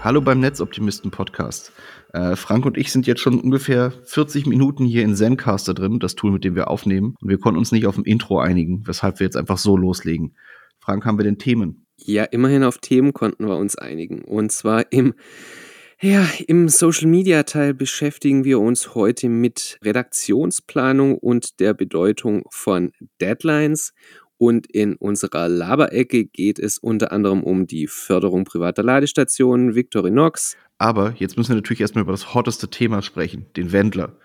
Hallo 0.00 0.20
beim 0.20 0.38
Netzoptimisten 0.38 1.10
Podcast. 1.10 1.72
Äh, 2.12 2.36
Frank 2.36 2.64
und 2.64 2.78
ich 2.78 2.92
sind 2.92 3.08
jetzt 3.08 3.20
schon 3.20 3.40
ungefähr 3.40 3.92
40 4.04 4.46
Minuten 4.46 4.84
hier 4.84 5.02
in 5.02 5.16
Zencaster 5.16 5.74
drin, 5.74 5.98
das 5.98 6.14
Tool, 6.14 6.30
mit 6.30 6.44
dem 6.44 6.54
wir 6.54 6.70
aufnehmen. 6.70 7.16
Und 7.20 7.28
wir 7.28 7.38
konnten 7.38 7.58
uns 7.58 7.72
nicht 7.72 7.84
auf 7.84 7.98
ein 7.98 8.04
Intro 8.04 8.38
einigen, 8.38 8.86
weshalb 8.86 9.18
wir 9.18 9.24
jetzt 9.24 9.36
einfach 9.36 9.58
so 9.58 9.76
loslegen. 9.76 10.36
Frank, 10.78 11.04
haben 11.04 11.18
wir 11.18 11.24
denn 11.24 11.38
Themen? 11.38 11.84
Ja, 11.96 12.22
immerhin 12.22 12.62
auf 12.62 12.78
Themen 12.78 13.12
konnten 13.12 13.48
wir 13.48 13.56
uns 13.56 13.76
einigen. 13.76 14.22
Und 14.22 14.52
zwar 14.52 14.92
im, 14.92 15.14
ja, 16.00 16.24
im 16.46 16.68
Social 16.68 17.08
Media 17.08 17.42
Teil 17.42 17.74
beschäftigen 17.74 18.44
wir 18.44 18.60
uns 18.60 18.94
heute 18.94 19.28
mit 19.28 19.80
Redaktionsplanung 19.82 21.18
und 21.18 21.58
der 21.58 21.74
Bedeutung 21.74 22.44
von 22.50 22.92
Deadlines. 23.20 23.94
Und 24.38 24.68
in 24.70 24.94
unserer 24.94 25.48
Laberecke 25.48 26.24
geht 26.24 26.60
es 26.60 26.78
unter 26.78 27.10
anderem 27.10 27.42
um 27.42 27.66
die 27.66 27.88
Förderung 27.88 28.44
privater 28.44 28.84
Ladestationen, 28.84 29.74
Victorinox. 29.74 30.56
Aber 30.78 31.12
jetzt 31.18 31.36
müssen 31.36 31.50
wir 31.50 31.56
natürlich 31.56 31.80
erstmal 31.80 32.02
über 32.02 32.12
das 32.12 32.34
hotteste 32.34 32.70
Thema 32.70 33.02
sprechen, 33.02 33.46
den 33.56 33.72
Wendler. 33.72 34.16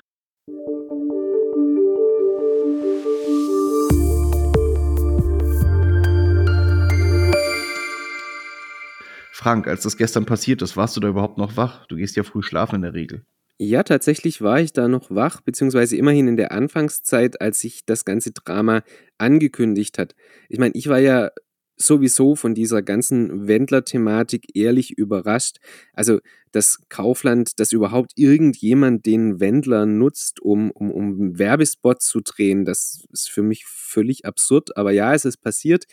Frank, 9.31 9.67
als 9.67 9.81
das 9.81 9.97
gestern 9.97 10.25
passiert 10.25 10.61
ist, 10.61 10.77
warst 10.77 10.95
du 10.95 11.01
da 11.01 11.09
überhaupt 11.09 11.37
noch 11.37 11.57
wach? 11.57 11.85
Du 11.87 11.97
gehst 11.97 12.15
ja 12.15 12.23
früh 12.23 12.43
schlafen 12.43 12.75
in 12.75 12.81
der 12.83 12.93
Regel. 12.93 13.25
Ja, 13.65 13.83
tatsächlich 13.83 14.41
war 14.41 14.59
ich 14.59 14.73
da 14.73 14.89
noch 14.89 15.09
wach, 15.09 15.39
beziehungsweise 15.39 15.95
immerhin 15.95 16.27
in 16.27 16.35
der 16.35 16.51
Anfangszeit, 16.51 17.39
als 17.39 17.61
sich 17.61 17.85
das 17.85 18.03
ganze 18.03 18.31
Drama 18.31 18.83
angekündigt 19.17 19.97
hat. 19.97 20.15
Ich 20.49 20.59
meine, 20.59 20.73
ich 20.75 20.89
war 20.89 20.99
ja 20.99 21.31
sowieso 21.77 22.35
von 22.35 22.53
dieser 22.55 22.81
ganzen 22.81 23.47
Wendler-Thematik 23.47 24.47
ehrlich 24.53 24.91
überrascht. 24.97 25.57
Also, 25.93 26.19
dass 26.51 26.79
Kaufland, 26.89 27.57
dass 27.59 27.71
überhaupt 27.71 28.11
irgendjemand 28.17 29.05
den 29.05 29.39
Wendler 29.39 29.85
nutzt, 29.85 30.41
um, 30.41 30.69
um, 30.71 30.91
um 30.91 31.39
Werbespot 31.39 32.01
zu 32.01 32.19
drehen, 32.19 32.65
das 32.65 33.05
ist 33.13 33.29
für 33.29 33.43
mich 33.43 33.65
völlig 33.65 34.25
absurd. 34.25 34.75
Aber 34.75 34.91
ja, 34.91 35.13
es 35.13 35.23
ist 35.25 35.37
passiert. 35.37 35.85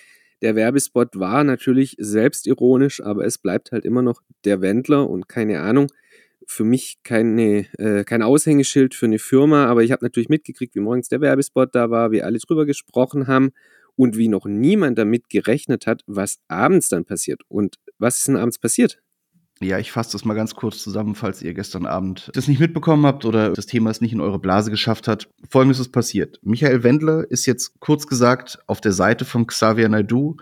Der 0.43 0.57
Werbespot 0.57 1.19
war 1.21 1.45
natürlich 1.45 1.95
selbstironisch, 2.01 3.01
aber 3.03 3.25
es 3.27 3.39
bleibt 3.39 3.71
halt 3.71 3.85
immer 3.85 4.03
noch 4.03 4.23
der 4.45 4.61
Wendler 4.61 5.09
und 5.09 5.29
keine 5.29 5.61
Ahnung 5.61 5.87
für 6.47 6.65
mich 6.65 6.99
keine, 7.03 7.67
äh, 7.79 8.05
kein 8.05 8.23
Aushängeschild 8.23 8.95
für 8.95 9.07
eine 9.07 9.19
Firma, 9.19 9.67
aber 9.67 9.83
ich 9.83 9.93
habe 9.93 10.05
natürlich 10.05 10.29
mitgekriegt, 10.29 10.75
wie 10.75 10.81
morgens 10.81 11.09
der 11.09 11.21
Werbespot 11.21 11.75
da 11.75 11.91
war, 11.91 12.11
wie 12.11 12.23
alle 12.23 12.39
drüber 12.39 12.67
gesprochen 12.67 13.27
haben 13.27 13.51
und 13.97 14.17
wie 14.17 14.29
noch 14.29 14.47
niemand 14.47 14.99
damit 14.99 15.29
gerechnet 15.29 15.87
hat, 15.87 16.03
was 16.07 16.39
abends 16.49 16.89
dann 16.89 17.05
passiert. 17.05 17.43
Und 17.49 17.77
was 17.99 18.19
ist 18.19 18.29
denn 18.29 18.37
abends 18.37 18.59
passiert? 18.59 19.01
Ja, 19.63 19.79
ich 19.79 19.93
fasse 19.93 20.13
das 20.13 20.25
mal 20.25 20.33
ganz 20.33 20.55
kurz 20.55 20.83
zusammen, 20.83 21.15
falls 21.15 21.43
ihr 21.43 21.53
gestern 21.53 21.85
Abend 21.85 22.31
das 22.33 22.49
nicht 22.49 22.61
mitbekommen 22.61 23.05
habt 23.05 23.27
oder 23.27 23.53
das 23.53 23.67
Thema 23.67 23.91
es 23.91 24.01
nicht 24.01 24.15
in 24.15 24.23
eure 24.23 24.39
Blase 24.39 24.71
geschafft 24.71 25.07
hat. 25.07 25.29
Folgendes 25.51 25.79
ist 25.79 25.93
passiert. 25.93 26.41
Michael 26.43 26.83
Wendler 26.83 27.31
ist 27.31 27.45
jetzt 27.45 27.79
kurz 27.79 28.07
gesagt 28.07 28.59
auf 28.67 28.81
der 28.81 28.93
Seite 28.93 29.27
von 29.27 29.47
Xavier 29.47 29.91
Naidu 29.91 30.39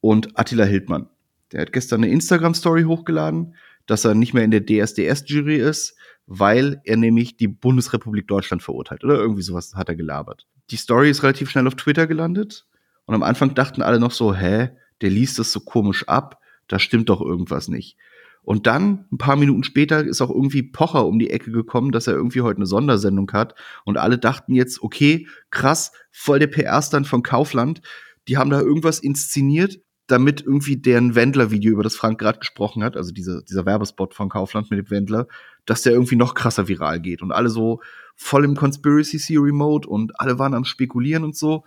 und 0.00 0.36
Attila 0.36 0.64
Hildmann. 0.64 1.08
Der 1.52 1.60
hat 1.60 1.72
gestern 1.72 2.02
eine 2.02 2.12
Instagram-Story 2.12 2.82
hochgeladen, 2.82 3.54
dass 3.86 4.04
er 4.04 4.14
nicht 4.14 4.34
mehr 4.34 4.44
in 4.44 4.50
der 4.50 4.64
DSDS-Jury 4.64 5.56
ist, 5.56 5.96
weil 6.26 6.80
er 6.84 6.96
nämlich 6.96 7.36
die 7.36 7.48
Bundesrepublik 7.48 8.26
Deutschland 8.26 8.62
verurteilt. 8.62 9.04
Oder 9.04 9.16
irgendwie 9.16 9.42
sowas 9.42 9.74
hat 9.74 9.88
er 9.88 9.96
gelabert. 9.96 10.46
Die 10.70 10.76
Story 10.76 11.10
ist 11.10 11.22
relativ 11.22 11.50
schnell 11.50 11.66
auf 11.66 11.76
Twitter 11.76 12.06
gelandet. 12.06 12.66
Und 13.04 13.14
am 13.14 13.22
Anfang 13.22 13.54
dachten 13.54 13.82
alle 13.82 14.00
noch 14.00 14.10
so, 14.10 14.34
hä, 14.34 14.70
der 15.00 15.10
liest 15.10 15.38
das 15.38 15.52
so 15.52 15.60
komisch 15.60 16.08
ab, 16.08 16.40
da 16.66 16.78
stimmt 16.78 17.08
doch 17.08 17.20
irgendwas 17.20 17.68
nicht. 17.68 17.96
Und 18.42 18.66
dann, 18.66 19.06
ein 19.10 19.18
paar 19.18 19.36
Minuten 19.36 19.64
später, 19.64 20.04
ist 20.04 20.20
auch 20.20 20.30
irgendwie 20.30 20.62
Pocher 20.62 21.06
um 21.06 21.18
die 21.18 21.30
Ecke 21.30 21.50
gekommen, 21.50 21.90
dass 21.90 22.06
er 22.06 22.14
irgendwie 22.14 22.42
heute 22.42 22.58
eine 22.58 22.66
Sondersendung 22.66 23.30
hat. 23.32 23.54
Und 23.84 23.96
alle 23.96 24.18
dachten 24.18 24.54
jetzt, 24.54 24.82
okay, 24.82 25.26
krass, 25.50 25.92
voll 26.12 26.38
der 26.38 26.46
PR-Stand 26.46 27.08
von 27.08 27.24
Kaufland. 27.24 27.82
Die 28.28 28.36
haben 28.36 28.50
da 28.50 28.60
irgendwas 28.60 29.00
inszeniert 29.00 29.78
damit 30.06 30.40
irgendwie 30.42 30.76
deren 30.76 31.14
Wendler-Video, 31.14 31.72
über 31.72 31.82
das 31.82 31.96
Frank 31.96 32.18
gerade 32.18 32.38
gesprochen 32.38 32.84
hat, 32.84 32.96
also 32.96 33.12
diese, 33.12 33.42
dieser 33.42 33.66
Werbespot 33.66 34.14
von 34.14 34.28
Kaufland 34.28 34.70
mit 34.70 34.78
dem 34.78 34.90
Wendler, 34.90 35.26
dass 35.64 35.82
der 35.82 35.92
irgendwie 35.92 36.16
noch 36.16 36.34
krasser 36.34 36.68
viral 36.68 37.00
geht 37.00 37.22
und 37.22 37.32
alle 37.32 37.48
so 37.48 37.80
voll 38.14 38.44
im 38.44 38.56
Conspiracy 38.56 39.18
Theory 39.18 39.52
Mode 39.52 39.88
und 39.88 40.18
alle 40.20 40.38
waren 40.38 40.54
am 40.54 40.64
Spekulieren 40.64 41.24
und 41.24 41.36
so. 41.36 41.64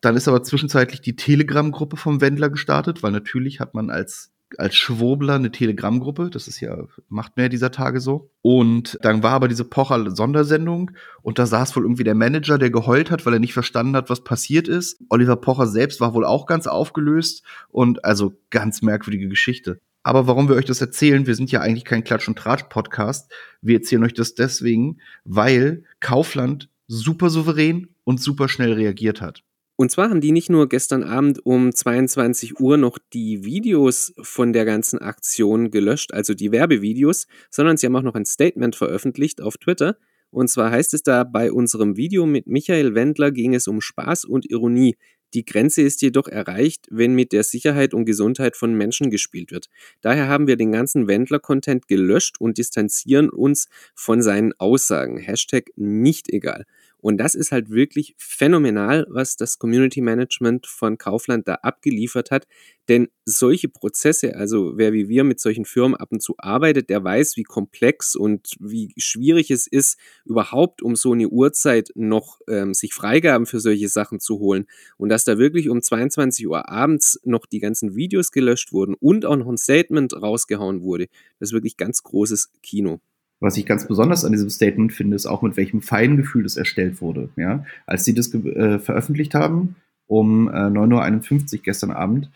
Dann 0.00 0.16
ist 0.16 0.28
aber 0.28 0.42
zwischenzeitlich 0.42 1.00
die 1.00 1.16
Telegram-Gruppe 1.16 1.96
vom 1.96 2.20
Wendler 2.20 2.50
gestartet, 2.50 3.02
weil 3.02 3.10
natürlich 3.10 3.58
hat 3.58 3.74
man 3.74 3.90
als 3.90 4.32
als 4.56 4.76
Schwurbler 4.76 5.34
eine 5.34 5.52
Telegram-Gruppe. 5.52 6.30
Das 6.30 6.48
ist 6.48 6.60
ja, 6.60 6.78
macht 7.08 7.36
mehr 7.36 7.48
dieser 7.48 7.70
Tage 7.70 8.00
so. 8.00 8.30
Und 8.40 8.98
dann 9.02 9.22
war 9.22 9.32
aber 9.32 9.48
diese 9.48 9.64
Pocher-Sondersendung 9.64 10.92
und 11.22 11.38
da 11.38 11.46
saß 11.46 11.76
wohl 11.76 11.82
irgendwie 11.82 12.04
der 12.04 12.14
Manager, 12.14 12.58
der 12.58 12.70
geheult 12.70 13.10
hat, 13.10 13.26
weil 13.26 13.34
er 13.34 13.40
nicht 13.40 13.52
verstanden 13.52 13.96
hat, 13.96 14.08
was 14.08 14.24
passiert 14.24 14.68
ist. 14.68 15.02
Oliver 15.10 15.36
Pocher 15.36 15.66
selbst 15.66 16.00
war 16.00 16.14
wohl 16.14 16.24
auch 16.24 16.46
ganz 16.46 16.66
aufgelöst 16.66 17.42
und 17.68 18.04
also 18.04 18.32
ganz 18.50 18.82
merkwürdige 18.82 19.28
Geschichte. 19.28 19.80
Aber 20.02 20.26
warum 20.26 20.48
wir 20.48 20.56
euch 20.56 20.64
das 20.64 20.80
erzählen, 20.80 21.26
wir 21.26 21.34
sind 21.34 21.50
ja 21.50 21.60
eigentlich 21.60 21.84
kein 21.84 22.04
Klatsch- 22.04 22.28
und 22.28 22.38
Tratsch-Podcast. 22.38 23.30
Wir 23.60 23.76
erzählen 23.76 24.04
euch 24.04 24.14
das 24.14 24.34
deswegen, 24.34 24.98
weil 25.24 25.84
Kaufland 26.00 26.70
super 26.86 27.28
souverän 27.28 27.88
und 28.04 28.22
super 28.22 28.48
schnell 28.48 28.72
reagiert 28.72 29.20
hat. 29.20 29.42
Und 29.80 29.92
zwar 29.92 30.10
haben 30.10 30.20
die 30.20 30.32
nicht 30.32 30.50
nur 30.50 30.68
gestern 30.68 31.04
Abend 31.04 31.46
um 31.46 31.72
22 31.72 32.58
Uhr 32.58 32.76
noch 32.76 32.98
die 33.12 33.44
Videos 33.44 34.12
von 34.20 34.52
der 34.52 34.64
ganzen 34.64 34.98
Aktion 34.98 35.70
gelöscht, 35.70 36.12
also 36.12 36.34
die 36.34 36.50
Werbevideos, 36.50 37.28
sondern 37.48 37.76
sie 37.76 37.86
haben 37.86 37.94
auch 37.94 38.02
noch 38.02 38.16
ein 38.16 38.24
Statement 38.24 38.74
veröffentlicht 38.74 39.40
auf 39.40 39.56
Twitter. 39.56 39.96
Und 40.30 40.48
zwar 40.50 40.72
heißt 40.72 40.94
es 40.94 41.04
da, 41.04 41.22
bei 41.22 41.52
unserem 41.52 41.96
Video 41.96 42.26
mit 42.26 42.48
Michael 42.48 42.96
Wendler 42.96 43.30
ging 43.30 43.54
es 43.54 43.68
um 43.68 43.80
Spaß 43.80 44.24
und 44.24 44.50
Ironie. 44.50 44.96
Die 45.32 45.44
Grenze 45.44 45.82
ist 45.82 46.02
jedoch 46.02 46.26
erreicht, 46.26 46.88
wenn 46.90 47.14
mit 47.14 47.30
der 47.32 47.44
Sicherheit 47.44 47.94
und 47.94 48.04
Gesundheit 48.04 48.56
von 48.56 48.74
Menschen 48.74 49.10
gespielt 49.10 49.52
wird. 49.52 49.68
Daher 50.00 50.26
haben 50.26 50.48
wir 50.48 50.56
den 50.56 50.72
ganzen 50.72 51.06
Wendler-Content 51.06 51.86
gelöscht 51.86 52.40
und 52.40 52.58
distanzieren 52.58 53.30
uns 53.30 53.68
von 53.94 54.22
seinen 54.22 54.54
Aussagen. 54.58 55.18
Hashtag 55.18 55.70
nicht 55.76 56.30
egal. 56.30 56.64
Und 57.00 57.18
das 57.18 57.34
ist 57.34 57.52
halt 57.52 57.70
wirklich 57.70 58.14
phänomenal, 58.18 59.06
was 59.08 59.36
das 59.36 59.58
Community 59.58 60.00
Management 60.00 60.66
von 60.66 60.98
Kaufland 60.98 61.46
da 61.46 61.54
abgeliefert 61.56 62.30
hat. 62.30 62.46
Denn 62.88 63.08
solche 63.24 63.68
Prozesse, 63.68 64.34
also 64.34 64.72
wer 64.76 64.92
wie 64.92 65.08
wir 65.08 65.22
mit 65.22 65.38
solchen 65.40 65.64
Firmen 65.64 65.94
ab 65.94 66.08
und 66.10 66.22
zu 66.22 66.34
arbeitet, 66.38 66.88
der 66.90 67.04
weiß, 67.04 67.36
wie 67.36 67.42
komplex 67.42 68.16
und 68.16 68.56
wie 68.58 68.92
schwierig 68.96 69.50
es 69.50 69.66
ist, 69.66 69.98
überhaupt 70.24 70.82
um 70.82 70.96
so 70.96 71.12
eine 71.12 71.28
Uhrzeit 71.28 71.90
noch 71.94 72.40
ähm, 72.48 72.74
sich 72.74 72.94
Freigaben 72.94 73.46
für 73.46 73.60
solche 73.60 73.88
Sachen 73.88 74.20
zu 74.20 74.38
holen. 74.38 74.66
Und 74.96 75.10
dass 75.10 75.24
da 75.24 75.38
wirklich 75.38 75.68
um 75.68 75.82
22 75.82 76.48
Uhr 76.48 76.68
abends 76.68 77.20
noch 77.24 77.46
die 77.46 77.60
ganzen 77.60 77.94
Videos 77.94 78.32
gelöscht 78.32 78.72
wurden 78.72 78.94
und 78.98 79.24
auch 79.26 79.36
noch 79.36 79.48
ein 79.48 79.58
Statement 79.58 80.14
rausgehauen 80.14 80.82
wurde, 80.82 81.08
das 81.38 81.50
ist 81.50 81.52
wirklich 81.52 81.76
ganz 81.76 82.02
großes 82.02 82.50
Kino. 82.62 83.00
Was 83.40 83.56
ich 83.56 83.66
ganz 83.66 83.86
besonders 83.86 84.24
an 84.24 84.32
diesem 84.32 84.50
Statement 84.50 84.92
finde, 84.92 85.14
ist 85.14 85.26
auch 85.26 85.42
mit 85.42 85.56
welchem 85.56 85.80
feinen 85.80 86.16
Gefühl 86.16 86.42
das 86.42 86.56
erstellt 86.56 87.00
wurde. 87.00 87.28
Ja? 87.36 87.64
Als 87.86 88.04
sie 88.04 88.14
das 88.14 88.32
äh, 88.34 88.78
veröffentlicht 88.78 89.34
haben, 89.34 89.76
um 90.06 90.48
äh, 90.48 90.52
9.51 90.52 91.58
Uhr 91.58 91.62
gestern 91.62 91.90
Abend, 91.92 92.30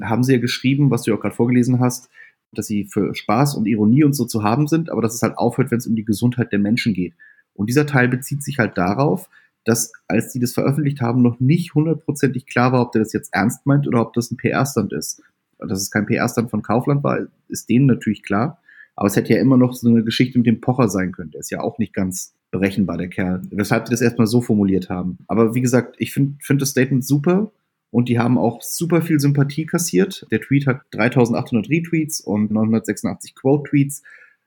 haben 0.00 0.24
sie 0.24 0.32
ja 0.32 0.38
geschrieben, 0.38 0.90
was 0.90 1.02
du 1.02 1.10
ja 1.10 1.16
auch 1.16 1.20
gerade 1.20 1.34
vorgelesen 1.34 1.80
hast, 1.80 2.08
dass 2.52 2.66
sie 2.66 2.84
für 2.84 3.14
Spaß 3.14 3.54
und 3.54 3.66
Ironie 3.66 4.04
und 4.04 4.14
so 4.14 4.24
zu 4.24 4.42
haben 4.42 4.66
sind, 4.66 4.90
aber 4.90 5.02
dass 5.02 5.14
es 5.14 5.22
halt 5.22 5.36
aufhört, 5.36 5.70
wenn 5.70 5.78
es 5.78 5.86
um 5.86 5.96
die 5.96 6.04
Gesundheit 6.04 6.52
der 6.52 6.58
Menschen 6.58 6.94
geht. 6.94 7.14
Und 7.54 7.68
dieser 7.68 7.86
Teil 7.86 8.08
bezieht 8.08 8.42
sich 8.42 8.58
halt 8.58 8.78
darauf, 8.78 9.28
dass 9.64 9.92
als 10.06 10.32
sie 10.32 10.38
das 10.38 10.54
veröffentlicht 10.54 11.00
haben, 11.00 11.22
noch 11.22 11.40
nicht 11.40 11.74
hundertprozentig 11.74 12.46
klar 12.46 12.72
war, 12.72 12.82
ob 12.82 12.92
der 12.92 13.02
das 13.02 13.12
jetzt 13.12 13.34
ernst 13.34 13.66
meint 13.66 13.86
oder 13.86 14.00
ob 14.00 14.12
das 14.14 14.30
ein 14.30 14.36
PR-Stand 14.36 14.92
ist. 14.92 15.22
Dass 15.58 15.80
es 15.80 15.90
kein 15.90 16.06
PR-Stand 16.06 16.50
von 16.50 16.62
Kaufland 16.62 17.02
war, 17.02 17.18
ist 17.48 17.68
denen 17.68 17.86
natürlich 17.86 18.22
klar. 18.22 18.60
Aber 18.96 19.06
es 19.06 19.16
hätte 19.16 19.34
ja 19.34 19.40
immer 19.40 19.58
noch 19.58 19.74
so 19.74 19.88
eine 19.88 20.02
Geschichte 20.02 20.38
mit 20.38 20.46
dem 20.46 20.60
Pocher 20.60 20.88
sein 20.88 21.12
können. 21.12 21.30
Der 21.30 21.40
ist 21.40 21.50
ja 21.50 21.60
auch 21.60 21.78
nicht 21.78 21.92
ganz 21.92 22.34
berechenbar, 22.50 22.96
der 22.96 23.08
Kerl. 23.08 23.42
Weshalb 23.50 23.84
die 23.84 23.90
das 23.90 24.00
erstmal 24.00 24.26
so 24.26 24.40
formuliert 24.40 24.88
haben. 24.88 25.18
Aber 25.28 25.54
wie 25.54 25.60
gesagt, 25.60 25.96
ich 25.98 26.12
finde 26.12 26.36
find 26.40 26.62
das 26.62 26.70
Statement 26.70 27.04
super 27.04 27.52
und 27.90 28.08
die 28.08 28.18
haben 28.18 28.38
auch 28.38 28.62
super 28.62 29.02
viel 29.02 29.20
Sympathie 29.20 29.66
kassiert. 29.66 30.26
Der 30.30 30.40
Tweet 30.40 30.66
hat 30.66 30.80
3800 30.92 31.68
Retweets 31.70 32.20
und 32.20 32.50
986 32.50 33.34
Quote-Tweets, 33.34 34.02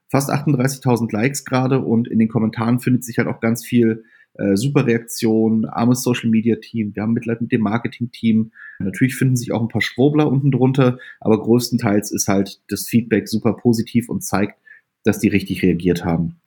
fast 0.09 0.31
38.000 0.31 1.13
Likes 1.13 1.45
gerade 1.45 1.79
und 1.79 2.07
in 2.07 2.17
den 2.17 2.27
Kommentaren 2.27 2.79
findet 2.79 3.03
sich 3.03 3.19
halt 3.19 3.27
auch 3.27 3.39
ganz 3.39 3.63
viel 3.63 4.03
äh, 4.39 4.55
super 4.55 4.85
Reaktion, 4.85 5.65
armes 5.65 6.01
Social 6.01 6.29
Media 6.29 6.55
Team, 6.55 6.95
wir 6.95 7.03
haben 7.03 7.13
Mitleid 7.13 7.41
mit 7.41 7.51
dem 7.51 7.61
Marketing 7.61 8.11
Team. 8.11 8.51
Natürlich 8.79 9.15
finden 9.15 9.35
sich 9.35 9.51
auch 9.51 9.61
ein 9.61 9.67
paar 9.67 9.81
Schwurbler 9.81 10.31
unten 10.31 10.51
drunter, 10.51 10.97
aber 11.19 11.41
größtenteils 11.41 12.11
ist 12.11 12.27
halt 12.27 12.61
das 12.69 12.87
Feedback 12.87 13.27
super 13.27 13.53
positiv 13.53 14.09
und 14.09 14.23
zeigt, 14.23 14.57
dass 15.03 15.19
die 15.19 15.27
richtig 15.27 15.63
reagiert 15.63 16.05
haben. 16.05 16.37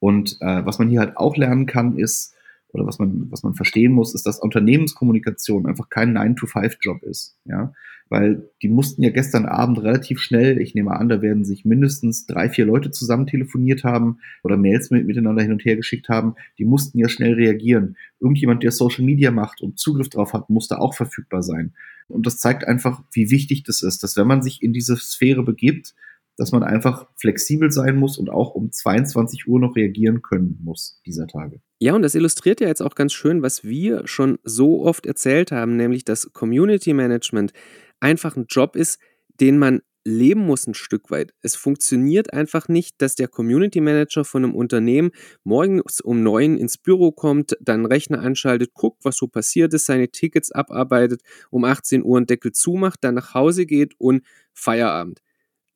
Und 0.00 0.38
äh, 0.40 0.66
was 0.66 0.78
man 0.78 0.88
hier 0.88 1.00
halt 1.00 1.16
auch 1.16 1.36
lernen 1.36 1.66
kann, 1.66 1.96
ist, 1.96 2.34
oder 2.76 2.86
was 2.86 2.98
man, 2.98 3.30
was 3.30 3.42
man 3.42 3.54
verstehen 3.54 3.92
muss, 3.92 4.14
ist, 4.14 4.26
dass 4.26 4.38
Unternehmenskommunikation 4.38 5.66
einfach 5.66 5.88
kein 5.88 6.16
9-to-5-Job 6.16 7.02
ist. 7.02 7.38
Ja? 7.46 7.72
Weil 8.10 8.50
die 8.62 8.68
mussten 8.68 9.02
ja 9.02 9.10
gestern 9.10 9.46
Abend 9.46 9.82
relativ 9.82 10.20
schnell, 10.20 10.60
ich 10.60 10.74
nehme 10.74 10.92
an, 10.92 11.08
da 11.08 11.22
werden 11.22 11.44
sich 11.44 11.64
mindestens 11.64 12.26
drei, 12.26 12.50
vier 12.50 12.66
Leute 12.66 12.90
zusammen 12.90 13.26
telefoniert 13.26 13.82
haben 13.82 14.18
oder 14.44 14.58
Mails 14.58 14.90
mit, 14.90 15.06
miteinander 15.06 15.42
hin 15.42 15.52
und 15.52 15.64
her 15.64 15.76
geschickt 15.76 16.10
haben. 16.10 16.34
Die 16.58 16.66
mussten 16.66 16.98
ja 16.98 17.08
schnell 17.08 17.32
reagieren. 17.32 17.96
Irgendjemand, 18.20 18.62
der 18.62 18.70
Social 18.70 19.04
Media 19.04 19.30
macht 19.30 19.62
und 19.62 19.78
Zugriff 19.78 20.10
drauf 20.10 20.34
hat, 20.34 20.50
musste 20.50 20.78
auch 20.78 20.94
verfügbar 20.94 21.42
sein. 21.42 21.72
Und 22.08 22.26
das 22.26 22.38
zeigt 22.38 22.68
einfach, 22.68 23.02
wie 23.12 23.30
wichtig 23.30 23.64
das 23.64 23.82
ist, 23.82 24.02
dass 24.02 24.16
wenn 24.16 24.28
man 24.28 24.42
sich 24.42 24.62
in 24.62 24.72
diese 24.72 24.96
Sphäre 24.96 25.42
begibt, 25.42 25.94
dass 26.36 26.52
man 26.52 26.62
einfach 26.62 27.08
flexibel 27.16 27.70
sein 27.70 27.96
muss 27.96 28.18
und 28.18 28.30
auch 28.30 28.54
um 28.54 28.70
22 28.70 29.48
Uhr 29.48 29.58
noch 29.58 29.74
reagieren 29.74 30.22
können 30.22 30.60
muss 30.62 31.00
dieser 31.06 31.26
Tage. 31.26 31.60
Ja, 31.78 31.94
und 31.94 32.02
das 32.02 32.14
illustriert 32.14 32.60
ja 32.60 32.68
jetzt 32.68 32.82
auch 32.82 32.94
ganz 32.94 33.12
schön, 33.12 33.42
was 33.42 33.64
wir 33.64 34.06
schon 34.06 34.38
so 34.44 34.84
oft 34.84 35.06
erzählt 35.06 35.52
haben, 35.52 35.76
nämlich 35.76 36.04
dass 36.04 36.32
Community 36.32 36.92
Management 36.92 37.52
einfach 38.00 38.36
ein 38.36 38.46
Job 38.48 38.76
ist, 38.76 38.98
den 39.40 39.58
man 39.58 39.80
leben 40.04 40.46
muss 40.46 40.68
ein 40.68 40.74
Stück 40.74 41.10
weit. 41.10 41.34
Es 41.42 41.56
funktioniert 41.56 42.32
einfach 42.32 42.68
nicht, 42.68 43.02
dass 43.02 43.16
der 43.16 43.26
Community 43.26 43.80
Manager 43.80 44.24
von 44.24 44.44
einem 44.44 44.54
Unternehmen 44.54 45.10
morgens 45.42 46.00
um 46.00 46.22
neun 46.22 46.56
ins 46.56 46.78
Büro 46.78 47.10
kommt, 47.10 47.56
dann 47.60 47.84
Rechner 47.86 48.20
anschaltet, 48.20 48.72
guckt, 48.72 49.04
was 49.04 49.16
so 49.16 49.26
passiert 49.26 49.74
ist, 49.74 49.86
seine 49.86 50.08
Tickets 50.08 50.52
abarbeitet, 50.52 51.22
um 51.50 51.64
18 51.64 52.04
Uhr 52.04 52.18
einen 52.18 52.26
Deckel 52.26 52.52
zumacht, 52.52 53.02
dann 53.02 53.16
nach 53.16 53.34
Hause 53.34 53.66
geht 53.66 53.94
und 53.98 54.22
Feierabend 54.52 55.22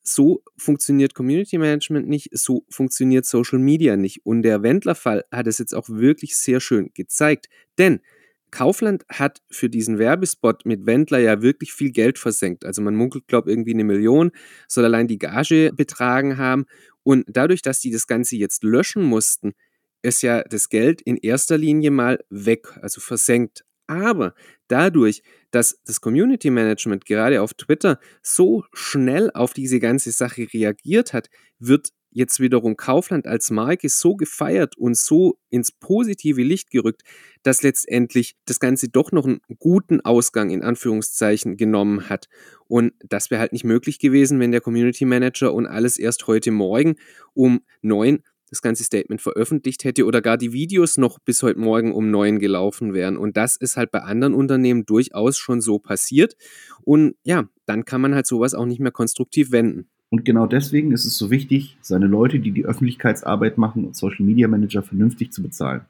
so 0.03 0.43
funktioniert 0.57 1.15
Community 1.15 1.59
Management 1.59 2.09
nicht, 2.09 2.31
so 2.33 2.65
funktioniert 2.71 3.27
Social 3.27 3.59
Media 3.59 3.97
nicht. 3.97 4.25
Und 4.25 4.43
der 4.43 4.63
Wendler-Fall 4.63 5.25
hat 5.31 5.47
es 5.47 5.59
jetzt 5.59 5.75
auch 5.75 5.89
wirklich 5.89 6.37
sehr 6.37 6.61
schön 6.61 6.91
gezeigt. 6.95 7.49
Denn 7.79 8.01
Kaufland 8.51 9.05
hat 9.09 9.41
für 9.51 9.69
diesen 9.69 9.99
Werbespot 9.99 10.67
mit 10.67 10.87
Wendler 10.87 11.19
ja 11.19 11.43
wirklich 11.43 11.73
viel 11.73 11.93
Geld 11.93 12.19
versenkt. 12.19 12.65
Also 12.65 12.83
man 12.83 12.97
munkelt, 12.97 13.29
glaube 13.29 13.51
ich, 13.51 13.55
irgendwie 13.55 13.75
eine 13.75 13.85
Million, 13.85 14.33
soll 14.67 14.85
allein 14.85 15.07
die 15.07 15.19
Gage 15.19 15.73
betragen 15.75 16.37
haben. 16.37 16.67
Und 17.03 17.25
dadurch, 17.29 17.63
dass 17.63 17.81
die 17.81 17.91
das 17.91 18.07
Ganze 18.07 18.37
jetzt 18.37 18.65
löschen 18.65 19.03
mussten, 19.03 19.53
ist 20.03 20.23
ja 20.23 20.43
das 20.43 20.69
Geld 20.69 21.01
in 21.03 21.17
erster 21.17 21.59
Linie 21.59 21.91
mal 21.91 22.19
weg, 22.31 22.77
also 22.81 23.01
versenkt. 23.01 23.65
Aber 23.87 24.35
dadurch, 24.69 25.23
dass 25.51 25.81
das 25.85 26.01
Community 26.01 26.51
Management 26.51 27.05
gerade 27.05 27.43
auf 27.43 27.55
Twitter 27.55 27.99
so 28.23 28.65
schnell 28.73 29.31
auf 29.33 29.53
diese 29.53 29.81
ganze 29.81 30.13
Sache 30.13 30.47
reagiert 30.53 31.13
hat, 31.13 31.31
wird 31.59 31.93
jetzt 32.13 32.41
wiederum 32.41 32.77
Kaufland 32.77 33.27
als 33.27 33.51
Marke 33.51 33.89
so 33.89 34.17
gefeiert 34.17 34.77
und 34.77 34.97
so 34.97 35.39
ins 35.49 35.73
positive 35.73 36.43
Licht 36.43 36.71
gerückt, 36.71 37.03
dass 37.43 37.63
letztendlich 37.63 38.37
das 38.47 38.61
Ganze 38.61 38.89
doch 38.89 39.13
noch 39.13 39.27
einen 39.27 39.41
guten 39.59 40.01
Ausgang 40.01 40.51
in 40.51 40.63
Anführungszeichen 40.63 41.57
genommen 41.57 42.09
hat. 42.09 42.29
Und 42.67 42.93
das 43.09 43.31
wäre 43.31 43.41
halt 43.41 43.53
nicht 43.53 43.65
möglich 43.65 43.99
gewesen, 43.99 44.41
wenn 44.41 44.53
der 44.53 44.61
Community 44.61 45.05
Manager 45.05 45.55
und 45.55 45.67
alles 45.67 45.99
erst 45.99 46.27
heute 46.27 46.51
Morgen 46.51 46.97
um 47.33 47.63
neun 47.81 48.23
das 48.51 48.63
ganze 48.63 48.85
Statement 48.85 49.21
veröffentlicht 49.21 49.85
hätte 49.85 50.05
oder 50.05 50.21
gar 50.21 50.37
die 50.37 50.53
Videos 50.53 50.99
noch 50.99 51.19
bis 51.19 51.43
heute 51.43 51.61
Morgen 51.61 51.93
um 51.93 52.11
neun 52.11 52.39
gelaufen 52.39 52.93
wären. 52.93 53.17
Und 53.17 53.37
das 53.37 53.57
ist 53.57 53.77
halt 53.77 53.91
bei 53.91 54.03
anderen 54.03 54.35
Unternehmen 54.35 54.85
durchaus 54.85 55.39
schon 55.39 55.61
so 55.61 55.79
passiert. 55.79 56.37
Und 56.83 57.15
ja, 57.25 57.49
dann 57.67 57.85
kann 57.85 58.01
man 58.01 58.15
halt 58.15 58.27
sowas 58.27 58.55
auch 58.55 58.67
nicht 58.67 58.81
mehr 58.81 58.93
konstruktiv 58.93 59.53
wenden. 59.53 59.89
Und 60.11 60.25
genau 60.25 60.47
deswegen 60.47 60.91
ist 60.91 61.05
es 61.05 61.17
so 61.17 61.31
wichtig, 61.31 61.79
seine 61.81 62.07
Leute, 62.07 62.41
die 62.41 62.51
die 62.51 62.65
Öffentlichkeitsarbeit 62.65 63.59
machen 63.59 63.85
und 63.85 63.97
Social 63.97 64.27
Media 64.27 64.49
Manager 64.49 64.83
vernünftig 64.83 65.33
zu 65.33 65.41
bezahlen. 65.41 65.83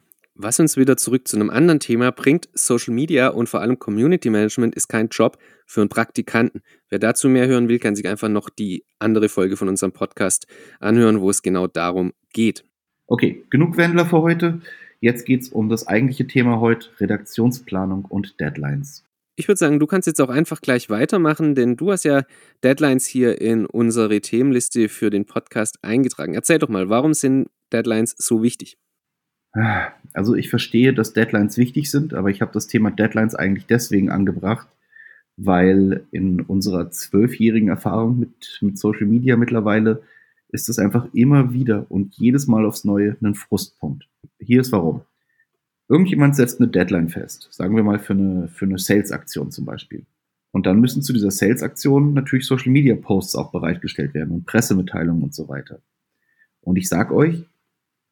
Was 0.42 0.60
uns 0.60 0.76
wieder 0.76 0.96
zurück 0.96 1.26
zu 1.28 1.36
einem 1.36 1.50
anderen 1.50 1.80
Thema 1.80 2.12
bringt, 2.12 2.48
Social 2.54 2.94
Media 2.94 3.28
und 3.28 3.48
vor 3.48 3.60
allem 3.60 3.78
Community 3.78 4.30
Management 4.30 4.74
ist 4.74 4.88
kein 4.88 5.08
Job 5.08 5.36
für 5.66 5.80
einen 5.80 5.90
Praktikanten. 5.90 6.62
Wer 6.88 6.98
dazu 6.98 7.28
mehr 7.28 7.46
hören 7.46 7.68
will, 7.68 7.78
kann 7.78 7.94
sich 7.94 8.08
einfach 8.08 8.28
noch 8.28 8.48
die 8.48 8.84
andere 8.98 9.28
Folge 9.28 9.56
von 9.56 9.68
unserem 9.68 9.92
Podcast 9.92 10.46
anhören, 10.78 11.20
wo 11.20 11.28
es 11.28 11.42
genau 11.42 11.66
darum 11.66 12.12
geht. 12.32 12.64
Okay, 13.06 13.44
genug 13.50 13.76
Wendler 13.76 14.06
für 14.06 14.22
heute. 14.22 14.60
Jetzt 15.00 15.24
geht 15.24 15.42
es 15.42 15.48
um 15.48 15.68
das 15.68 15.88
eigentliche 15.88 16.26
Thema 16.26 16.60
heute, 16.60 16.88
Redaktionsplanung 17.00 18.04
und 18.04 18.38
Deadlines. 18.38 19.04
Ich 19.36 19.48
würde 19.48 19.58
sagen, 19.58 19.80
du 19.80 19.86
kannst 19.86 20.06
jetzt 20.06 20.20
auch 20.20 20.28
einfach 20.28 20.60
gleich 20.60 20.90
weitermachen, 20.90 21.54
denn 21.54 21.76
du 21.76 21.90
hast 21.90 22.04
ja 22.04 22.24
Deadlines 22.62 23.06
hier 23.06 23.40
in 23.40 23.64
unsere 23.64 24.20
Themenliste 24.20 24.90
für 24.90 25.08
den 25.08 25.24
Podcast 25.24 25.78
eingetragen. 25.82 26.34
Erzähl 26.34 26.58
doch 26.58 26.68
mal, 26.68 26.90
warum 26.90 27.14
sind 27.14 27.48
Deadlines 27.72 28.14
so 28.18 28.42
wichtig? 28.42 28.76
Also 30.12 30.34
ich 30.34 30.50
verstehe, 30.50 30.92
dass 30.92 31.14
Deadlines 31.14 31.56
wichtig 31.56 31.90
sind, 31.90 32.12
aber 32.12 32.28
ich 32.28 32.42
habe 32.42 32.52
das 32.52 32.66
Thema 32.66 32.90
Deadlines 32.90 33.34
eigentlich 33.34 33.66
deswegen 33.66 34.10
angebracht, 34.10 34.68
weil 35.36 36.04
in 36.10 36.42
unserer 36.42 36.90
zwölfjährigen 36.90 37.68
Erfahrung 37.68 38.18
mit, 38.18 38.58
mit 38.60 38.78
Social 38.78 39.06
Media 39.06 39.36
mittlerweile 39.36 40.02
ist 40.52 40.68
es 40.68 40.78
einfach 40.78 41.06
immer 41.12 41.52
wieder 41.52 41.86
und 41.90 42.14
jedes 42.16 42.46
Mal 42.46 42.66
aufs 42.66 42.84
Neue 42.84 43.16
ein 43.22 43.34
Frustpunkt. 43.34 44.08
Hier 44.38 44.60
ist 44.60 44.72
warum. 44.72 45.02
Irgendjemand 45.88 46.36
setzt 46.36 46.60
eine 46.60 46.70
Deadline 46.70 47.08
fest, 47.08 47.48
sagen 47.50 47.74
wir 47.74 47.82
mal 47.82 47.98
für 47.98 48.12
eine, 48.12 48.48
für 48.48 48.64
eine 48.64 48.78
Sales-Aktion 48.78 49.50
zum 49.50 49.64
Beispiel. 49.64 50.06
Und 50.52 50.66
dann 50.66 50.80
müssen 50.80 51.02
zu 51.02 51.12
dieser 51.12 51.30
Sales-Aktion 51.30 52.14
natürlich 52.14 52.46
Social-Media-Posts 52.46 53.36
auch 53.36 53.52
bereitgestellt 53.52 54.14
werden 54.14 54.32
und 54.32 54.46
Pressemitteilungen 54.46 55.22
und 55.22 55.34
so 55.34 55.48
weiter. 55.48 55.80
Und 56.60 56.76
ich 56.76 56.88
sag 56.88 57.12
euch, 57.12 57.44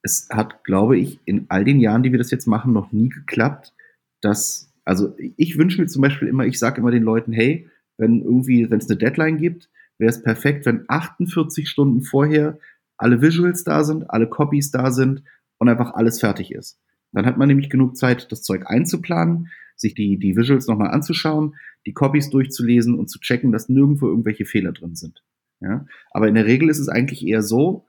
es 0.03 0.29
hat, 0.31 0.65
glaube 0.65 0.99
ich, 0.99 1.21
in 1.25 1.47
all 1.49 1.65
den 1.65 1.81
Jahren, 1.81 2.03
die 2.03 2.13
wir 2.13 2.19
das 2.19 2.31
jetzt 2.31 2.47
machen, 2.47 2.73
noch 2.73 2.93
nie 2.93 3.09
geklappt, 3.09 3.75
dass, 4.21 4.73
also 4.85 5.15
ich 5.37 5.59
wünsche 5.59 5.81
mir 5.81 5.89
zum 5.89 6.03
Beispiel 6.03 6.29
immer, 6.29 6.47
ich 6.47 6.59
sage 6.59 6.81
immer 6.81 6.91
den 6.91 7.03
Leuten, 7.03 7.33
hey, 7.33 7.69
wenn 7.97 8.23
irgendwie, 8.23 8.71
wenn 8.71 8.79
es 8.79 8.89
eine 8.89 8.99
Deadline 8.99 9.39
gibt, 9.39 9.69
wäre 9.99 10.11
es 10.11 10.23
perfekt, 10.23 10.67
wenn 10.67 10.85
48 10.89 11.69
Stunden 11.69 12.03
vorher 12.03 12.59
alle 12.97 13.21
Visuals 13.23 13.65
da 13.65 13.85
sind, 13.85 14.11
alle 14.11 14.29
Copies 14.29 14.71
da 14.71 14.91
sind 14.91 15.23
und 15.59 15.69
einfach 15.69 15.95
alles 15.95 16.21
fertig 16.21 16.53
ist. 16.53 16.81
Dann 17.13 17.27
hat 17.27 17.39
man 17.39 17.49
nämlich 17.49 17.71
genug 17.71 17.97
Zeit, 17.97 18.31
das 18.33 18.43
Zeug 18.43 18.65
einzuplanen, 18.67 19.49
sich 19.77 19.95
die, 19.95 20.19
die 20.19 20.37
Visuals 20.37 20.67
nochmal 20.67 20.91
anzuschauen, 20.91 21.55
die 21.87 21.93
Copies 21.93 22.31
durchzulesen 22.31 22.99
und 22.99 23.09
zu 23.09 23.21
checken, 23.21 23.53
dass 23.53 23.69
nirgendwo 23.69 24.09
irgendwelche 24.09 24.45
Fehler 24.45 24.73
drin 24.73 24.95
sind. 24.95 25.23
Ja? 25.61 25.87
Aber 26.11 26.29
in 26.29 26.35
der 26.35 26.47
Regel 26.47 26.69
ist 26.69 26.79
es 26.79 26.89
eigentlich 26.89 27.27
eher 27.27 27.43
so, 27.43 27.87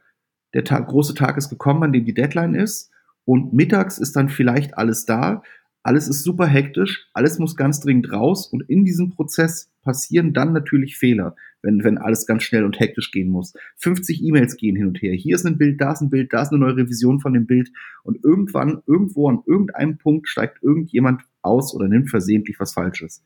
der 0.54 0.64
Tag, 0.64 0.88
große 0.88 1.14
Tag 1.14 1.38
ist 1.38 1.50
gekommen, 1.50 1.84
an 1.84 1.94
dem 1.94 2.06
die 2.06 2.14
Deadline 2.14 2.56
ist 2.56 2.92
und 3.26 3.54
mittags 3.54 3.98
ist 3.98 4.16
dann 4.16 4.30
vielleicht 4.30 4.78
alles 4.78 5.06
da, 5.06 5.44
alles 5.84 6.08
ist 6.08 6.24
super 6.24 6.48
hektisch, 6.48 7.10
alles 7.14 7.40
muss 7.40 7.56
ganz 7.56 7.80
dringend 7.80 8.12
raus 8.12 8.48
und 8.48 8.62
in 8.70 8.86
diesem 8.86 9.12
Prozess 9.12 9.72
passieren 9.82 10.34
dann 10.34 10.54
natürlich 10.54 10.98
Fehler, 10.98 11.36
wenn, 11.62 11.84
wenn 11.84 11.98
alles 11.98 12.26
ganz 12.26 12.44
schnell 12.44 12.64
und 12.64 12.80
hektisch 12.80 13.12
gehen 13.12 13.30
muss. 13.30 13.54
50 13.78 14.24
E-Mails 14.24 14.58
gehen 14.58 14.76
hin 14.76 14.88
und 14.88 15.02
her. 15.02 15.14
Hier 15.14 15.36
ist 15.36 15.46
ein 15.46 15.58
Bild, 15.58 15.82
da 15.82 15.92
ist 15.92 16.02
ein 16.02 16.10
Bild, 16.10 16.34
da 16.34 16.42
ist 16.42 16.52
eine 16.52 16.60
neue 16.60 16.78
Revision 16.78 17.20
von 17.20 17.34
dem 17.34 17.46
Bild 17.46 17.72
und 18.04 18.24
irgendwann, 18.24 18.82
irgendwo 18.86 19.30
an 19.30 19.44
irgendeinem 19.46 19.98
Punkt 19.98 20.28
steigt 20.28 20.64
irgendjemand 20.64 21.22
aus 21.42 21.74
oder 21.74 21.88
nimmt 21.88 22.10
versehentlich 22.10 22.60
was 22.60 22.74
Falsches. 22.74 23.24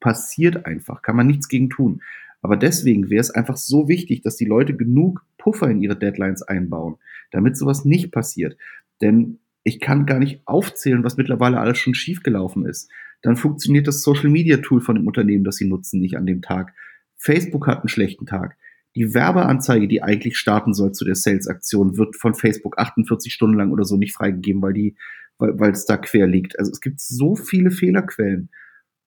Passiert 0.00 0.66
einfach, 0.66 1.02
kann 1.02 1.16
man 1.16 1.26
nichts 1.26 1.48
gegen 1.48 1.70
tun. 1.70 2.02
Aber 2.40 2.56
deswegen 2.56 3.10
wäre 3.10 3.20
es 3.20 3.30
einfach 3.30 3.56
so 3.56 3.88
wichtig, 3.88 4.22
dass 4.22 4.36
die 4.36 4.44
Leute 4.44 4.76
genug 4.76 5.24
Puffer 5.38 5.68
in 5.68 5.82
ihre 5.82 5.96
Deadlines 5.96 6.42
einbauen, 6.42 6.96
damit 7.32 7.56
sowas 7.56 7.84
nicht 7.84 8.12
passiert. 8.12 8.56
Denn 9.00 9.38
ich 9.64 9.80
kann 9.80 10.06
gar 10.06 10.18
nicht 10.18 10.40
aufzählen, 10.44 11.04
was 11.04 11.16
mittlerweile 11.16 11.58
alles 11.58 11.78
schon 11.78 11.94
schiefgelaufen 11.94 12.64
ist. 12.64 12.90
Dann 13.22 13.36
funktioniert 13.36 13.86
das 13.88 14.02
Social 14.02 14.30
Media 14.30 14.58
Tool 14.58 14.80
von 14.80 14.94
dem 14.94 15.06
Unternehmen, 15.06 15.44
das 15.44 15.56
sie 15.56 15.68
nutzen, 15.68 16.00
nicht 16.00 16.16
an 16.16 16.26
dem 16.26 16.42
Tag. 16.42 16.72
Facebook 17.18 17.66
hat 17.66 17.80
einen 17.80 17.88
schlechten 17.88 18.26
Tag. 18.26 18.56
Die 18.94 19.14
Werbeanzeige, 19.14 19.86
die 19.86 20.02
eigentlich 20.02 20.38
starten 20.38 20.72
soll 20.72 20.92
zu 20.92 21.04
der 21.04 21.14
Sales-Aktion, 21.14 21.98
wird 21.98 22.16
von 22.16 22.34
Facebook 22.34 22.78
48 22.78 23.32
Stunden 23.32 23.56
lang 23.56 23.70
oder 23.70 23.84
so 23.84 23.96
nicht 23.96 24.14
freigegeben, 24.14 24.62
weil 24.62 24.72
die, 24.72 24.96
weil, 25.38 25.58
weil 25.58 25.72
es 25.72 25.84
da 25.84 25.96
quer 25.96 26.26
liegt. 26.26 26.58
Also 26.58 26.72
es 26.72 26.80
gibt 26.80 27.00
so 27.00 27.36
viele 27.36 27.70
Fehlerquellen. 27.70 28.48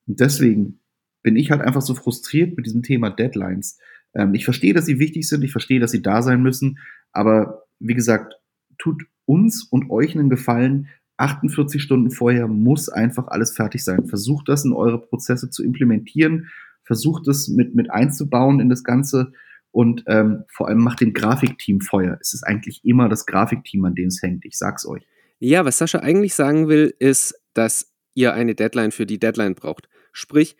Und 0.06 0.20
deswegen 0.20 0.80
bin 1.22 1.36
ich 1.36 1.50
halt 1.50 1.62
einfach 1.62 1.82
so 1.82 1.94
frustriert 1.94 2.56
mit 2.56 2.66
diesem 2.66 2.82
Thema 2.82 3.10
Deadlines. 3.10 3.78
Ähm, 4.14 4.34
ich 4.34 4.44
verstehe, 4.44 4.74
dass 4.74 4.86
sie 4.86 4.98
wichtig 4.98 5.28
sind, 5.28 5.42
ich 5.42 5.52
verstehe, 5.52 5.80
dass 5.80 5.90
sie 5.90 6.02
da 6.02 6.22
sein 6.22 6.42
müssen, 6.42 6.78
aber 7.12 7.66
wie 7.78 7.94
gesagt, 7.94 8.34
tut 8.78 9.02
uns 9.26 9.62
und 9.64 9.90
euch 9.90 10.16
einen 10.16 10.30
Gefallen. 10.30 10.88
48 11.16 11.82
Stunden 11.82 12.10
vorher 12.10 12.48
muss 12.48 12.88
einfach 12.88 13.28
alles 13.28 13.54
fertig 13.54 13.84
sein. 13.84 14.06
Versucht 14.06 14.48
das 14.48 14.64
in 14.64 14.72
eure 14.72 15.00
Prozesse 15.00 15.50
zu 15.50 15.62
implementieren, 15.62 16.48
versucht 16.84 17.28
es 17.28 17.48
mit, 17.48 17.74
mit 17.74 17.90
einzubauen 17.90 18.60
in 18.60 18.68
das 18.68 18.84
Ganze 18.84 19.32
und 19.70 20.04
ähm, 20.06 20.44
vor 20.48 20.68
allem 20.68 20.78
macht 20.78 21.00
dem 21.00 21.12
Grafikteam 21.12 21.80
Feuer. 21.80 22.18
Es 22.20 22.34
ist 22.34 22.44
eigentlich 22.44 22.80
immer 22.84 23.08
das 23.08 23.26
Grafikteam, 23.26 23.84
an 23.84 23.94
dem 23.94 24.08
es 24.08 24.22
hängt. 24.22 24.44
Ich 24.44 24.58
sag's 24.58 24.86
euch. 24.86 25.06
Ja, 25.38 25.64
was 25.64 25.78
Sascha 25.78 25.98
eigentlich 26.00 26.34
sagen 26.34 26.68
will, 26.68 26.94
ist, 26.98 27.34
dass 27.54 27.92
ihr 28.14 28.34
eine 28.34 28.54
Deadline 28.54 28.92
für 28.92 29.06
die 29.06 29.18
Deadline 29.18 29.54
braucht. 29.54 29.88
Sprich, 30.12 30.56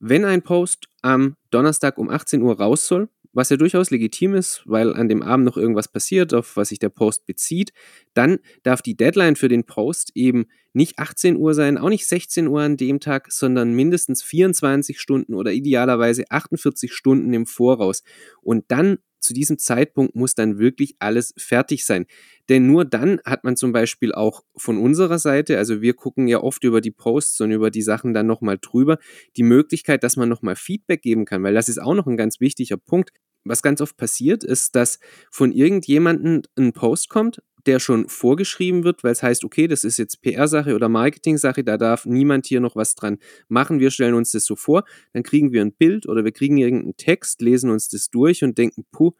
wenn 0.00 0.24
ein 0.24 0.42
Post 0.42 0.88
am 1.02 1.36
Donnerstag 1.50 1.98
um 1.98 2.08
18 2.08 2.42
Uhr 2.42 2.58
raus 2.58 2.86
soll, 2.86 3.08
was 3.34 3.50
ja 3.50 3.56
durchaus 3.56 3.90
legitim 3.90 4.34
ist, 4.34 4.62
weil 4.64 4.94
an 4.94 5.08
dem 5.08 5.22
Abend 5.22 5.44
noch 5.44 5.56
irgendwas 5.56 5.88
passiert, 5.88 6.32
auf 6.32 6.56
was 6.56 6.70
sich 6.70 6.78
der 6.78 6.88
Post 6.88 7.26
bezieht, 7.26 7.72
dann 8.14 8.38
darf 8.62 8.80
die 8.80 8.96
Deadline 8.96 9.36
für 9.36 9.48
den 9.48 9.64
Post 9.64 10.12
eben 10.14 10.46
nicht 10.72 10.98
18 10.98 11.36
Uhr 11.36 11.54
sein, 11.54 11.76
auch 11.76 11.88
nicht 11.88 12.06
16 12.06 12.48
Uhr 12.48 12.62
an 12.62 12.76
dem 12.76 13.00
Tag, 13.00 13.30
sondern 13.30 13.74
mindestens 13.74 14.22
24 14.22 15.00
Stunden 15.00 15.34
oder 15.34 15.52
idealerweise 15.52 16.24
48 16.30 16.92
Stunden 16.92 17.32
im 17.32 17.46
Voraus. 17.46 18.02
Und 18.40 18.64
dann 18.68 18.98
zu 19.24 19.34
diesem 19.34 19.58
Zeitpunkt 19.58 20.14
muss 20.14 20.34
dann 20.34 20.58
wirklich 20.58 20.94
alles 20.98 21.34
fertig 21.36 21.84
sein. 21.84 22.06
Denn 22.48 22.66
nur 22.66 22.84
dann 22.84 23.20
hat 23.24 23.42
man 23.42 23.56
zum 23.56 23.72
Beispiel 23.72 24.12
auch 24.12 24.44
von 24.56 24.78
unserer 24.78 25.18
Seite, 25.18 25.58
also 25.58 25.80
wir 25.80 25.94
gucken 25.94 26.28
ja 26.28 26.40
oft 26.40 26.62
über 26.62 26.80
die 26.80 26.90
Posts 26.90 27.40
und 27.40 27.50
über 27.50 27.70
die 27.70 27.82
Sachen 27.82 28.14
dann 28.14 28.26
nochmal 28.26 28.58
drüber, 28.60 28.98
die 29.36 29.42
Möglichkeit, 29.42 30.04
dass 30.04 30.16
man 30.16 30.28
nochmal 30.28 30.56
Feedback 30.56 31.02
geben 31.02 31.24
kann, 31.24 31.42
weil 31.42 31.54
das 31.54 31.68
ist 31.68 31.80
auch 31.80 31.94
noch 31.94 32.06
ein 32.06 32.16
ganz 32.16 32.40
wichtiger 32.40 32.76
Punkt. 32.76 33.10
Was 33.44 33.62
ganz 33.62 33.80
oft 33.80 33.96
passiert, 33.96 34.42
ist, 34.42 34.74
dass 34.74 35.00
von 35.30 35.52
irgendjemandem 35.52 36.42
ein 36.56 36.72
Post 36.72 37.10
kommt, 37.10 37.42
der 37.66 37.78
schon 37.78 38.08
vorgeschrieben 38.08 38.84
wird, 38.84 39.04
weil 39.04 39.12
es 39.12 39.22
heißt, 39.22 39.44
okay, 39.44 39.66
das 39.66 39.84
ist 39.84 39.98
jetzt 39.98 40.22
PR-Sache 40.22 40.74
oder 40.74 40.88
Marketing-Sache, 40.88 41.64
da 41.64 41.78
darf 41.78 42.06
niemand 42.06 42.46
hier 42.46 42.60
noch 42.60 42.76
was 42.76 42.94
dran 42.94 43.18
machen. 43.48 43.80
Wir 43.80 43.90
stellen 43.90 44.14
uns 44.14 44.32
das 44.32 44.44
so 44.44 44.56
vor, 44.56 44.84
dann 45.12 45.22
kriegen 45.22 45.52
wir 45.52 45.62
ein 45.62 45.72
Bild 45.72 46.06
oder 46.06 46.24
wir 46.24 46.32
kriegen 46.32 46.58
irgendeinen 46.58 46.96
Text, 46.96 47.40
lesen 47.40 47.70
uns 47.70 47.88
das 47.88 48.10
durch 48.10 48.44
und 48.44 48.58
denken, 48.58 48.84
puh, 48.90 49.12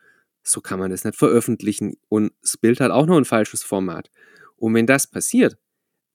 so 0.42 0.60
kann 0.60 0.78
man 0.78 0.90
das 0.90 1.04
nicht 1.04 1.16
veröffentlichen. 1.16 1.94
Und 2.08 2.32
das 2.42 2.56
Bild 2.56 2.80
hat 2.80 2.90
auch 2.90 3.06
noch 3.06 3.16
ein 3.16 3.24
falsches 3.24 3.62
Format. 3.62 4.10
Und 4.56 4.74
wenn 4.74 4.86
das 4.86 5.06
passiert 5.06 5.56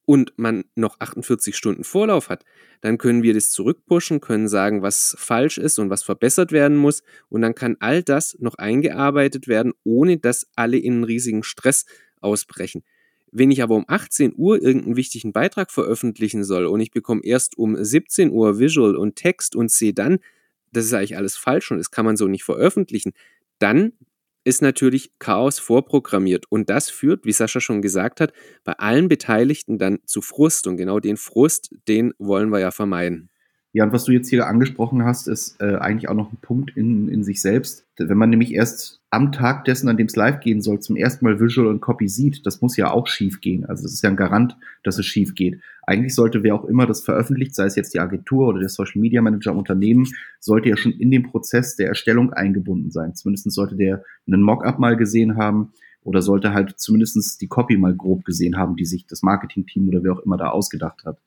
und 0.05 0.33
man 0.37 0.65
noch 0.75 0.99
48 0.99 1.55
Stunden 1.55 1.83
Vorlauf 1.83 2.29
hat, 2.29 2.45
dann 2.81 2.97
können 2.97 3.23
wir 3.23 3.33
das 3.33 3.51
zurückpushen, 3.51 4.21
können 4.21 4.47
sagen, 4.47 4.81
was 4.81 5.15
falsch 5.19 5.57
ist 5.57 5.77
und 5.79 5.89
was 5.89 6.03
verbessert 6.03 6.51
werden 6.51 6.77
muss. 6.77 7.03
Und 7.27 7.41
dann 7.41 7.55
kann 7.55 7.77
all 7.79 8.01
das 8.03 8.37
noch 8.39 8.55
eingearbeitet 8.55 9.47
werden, 9.47 9.73
ohne 9.83 10.17
dass 10.17 10.47
alle 10.55 10.77
in 10.77 10.93
einen 10.93 11.03
riesigen 11.03 11.43
Stress 11.43 11.85
ausbrechen. 12.21 12.83
Wenn 13.31 13.51
ich 13.51 13.61
aber 13.61 13.75
um 13.75 13.85
18 13.87 14.33
Uhr 14.35 14.61
irgendeinen 14.61 14.95
wichtigen 14.95 15.33
Beitrag 15.33 15.71
veröffentlichen 15.71 16.43
soll 16.43 16.65
und 16.65 16.79
ich 16.79 16.91
bekomme 16.91 17.21
erst 17.23 17.57
um 17.57 17.81
17 17.81 18.31
Uhr 18.31 18.59
Visual 18.59 18.95
und 18.95 19.15
Text 19.15 19.55
und 19.55 19.71
sehe 19.71 19.93
dann, 19.93 20.19
das 20.71 20.85
ist 20.85 20.93
eigentlich 20.93 21.17
alles 21.17 21.37
falsch 21.37 21.71
und 21.71 21.77
das 21.77 21.91
kann 21.91 22.05
man 22.05 22.17
so 22.17 22.27
nicht 22.27 22.43
veröffentlichen, 22.43 23.13
dann 23.59 23.93
ist 24.43 24.61
natürlich 24.61 25.11
Chaos 25.19 25.59
vorprogrammiert 25.59 26.45
und 26.49 26.69
das 26.69 26.89
führt, 26.89 27.25
wie 27.25 27.33
Sascha 27.33 27.59
schon 27.59 27.81
gesagt 27.81 28.19
hat, 28.21 28.33
bei 28.63 28.73
allen 28.73 29.07
Beteiligten 29.09 29.77
dann 29.77 29.99
zu 30.05 30.21
Frust 30.21 30.65
und 30.65 30.77
genau 30.77 30.99
den 30.99 31.17
Frust, 31.17 31.75
den 31.87 32.13
wollen 32.17 32.49
wir 32.49 32.59
ja 32.59 32.71
vermeiden. 32.71 33.29
Ja, 33.71 33.83
und 33.83 33.93
was 33.93 34.05
du 34.05 34.11
jetzt 34.11 34.29
hier 34.29 34.47
angesprochen 34.47 35.03
hast, 35.03 35.27
ist 35.27 35.61
äh, 35.61 35.75
eigentlich 35.75 36.09
auch 36.09 36.15
noch 36.15 36.31
ein 36.31 36.39
Punkt 36.41 36.75
in, 36.75 37.07
in 37.07 37.23
sich 37.23 37.39
selbst. 37.39 37.85
Wenn 37.97 38.17
man 38.17 38.31
nämlich 38.31 38.51
erst 38.53 38.99
am 39.11 39.31
Tag 39.31 39.65
dessen, 39.65 39.89
an 39.89 39.97
dem 39.97 40.07
es 40.07 40.15
live 40.15 40.39
gehen 40.39 40.61
soll, 40.61 40.79
zum 40.79 40.95
ersten 40.95 41.23
Mal 41.25 41.39
Visual 41.39 41.67
und 41.67 41.79
Copy 41.79 42.07
sieht, 42.07 42.47
das 42.47 42.61
muss 42.61 42.77
ja 42.77 42.89
auch 42.89 43.05
schief 43.05 43.41
gehen. 43.41 43.65
Also 43.65 43.83
das 43.83 43.93
ist 43.93 44.03
ja 44.03 44.09
ein 44.09 44.15
Garant, 44.15 44.57
dass 44.83 44.97
es 44.97 45.05
schief 45.05 45.35
geht. 45.35 45.61
Eigentlich 45.83 46.15
sollte 46.15 46.41
wer 46.41 46.55
auch 46.55 46.65
immer 46.65 46.87
das 46.87 47.01
veröffentlicht, 47.01 47.53
sei 47.53 47.65
es 47.65 47.75
jetzt 47.75 47.93
die 47.93 47.99
Agentur 47.99 48.47
oder 48.47 48.59
der 48.59 48.69
Social 48.69 49.01
Media 49.01 49.21
Manager 49.21 49.51
im 49.51 49.57
Unternehmen, 49.59 50.07
sollte 50.39 50.69
ja 50.69 50.77
schon 50.77 50.93
in 50.93 51.11
dem 51.11 51.23
Prozess 51.23 51.75
der 51.75 51.89
Erstellung 51.89 52.33
eingebunden 52.33 52.89
sein. 52.89 53.13
Zumindest 53.13 53.51
sollte 53.51 53.75
der 53.75 54.03
einen 54.25 54.41
Mockup 54.41 54.79
mal 54.79 54.97
gesehen 54.97 55.37
haben 55.37 55.73
oder 56.03 56.23
sollte 56.23 56.53
halt 56.53 56.79
zumindest 56.79 57.39
die 57.39 57.47
Copy 57.47 57.77
mal 57.77 57.95
grob 57.95 58.25
gesehen 58.25 58.57
haben, 58.57 58.75
die 58.75 58.85
sich 58.85 59.05
das 59.05 59.21
Marketing-Team 59.21 59.89
oder 59.89 60.03
wer 60.03 60.13
auch 60.13 60.25
immer 60.25 60.37
da 60.37 60.49
ausgedacht 60.49 61.05
hat. 61.05 61.19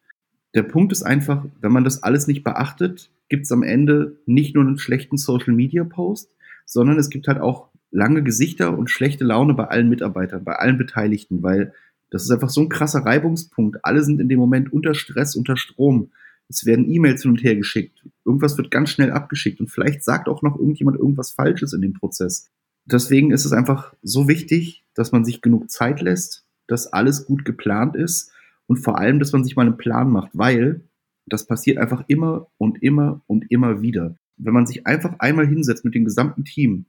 Der 0.55 0.63
Punkt 0.63 0.93
ist 0.93 1.03
einfach, 1.03 1.45
wenn 1.61 1.73
man 1.73 1.85
das 1.85 2.03
alles 2.03 2.27
nicht 2.27 2.45
beachtet, 2.45 3.11
gibt 3.29 3.45
es 3.45 3.53
am 3.53 3.63
Ende 3.63 4.17
nicht 4.27 4.55
nur 4.55 4.65
einen 4.65 4.79
schlechten 4.79 5.17
Social-Media-Post, 5.17 6.31
sondern 6.67 6.99
es 6.99 7.09
gibt 7.09 7.29
halt 7.29 7.41
auch 7.41 7.69
lange 7.91 8.23
Gesichter 8.23 8.77
und 8.77 8.91
schlechte 8.91 9.25
Laune 9.25 9.55
bei 9.55 9.65
allen 9.65 9.89
Mitarbeitern, 9.89 10.45
bei 10.45 10.57
allen 10.57 10.79
Beteiligten, 10.79 11.43
weil 11.43 11.73
das 12.11 12.25
ist 12.25 12.31
einfach 12.31 12.51
so 12.51 12.61
ein 12.61 12.69
krasser 12.69 13.01
Reibungspunkt. 13.01 13.79
Alle 13.85 14.03
sind 14.03 14.21
in 14.21 14.29
dem 14.29 14.39
Moment 14.39 14.73
unter 14.73 14.95
Stress, 14.95 15.35
unter 15.35 15.57
Strom. 15.57 16.11
Es 16.49 16.67
werden 16.67 16.91
E-Mails 16.91 17.23
hin 17.23 17.31
und 17.31 17.43
her 17.43 17.57
geschickt. 17.57 18.05
Irgendwas 18.27 18.59
wird 18.59 18.71
ganz 18.71 18.91
schnell 18.91 19.11
abgeschickt 19.11 19.61
und 19.61 19.71
vielleicht 19.71 20.05
sagt 20.05 20.29
auch 20.29 20.43
noch 20.43 20.59
irgendjemand 20.59 20.99
irgendwas 20.99 21.31
Falsches 21.31 21.73
in 21.73 21.81
dem 21.81 21.95
Prozess. 21.95 22.51
Deswegen 22.85 23.31
ist 23.31 23.47
es 23.47 23.53
einfach 23.53 23.95
so 24.03 24.29
wichtig, 24.29 24.85
dass 24.95 25.13
man 25.13 25.25
sich 25.25 25.41
genug 25.41 25.71
Zeit 25.71 26.03
lässt, 26.03 26.45
dass 26.67 26.93
alles 26.93 27.25
gut 27.25 27.47
geplant 27.47 27.97
ist 27.97 28.33
und 28.73 28.79
vor 28.79 28.99
allem, 28.99 29.19
dass 29.19 29.35
man 29.35 29.45
sich 29.45 29.55
mal 29.55 29.67
einen 29.67 29.77
Plan 29.77 30.11
macht, 30.11 30.31
weil 30.33 30.81
das 31.27 31.47
passiert 31.47 31.77
einfach 31.77 32.05
immer 32.07 32.47
und 32.57 32.83
immer 32.83 33.21
und 33.27 33.51
immer 33.51 33.83
wieder. 33.83 34.17
Wenn 34.39 34.55
man 34.55 34.65
sich 34.65 34.87
einfach 34.87 35.17
einmal 35.19 35.47
hinsetzt 35.47 35.85
mit 35.85 35.95
dem 35.95 36.07
gesamten 36.07 36.45
Team, 36.45 36.87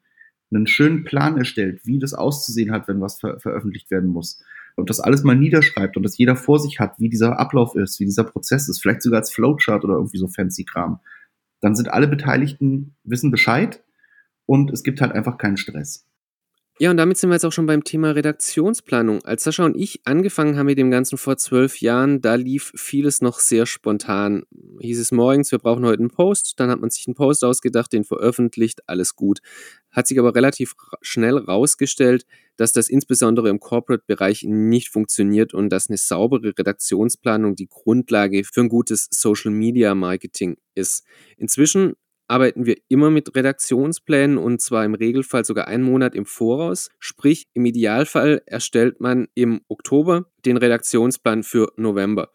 einen 0.50 0.66
schönen 0.66 1.04
Plan 1.04 1.38
erstellt, 1.38 1.82
wie 1.84 2.00
das 2.00 2.13
auszusehen 2.13 2.72
hat, 2.72 2.88
wenn 2.88 3.02
was 3.02 3.20
ver 3.20 3.38
veröffentlicht 3.42 3.92
werden 3.92 4.10
muss, 4.10 4.42
und 4.78 4.90
das 4.90 5.02
alles 5.02 5.25
mal 5.25 5.36
niederschreibt 5.36 5.98
und 5.98 6.04
dass 6.04 6.18
jeder 6.18 6.38
vor 6.38 6.58
sich 6.58 6.80
hat, 6.80 6.98
wie 7.00 7.10
dieser 7.10 7.38
Ablauf 7.38 7.75
ist, 7.75 8.00
wie 8.00 8.06
dieser 8.06 8.24
Prozess 8.24 8.70
ist, 8.70 8.82
vielleicht 8.82 9.02
sogar 9.02 9.20
als 9.20 9.34
Flowchart 9.34 9.84
oder 9.84 9.96
irgendwie 9.96 10.20
so 10.20 10.30
fancy 10.30 10.63
Kram, 10.63 11.02
dann 11.60 11.75
sind 11.75 11.90
alle 11.90 12.08
Beteiligten 12.08 12.96
wissen 13.04 13.30
Bescheid 13.30 13.84
und 14.46 14.72
es 14.72 14.84
gibt 14.84 15.02
halt 15.02 15.12
einfach 15.12 15.38
keinen 15.38 15.58
Stress. 15.58 16.08
Ja, 16.84 16.92
und 16.92 16.98
damit 16.98 17.16
sind 17.16 17.30
wir 17.30 17.36
jetzt 17.36 17.46
auch 17.46 17.54
schon 17.54 17.66
beim 17.66 17.86
Thema 17.86 18.12
Redaktionsplanung. 18.12 19.24
Als 19.24 19.46
Sascha 19.46 19.63
und 19.63 19.78
ich 19.78 20.02
angefangen 20.04 20.58
haben 20.58 20.66
mit 20.66 20.78
dem 20.78 20.92
Ganzen 20.92 21.18
vor 21.18 21.38
zwölf 21.38 21.80
Jahren, 21.80 22.20
da 22.20 22.36
lief 22.36 22.74
vieles 22.75 23.22
noch 23.22 23.40
sehr 23.40 23.66
spontan. 23.66 24.44
Hieß 24.82 25.00
es 25.00 25.13
morgens, 25.13 25.54
wir 25.54 25.60
brauchen 25.60 25.86
heute 25.86 26.02
einen 26.02 26.10
Post, 26.10 26.60
dann 26.60 26.70
hat 26.70 26.82
man 26.82 26.90
sich 26.90 27.08
einen 27.08 27.16
Post 27.16 27.46
ausgedacht, 27.46 27.94
den 27.94 28.04
veröffentlicht, 28.04 28.82
alles 28.86 29.16
gut. 29.16 29.40
Hat 29.92 30.08
sich 30.08 30.20
aber 30.20 30.36
relativ 30.36 30.74
schnell 31.02 31.38
rausgestellt, 31.38 32.25
dass 32.58 32.74
das 32.74 32.90
insbesondere 32.90 33.48
im 33.48 33.62
Corporate-Bereich 33.62 34.44
nicht 34.44 34.90
funktioniert 34.90 35.54
und 35.54 35.70
dass 35.70 35.88
eine 35.88 35.96
saubere 35.96 36.52
Redaktionsplanung 36.60 37.56
die 37.56 37.70
Grundlage 37.70 38.44
für 38.44 38.60
ein 38.60 38.68
gutes 38.68 39.08
Social-Media-Marketing 39.10 40.58
ist. 40.75 41.06
Inzwischen 41.38 41.94
arbeiten 42.34 42.66
wir 42.66 42.78
immer 42.88 43.12
mit 43.12 43.36
Redaktionsplänen 43.36 44.40
und 44.40 44.60
zwar 44.60 44.84
im 44.86 44.96
Regelfall 44.96 45.46
sogar 45.46 45.68
einen 45.68 45.84
Monat 45.84 46.16
im 46.16 46.25
Voraus. 46.25 46.90
Sprich, 46.98 47.48
im 47.54 47.63
Idealfall 47.63 48.42
erstellt 48.48 49.00
man 49.00 49.28
im 49.36 49.62
Oktober 49.68 50.25
den 50.44 50.58
Redaktionsplan 50.58 51.44
für 51.44 51.72
November. 51.78 52.32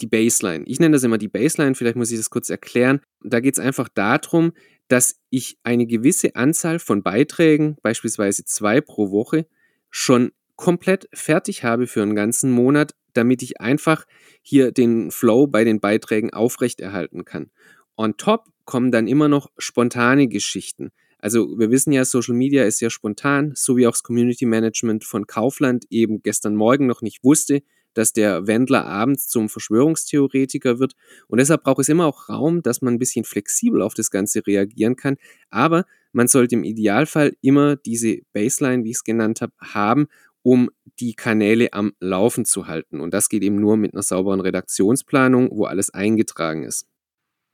Die 0.00 0.06
Baseline. 0.06 0.64
Ich 0.68 0.78
nenne 0.78 0.94
das 0.94 1.02
immer 1.02 1.18
die 1.18 1.26
Baseline, 1.26 1.74
vielleicht 1.74 1.96
muss 1.96 2.12
ich 2.12 2.18
das 2.18 2.30
kurz 2.30 2.48
erklären. 2.48 3.00
Da 3.20 3.40
geht 3.40 3.54
es 3.54 3.58
einfach 3.58 3.88
darum, 3.88 4.52
dass 4.86 5.20
ich 5.30 5.58
eine 5.64 5.86
gewisse 5.86 6.36
Anzahl 6.36 6.78
von 6.78 7.02
Beiträgen, 7.02 7.76
beispielsweise 7.82 8.44
zwei 8.44 8.80
pro 8.80 9.10
Woche, 9.10 9.46
schon 9.90 10.30
komplett 10.54 11.08
fertig 11.12 11.64
habe 11.64 11.88
für 11.88 12.02
einen 12.02 12.14
ganzen 12.14 12.52
Monat, 12.52 12.94
damit 13.14 13.42
ich 13.42 13.60
einfach 13.60 14.04
hier 14.42 14.70
den 14.70 15.10
Flow 15.10 15.48
bei 15.48 15.64
den 15.64 15.80
Beiträgen 15.80 16.32
aufrechterhalten 16.32 17.24
kann. 17.24 17.50
On 17.98 18.16
top 18.16 18.44
kommen 18.64 18.92
dann 18.92 19.08
immer 19.08 19.28
noch 19.28 19.50
spontane 19.58 20.28
Geschichten. 20.28 20.92
Also 21.18 21.58
wir 21.58 21.70
wissen 21.72 21.92
ja, 21.92 22.04
Social 22.04 22.34
Media 22.34 22.62
ist 22.62 22.80
ja 22.80 22.90
spontan, 22.90 23.52
so 23.56 23.76
wie 23.76 23.88
auch 23.88 23.92
das 23.92 24.04
Community 24.04 24.46
Management 24.46 25.02
von 25.02 25.26
Kaufland 25.26 25.84
eben 25.90 26.22
gestern 26.22 26.54
Morgen 26.54 26.86
noch 26.86 27.02
nicht 27.02 27.24
wusste, 27.24 27.60
dass 27.94 28.12
der 28.12 28.46
Wendler 28.46 28.84
abends 28.84 29.26
zum 29.26 29.48
Verschwörungstheoretiker 29.48 30.78
wird. 30.78 30.92
Und 31.26 31.38
deshalb 31.38 31.64
braucht 31.64 31.80
es 31.80 31.88
immer 31.88 32.06
auch 32.06 32.28
Raum, 32.28 32.62
dass 32.62 32.82
man 32.82 32.94
ein 32.94 32.98
bisschen 33.00 33.24
flexibel 33.24 33.82
auf 33.82 33.94
das 33.94 34.12
Ganze 34.12 34.46
reagieren 34.46 34.94
kann. 34.94 35.16
Aber 35.50 35.84
man 36.12 36.28
sollte 36.28 36.54
im 36.54 36.62
Idealfall 36.62 37.36
immer 37.40 37.74
diese 37.74 38.18
Baseline, 38.32 38.84
wie 38.84 38.90
ich 38.90 38.98
es 38.98 39.04
genannt 39.04 39.40
habe, 39.40 39.54
haben, 39.60 40.06
um 40.42 40.70
die 41.00 41.14
Kanäle 41.14 41.72
am 41.72 41.94
Laufen 41.98 42.44
zu 42.44 42.68
halten. 42.68 43.00
Und 43.00 43.12
das 43.12 43.28
geht 43.28 43.42
eben 43.42 43.56
nur 43.56 43.76
mit 43.76 43.92
einer 43.92 44.02
sauberen 44.04 44.40
Redaktionsplanung, 44.40 45.50
wo 45.50 45.64
alles 45.64 45.90
eingetragen 45.90 46.62
ist. 46.62 46.86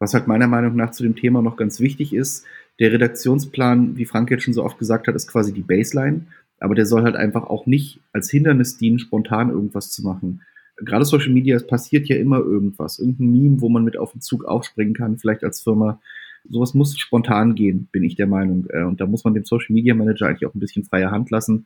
Was 0.04 0.12
halt 0.12 0.26
meiner 0.26 0.48
Meinung 0.48 0.76
nach 0.76 0.90
zu 0.90 1.02
dem 1.02 1.16
Thema 1.16 1.40
noch 1.40 1.56
ganz 1.56 1.80
wichtig 1.80 2.12
ist, 2.12 2.44
der 2.78 2.92
Redaktionsplan, 2.92 3.96
wie 3.96 4.04
Frank 4.04 4.30
jetzt 4.30 4.42
schon 4.42 4.52
so 4.52 4.62
oft 4.62 4.78
gesagt 4.78 5.08
hat, 5.08 5.14
ist 5.14 5.32
quasi 5.32 5.50
die 5.50 5.62
Baseline, 5.62 6.26
aber 6.60 6.74
der 6.74 6.84
soll 6.84 7.04
halt 7.04 7.16
einfach 7.16 7.44
auch 7.44 7.64
nicht 7.64 8.00
als 8.12 8.30
Hindernis 8.30 8.76
dienen, 8.76 8.98
spontan 8.98 9.48
irgendwas 9.48 9.90
zu 9.90 10.02
machen. 10.02 10.42
Gerade 10.76 11.06
Social 11.06 11.32
Media, 11.32 11.56
es 11.56 11.66
passiert 11.66 12.06
ja 12.06 12.16
immer 12.16 12.36
irgendwas, 12.36 12.98
irgendein 12.98 13.32
Meme, 13.32 13.62
wo 13.62 13.70
man 13.70 13.82
mit 13.82 13.96
auf 13.96 14.12
den 14.12 14.20
Zug 14.20 14.44
aufspringen 14.44 14.92
kann, 14.92 15.16
vielleicht 15.16 15.42
als 15.42 15.62
Firma. 15.62 16.02
Sowas 16.50 16.74
muss 16.74 16.98
spontan 16.98 17.54
gehen, 17.54 17.88
bin 17.90 18.04
ich 18.04 18.14
der 18.14 18.26
Meinung. 18.26 18.66
Äh, 18.68 18.82
und 18.82 19.00
da 19.00 19.06
muss 19.06 19.24
man 19.24 19.32
dem 19.32 19.46
Social 19.46 19.72
Media 19.72 19.94
Manager 19.94 20.26
eigentlich 20.26 20.44
auch 20.44 20.54
ein 20.54 20.60
bisschen 20.60 20.84
freie 20.84 21.10
Hand 21.10 21.30
lassen, 21.30 21.64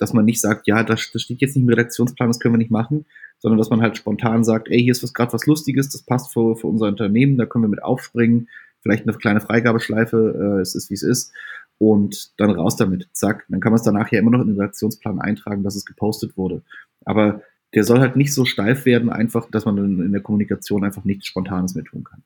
dass 0.00 0.12
man 0.14 0.24
nicht 0.24 0.40
sagt, 0.40 0.66
ja, 0.66 0.82
das, 0.82 1.10
das 1.12 1.22
steht 1.22 1.40
jetzt 1.40 1.54
nicht 1.54 1.62
im 1.62 1.68
Redaktionsplan, 1.68 2.28
das 2.28 2.40
können 2.40 2.54
wir 2.54 2.58
nicht 2.58 2.70
machen, 2.70 3.04
sondern 3.38 3.58
dass 3.58 3.70
man 3.70 3.82
halt 3.82 3.96
spontan 3.96 4.42
sagt, 4.42 4.68
ey, 4.70 4.82
hier 4.82 4.92
ist 4.92 5.02
was 5.02 5.14
gerade 5.14 5.32
was 5.32 5.46
Lustiges, 5.46 5.90
das 5.90 6.02
passt 6.02 6.32
für, 6.32 6.56
für 6.56 6.66
unser 6.66 6.88
Unternehmen, 6.88 7.36
da 7.36 7.46
können 7.46 7.64
wir 7.64 7.68
mit 7.68 7.82
aufspringen, 7.82 8.48
vielleicht 8.80 9.06
eine 9.06 9.16
kleine 9.16 9.40
Freigabeschleife, 9.40 10.56
äh, 10.58 10.60
es 10.60 10.74
ist 10.74 10.90
wie 10.90 10.94
es 10.94 11.02
ist 11.02 11.32
und 11.78 12.32
dann 12.38 12.50
raus 12.50 12.76
damit, 12.76 13.08
zack. 13.12 13.44
Dann 13.48 13.60
kann 13.60 13.72
man 13.72 13.78
es 13.78 13.84
danach 13.84 14.10
ja 14.10 14.18
immer 14.18 14.30
noch 14.30 14.40
in 14.40 14.48
den 14.48 14.56
Redaktionsplan 14.56 15.20
eintragen, 15.20 15.62
dass 15.62 15.76
es 15.76 15.84
gepostet 15.84 16.36
wurde. 16.36 16.62
Aber 17.04 17.42
der 17.74 17.84
soll 17.84 18.00
halt 18.00 18.16
nicht 18.16 18.34
so 18.34 18.44
steif 18.44 18.84
werden, 18.84 19.10
einfach, 19.10 19.50
dass 19.50 19.64
man 19.64 19.78
in 19.78 20.12
der 20.12 20.22
Kommunikation 20.22 20.84
einfach 20.84 21.04
nichts 21.04 21.26
Spontanes 21.26 21.74
mehr 21.74 21.84
tun 21.84 22.04
kann. 22.04 22.22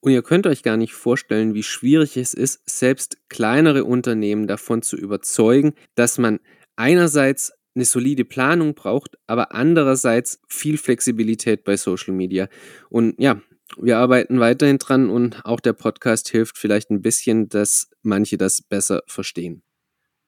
Und 0.00 0.12
ihr 0.12 0.22
könnt 0.22 0.46
euch 0.46 0.62
gar 0.62 0.78
nicht 0.78 0.94
vorstellen, 0.94 1.52
wie 1.54 1.62
schwierig 1.62 2.16
es 2.16 2.32
ist, 2.32 2.62
selbst 2.68 3.18
kleinere 3.28 3.84
Unternehmen 3.84 4.46
davon 4.46 4.82
zu 4.82 4.96
überzeugen, 4.96 5.74
dass 5.94 6.16
man 6.16 6.40
einerseits 6.76 7.52
eine 7.74 7.84
solide 7.84 8.24
Planung 8.24 8.74
braucht, 8.74 9.16
aber 9.26 9.54
andererseits 9.54 10.40
viel 10.48 10.76
Flexibilität 10.76 11.64
bei 11.64 11.76
Social 11.76 12.14
Media. 12.14 12.48
Und 12.88 13.14
ja, 13.18 13.40
wir 13.78 13.98
arbeiten 13.98 14.40
weiterhin 14.40 14.78
dran 14.78 15.10
und 15.10 15.44
auch 15.44 15.60
der 15.60 15.72
Podcast 15.72 16.28
hilft 16.28 16.58
vielleicht 16.58 16.90
ein 16.90 17.02
bisschen, 17.02 17.48
dass 17.48 17.90
manche 18.02 18.36
das 18.36 18.62
besser 18.62 19.02
verstehen. 19.06 19.62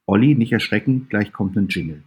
Olli, 0.07 0.35
nicht 0.35 0.53
erschrecken, 0.53 1.07
gleich 1.09 1.33
kommt 1.33 1.57
ein 1.57 1.69
Jingle. 1.69 2.05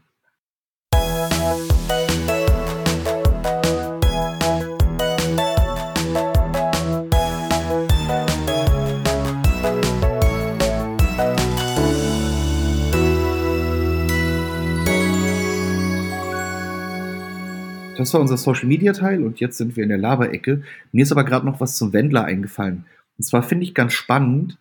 Das 18.05 18.13
war 18.13 18.21
unser 18.21 18.37
Social 18.37 18.67
Media 18.67 18.93
Teil 18.93 19.23
und 19.23 19.39
jetzt 19.39 19.57
sind 19.57 19.75
wir 19.75 19.81
in 19.81 19.89
der 19.89 19.97
Laberecke. 19.97 20.61
Mir 20.91 21.01
ist 21.01 21.11
aber 21.11 21.23
gerade 21.23 21.43
noch 21.43 21.59
was 21.59 21.75
zum 21.75 21.91
Wendler 21.91 22.23
eingefallen. 22.23 22.85
Und 23.17 23.23
zwar 23.23 23.41
finde 23.41 23.63
ich 23.63 23.73
ganz 23.73 23.93
spannend, 23.93 24.59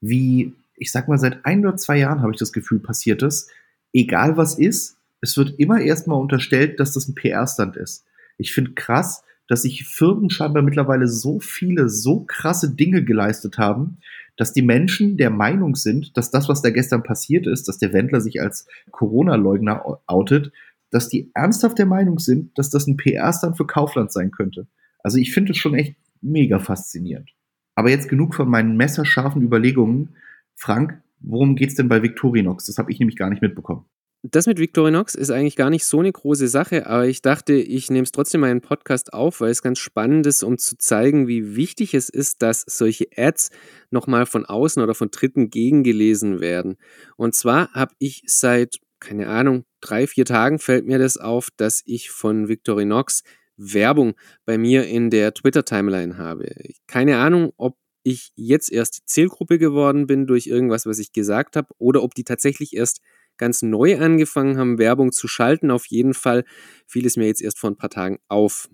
wie, 0.00 0.54
ich 0.76 0.90
sag 0.92 1.06
mal, 1.06 1.18
seit 1.18 1.44
ein 1.44 1.60
oder 1.66 1.76
zwei 1.76 1.98
Jahren 1.98 2.22
habe 2.22 2.32
ich 2.32 2.38
das 2.38 2.54
Gefühl, 2.54 2.78
passiert 2.78 3.22
es. 3.22 3.50
Egal 3.92 4.38
was 4.38 4.58
ist, 4.58 4.96
es 5.20 5.36
wird 5.36 5.58
immer 5.58 5.78
erstmal 5.78 6.18
unterstellt, 6.18 6.80
dass 6.80 6.94
das 6.94 7.06
ein 7.06 7.14
PR-Stand 7.14 7.76
ist. 7.76 8.06
Ich 8.38 8.54
finde 8.54 8.72
krass, 8.72 9.22
dass 9.46 9.60
sich 9.60 9.84
Firmen 9.84 10.30
scheinbar 10.30 10.62
mittlerweile 10.62 11.06
so 11.06 11.38
viele, 11.38 11.90
so 11.90 12.20
krasse 12.20 12.70
Dinge 12.70 13.04
geleistet 13.04 13.58
haben, 13.58 13.98
dass 14.38 14.54
die 14.54 14.62
Menschen 14.62 15.18
der 15.18 15.28
Meinung 15.28 15.76
sind, 15.76 16.16
dass 16.16 16.30
das, 16.30 16.48
was 16.48 16.62
da 16.62 16.70
gestern 16.70 17.02
passiert 17.02 17.46
ist, 17.46 17.68
dass 17.68 17.76
der 17.76 17.92
Wendler 17.92 18.22
sich 18.22 18.40
als 18.40 18.66
Corona-Leugner 18.90 20.00
outet, 20.06 20.50
dass 20.90 21.08
die 21.08 21.30
ernsthaft 21.34 21.78
der 21.78 21.86
Meinung 21.86 22.18
sind, 22.18 22.56
dass 22.58 22.70
das 22.70 22.86
ein 22.86 22.96
PR-Stand 22.96 23.56
für 23.56 23.66
Kaufland 23.66 24.12
sein 24.12 24.30
könnte. 24.30 24.66
Also 25.02 25.18
ich 25.18 25.32
finde 25.32 25.52
es 25.52 25.58
schon 25.58 25.74
echt 25.74 25.96
mega 26.20 26.58
faszinierend. 26.58 27.30
Aber 27.74 27.90
jetzt 27.90 28.08
genug 28.08 28.34
von 28.34 28.48
meinen 28.48 28.76
messerscharfen 28.76 29.42
Überlegungen. 29.42 30.16
Frank, 30.54 31.02
worum 31.20 31.56
geht 31.56 31.70
es 31.70 31.74
denn 31.74 31.88
bei 31.88 32.02
Victorinox? 32.02 32.66
Das 32.66 32.78
habe 32.78 32.90
ich 32.90 32.98
nämlich 32.98 33.16
gar 33.16 33.30
nicht 33.30 33.42
mitbekommen. 33.42 33.84
Das 34.22 34.46
mit 34.46 34.58
Victorinox 34.58 35.14
ist 35.14 35.30
eigentlich 35.30 35.54
gar 35.54 35.70
nicht 35.70 35.84
so 35.84 36.00
eine 36.00 36.10
große 36.10 36.48
Sache, 36.48 36.86
aber 36.86 37.06
ich 37.06 37.22
dachte, 37.22 37.52
ich 37.52 37.90
nehme 37.90 38.02
es 38.02 38.12
trotzdem 38.12 38.40
mal 38.40 38.50
in 38.50 38.60
Podcast 38.60 39.12
auf, 39.12 39.40
weil 39.40 39.50
es 39.50 39.62
ganz 39.62 39.78
spannend 39.78 40.26
ist, 40.26 40.42
um 40.42 40.58
zu 40.58 40.76
zeigen, 40.78 41.28
wie 41.28 41.54
wichtig 41.54 41.94
es 41.94 42.08
ist, 42.08 42.42
dass 42.42 42.64
solche 42.66 43.06
Ads 43.16 43.50
nochmal 43.90 44.26
von 44.26 44.44
außen 44.44 44.82
oder 44.82 44.94
von 44.94 45.10
Dritten 45.10 45.50
gegengelesen 45.50 46.40
werden. 46.40 46.76
Und 47.16 47.36
zwar 47.36 47.72
habe 47.72 47.94
ich 47.98 48.24
seit 48.26 48.78
keine 49.00 49.28
Ahnung, 49.28 49.64
drei, 49.80 50.06
vier 50.06 50.24
Tagen 50.24 50.58
fällt 50.58 50.86
mir 50.86 50.98
das 50.98 51.16
auf, 51.16 51.48
dass 51.56 51.82
ich 51.84 52.10
von 52.10 52.48
Victorinox 52.48 53.22
Werbung 53.56 54.14
bei 54.44 54.58
mir 54.58 54.86
in 54.86 55.10
der 55.10 55.32
Twitter-Timeline 55.32 56.18
habe. 56.18 56.54
Keine 56.86 57.18
Ahnung, 57.18 57.52
ob 57.56 57.76
ich 58.02 58.32
jetzt 58.36 58.70
erst 58.70 59.08
Zielgruppe 59.08 59.58
geworden 59.58 60.06
bin 60.06 60.26
durch 60.26 60.46
irgendwas, 60.46 60.86
was 60.86 60.98
ich 60.98 61.12
gesagt 61.12 61.56
habe, 61.56 61.68
oder 61.78 62.02
ob 62.02 62.14
die 62.14 62.24
tatsächlich 62.24 62.74
erst 62.74 63.00
ganz 63.36 63.62
neu 63.62 63.98
angefangen 63.98 64.58
haben, 64.58 64.78
Werbung 64.78 65.12
zu 65.12 65.28
schalten. 65.28 65.70
Auf 65.70 65.86
jeden 65.86 66.14
Fall 66.14 66.44
fiel 66.86 67.06
es 67.06 67.16
mir 67.16 67.26
jetzt 67.26 67.42
erst 67.42 67.58
vor 67.58 67.70
ein 67.70 67.76
paar 67.76 67.90
Tagen 67.90 68.18
auf. 68.28 68.68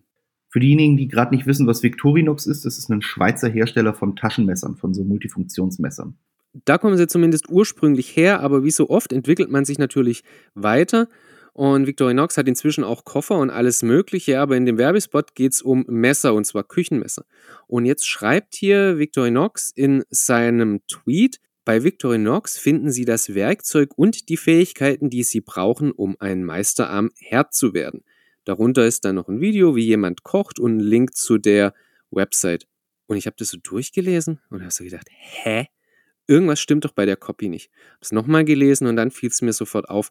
Für 0.51 0.61
diejenigen, 0.61 0.99
die 0.99 1.09
gerade 1.09 1.35
nicht 1.35 1.47
wissen, 1.47 1.67
was 1.67 1.83
Victorinox 1.83 2.47
ist, 2.47 2.67
das 2.67 2.77
ist 2.77 2.91
ein 2.91 3.01
Schweizer 3.01 3.49
Hersteller 3.49 3.95
von 3.95 4.17
Taschenmessern, 4.17 4.77
von 4.77 4.93
so 4.93 5.03
Multifunktionsmessern 5.03 6.19
da 6.53 6.79
kommen 6.79 6.97
sie 6.97 7.07
zumindest 7.07 7.49
ursprünglich 7.49 8.17
her, 8.17 8.41
aber 8.41 8.65
wie 8.65 8.71
so 8.71 8.91
oft 8.91 9.13
entwickelt 9.13 9.51
man 9.51 9.65
sich 9.65 9.79
natürlich 9.79 10.23
weiter. 10.55 11.09
Und 11.55 11.87
Victorinox 11.87 12.39
hat 12.39 12.49
inzwischen 12.49 12.83
auch 12.83 13.05
Koffer 13.05 13.39
und 13.39 13.51
alles 13.51 13.83
Mögliche, 13.83 14.41
aber 14.41 14.57
in 14.57 14.65
dem 14.65 14.79
Werbespot 14.79 15.35
geht 15.35 15.53
es 15.53 15.63
um 15.63 15.85
Messer 15.87 16.33
und 16.33 16.45
zwar 16.47 16.65
Küchenmesser. 16.65 17.27
Und 17.67 17.85
jetzt 17.85 18.07
schreibt 18.07 18.55
hier 18.55 18.99
Victorinox 18.99 19.71
in 19.75 20.05
seinem 20.09 20.81
Tweet, 20.87 21.41
bei 21.65 21.85
Victorinox 21.85 22.59
finden 22.59 22.91
Sie 22.91 23.05
das 23.05 23.35
Werkzeug 23.35 23.91
und 23.97 24.29
die 24.29 24.37
Fähigkeiten, 24.37 25.11
die 25.11 25.23
Sie 25.23 25.41
brauchen, 25.41 25.93
um 25.93 26.17
ein 26.19 26.43
Meister 26.43 26.91
am 26.91 27.11
Herd 27.19 27.55
zu 27.55 27.73
werden. 27.73 28.03
Darunter 28.45 28.85
ist 28.85 29.05
dann 29.05 29.15
noch 29.15 29.29
ein 29.29 29.41
Video, 29.41 29.77
wie 29.77 29.85
jemand 29.85 30.25
kocht 30.25 30.59
und 30.59 30.79
ein 30.79 30.81
Link 30.81 31.15
zu 31.15 31.39
der 31.39 31.73
Website. 32.11 32.67
Und 33.07 33.17
ich 33.17 33.27
habe 33.27 33.37
das 33.39 33.51
so 33.51 33.59
durchgelesen 33.63 34.41
und 34.51 34.63
habe 34.63 34.73
so 34.73 34.83
gedacht, 34.83 35.07
hä? 35.11 35.69
Irgendwas 36.27 36.61
stimmt 36.61 36.85
doch 36.85 36.93
bei 36.93 37.07
der 37.07 37.17
Copy 37.17 37.49
nicht. 37.49 37.71
Habe 37.91 37.99
es 38.03 38.13
nochmal 38.13 38.45
gelesen 38.45 38.87
und 38.87 38.97
dann 38.97 39.11
fiel 39.11 39.31
es 39.31 39.43
mir 39.43 39.53
sofort 39.53 39.89
auf. 39.89 40.11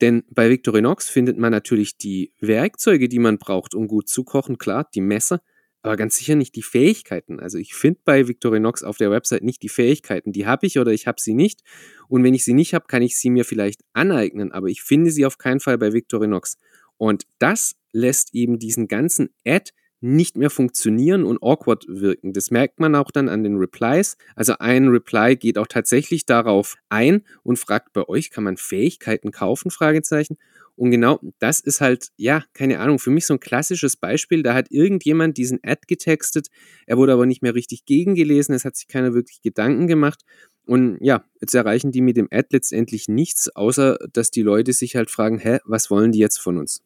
Denn 0.00 0.24
bei 0.30 0.50
Victorinox 0.50 1.08
findet 1.08 1.38
man 1.38 1.52
natürlich 1.52 1.96
die 1.96 2.32
Werkzeuge, 2.40 3.08
die 3.08 3.18
man 3.18 3.38
braucht, 3.38 3.74
um 3.74 3.88
gut 3.88 4.08
zu 4.08 4.24
kochen, 4.24 4.58
klar, 4.58 4.88
die 4.94 5.00
Messer, 5.00 5.40
aber 5.82 5.96
ganz 5.96 6.16
sicher 6.16 6.34
nicht 6.34 6.56
die 6.56 6.62
Fähigkeiten. 6.62 7.40
Also 7.40 7.58
ich 7.58 7.74
finde 7.74 8.00
bei 8.04 8.28
Victorinox 8.28 8.82
auf 8.82 8.96
der 8.96 9.10
Website 9.10 9.42
nicht 9.42 9.62
die 9.62 9.68
Fähigkeiten. 9.68 10.32
Die 10.32 10.46
habe 10.46 10.66
ich 10.66 10.78
oder 10.78 10.92
ich 10.92 11.06
habe 11.06 11.20
sie 11.20 11.32
nicht. 11.32 11.62
Und 12.08 12.24
wenn 12.24 12.34
ich 12.34 12.44
sie 12.44 12.54
nicht 12.54 12.74
habe, 12.74 12.86
kann 12.88 13.02
ich 13.02 13.16
sie 13.16 13.30
mir 13.30 13.44
vielleicht 13.44 13.82
aneignen, 13.92 14.52
aber 14.52 14.66
ich 14.66 14.82
finde 14.82 15.10
sie 15.10 15.24
auf 15.24 15.38
keinen 15.38 15.60
Fall 15.60 15.78
bei 15.78 15.92
Victorinox. 15.92 16.58
Und 16.98 17.24
das 17.38 17.76
lässt 17.92 18.34
eben 18.34 18.58
diesen 18.58 18.88
ganzen 18.88 19.30
Ad 19.46 19.70
nicht 20.06 20.36
mehr 20.36 20.50
funktionieren 20.50 21.24
und 21.24 21.42
awkward 21.42 21.84
wirken. 21.88 22.32
Das 22.32 22.50
merkt 22.50 22.80
man 22.80 22.94
auch 22.94 23.10
dann 23.10 23.28
an 23.28 23.42
den 23.42 23.56
Replies. 23.56 24.16
Also 24.34 24.54
ein 24.58 24.88
Reply 24.88 25.36
geht 25.36 25.58
auch 25.58 25.66
tatsächlich 25.66 26.26
darauf 26.26 26.76
ein 26.88 27.22
und 27.42 27.58
fragt 27.58 27.92
bei 27.92 28.08
euch, 28.08 28.30
kann 28.30 28.44
man 28.44 28.56
Fähigkeiten 28.56 29.32
kaufen? 29.32 29.70
Fragezeichen. 29.70 30.36
Und 30.76 30.90
genau 30.90 31.18
das 31.38 31.60
ist 31.60 31.80
halt, 31.80 32.08
ja, 32.16 32.44
keine 32.52 32.78
Ahnung, 32.80 32.98
für 32.98 33.10
mich 33.10 33.26
so 33.26 33.34
ein 33.34 33.40
klassisches 33.40 33.96
Beispiel. 33.96 34.42
Da 34.42 34.54
hat 34.54 34.70
irgendjemand 34.70 35.38
diesen 35.38 35.58
Ad 35.62 35.82
getextet, 35.86 36.48
er 36.86 36.98
wurde 36.98 37.14
aber 37.14 37.26
nicht 37.26 37.42
mehr 37.42 37.54
richtig 37.54 37.86
gegengelesen, 37.86 38.54
es 38.54 38.64
hat 38.64 38.76
sich 38.76 38.86
keiner 38.86 39.14
wirklich 39.14 39.40
Gedanken 39.40 39.86
gemacht. 39.86 40.22
Und 40.66 40.98
ja, 41.00 41.24
jetzt 41.40 41.54
erreichen 41.54 41.92
die 41.92 42.02
mit 42.02 42.16
dem 42.16 42.28
Ad 42.30 42.48
letztendlich 42.50 43.08
nichts, 43.08 43.48
außer 43.56 43.98
dass 44.12 44.30
die 44.30 44.42
Leute 44.42 44.72
sich 44.72 44.96
halt 44.96 45.10
fragen, 45.10 45.38
hä, 45.38 45.58
was 45.64 45.90
wollen 45.90 46.12
die 46.12 46.18
jetzt 46.18 46.38
von 46.38 46.58
uns? 46.58 46.82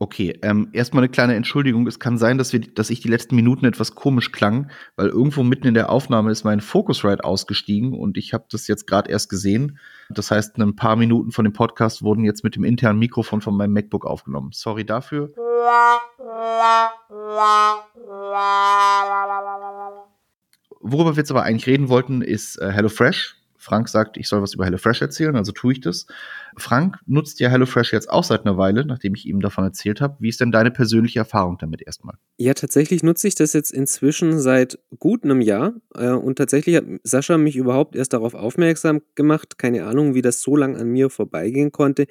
Okay, 0.00 0.36
ähm, 0.42 0.70
erstmal 0.72 1.04
eine 1.04 1.08
kleine 1.08 1.36
Entschuldigung. 1.36 1.86
Es 1.86 2.00
kann 2.00 2.18
sein, 2.18 2.36
dass, 2.36 2.52
wir, 2.52 2.60
dass 2.60 2.90
ich 2.90 3.00
die 3.00 3.08
letzten 3.08 3.36
Minuten 3.36 3.64
etwas 3.64 3.94
komisch 3.94 4.32
klang, 4.32 4.70
weil 4.96 5.08
irgendwo 5.08 5.44
mitten 5.44 5.68
in 5.68 5.74
der 5.74 5.88
Aufnahme 5.88 6.32
ist 6.32 6.42
mein 6.42 6.60
Focusrite 6.60 7.22
ausgestiegen 7.22 7.92
und 7.92 8.18
ich 8.18 8.34
habe 8.34 8.44
das 8.50 8.66
jetzt 8.66 8.88
gerade 8.88 9.10
erst 9.10 9.30
gesehen. 9.30 9.78
Das 10.10 10.32
heißt, 10.32 10.58
ein 10.58 10.74
paar 10.74 10.96
Minuten 10.96 11.30
von 11.30 11.44
dem 11.44 11.52
Podcast 11.52 12.02
wurden 12.02 12.24
jetzt 12.24 12.42
mit 12.42 12.56
dem 12.56 12.64
internen 12.64 12.98
Mikrofon 12.98 13.40
von 13.40 13.56
meinem 13.56 13.72
MacBook 13.72 14.04
aufgenommen. 14.04 14.50
Sorry 14.52 14.84
dafür. 14.84 15.32
Worüber 20.80 21.14
wir 21.14 21.20
jetzt 21.20 21.30
aber 21.30 21.44
eigentlich 21.44 21.66
reden 21.66 21.88
wollten, 21.88 22.20
ist 22.20 22.60
äh, 22.60 22.70
HelloFresh. 22.72 23.36
Frank 23.56 23.88
sagt, 23.88 24.18
ich 24.18 24.28
soll 24.28 24.42
was 24.42 24.54
über 24.54 24.66
HelloFresh 24.66 25.00
erzählen, 25.00 25.36
also 25.36 25.52
tue 25.52 25.72
ich 25.72 25.80
das. 25.80 26.06
Frank 26.58 26.98
nutzt 27.06 27.40
ja 27.40 27.48
HelloFresh 27.48 27.92
jetzt 27.92 28.10
auch 28.10 28.24
seit 28.24 28.42
einer 28.46 28.56
Weile, 28.56 28.84
nachdem 28.84 29.14
ich 29.14 29.26
ihm 29.26 29.40
davon 29.40 29.64
erzählt 29.64 30.00
habe. 30.00 30.16
Wie 30.20 30.28
ist 30.28 30.40
denn 30.40 30.52
deine 30.52 30.70
persönliche 30.70 31.18
Erfahrung 31.18 31.58
damit 31.58 31.82
erstmal? 31.82 32.16
Ja, 32.38 32.54
tatsächlich 32.54 33.02
nutze 33.02 33.28
ich 33.28 33.34
das 33.34 33.52
jetzt 33.52 33.72
inzwischen 33.72 34.40
seit 34.40 34.78
gut 34.98 35.24
einem 35.24 35.40
Jahr. 35.40 35.74
Äh, 35.94 36.10
und 36.10 36.36
tatsächlich 36.36 36.76
hat 36.76 36.84
Sascha 37.02 37.38
mich 37.38 37.56
überhaupt 37.56 37.96
erst 37.96 38.12
darauf 38.12 38.34
aufmerksam 38.34 39.02
gemacht. 39.14 39.58
Keine 39.58 39.86
Ahnung, 39.86 40.14
wie 40.14 40.22
das 40.22 40.42
so 40.42 40.56
lang 40.56 40.76
an 40.76 40.88
mir 40.88 41.10
vorbeigehen 41.10 41.72
konnte. 41.72 42.06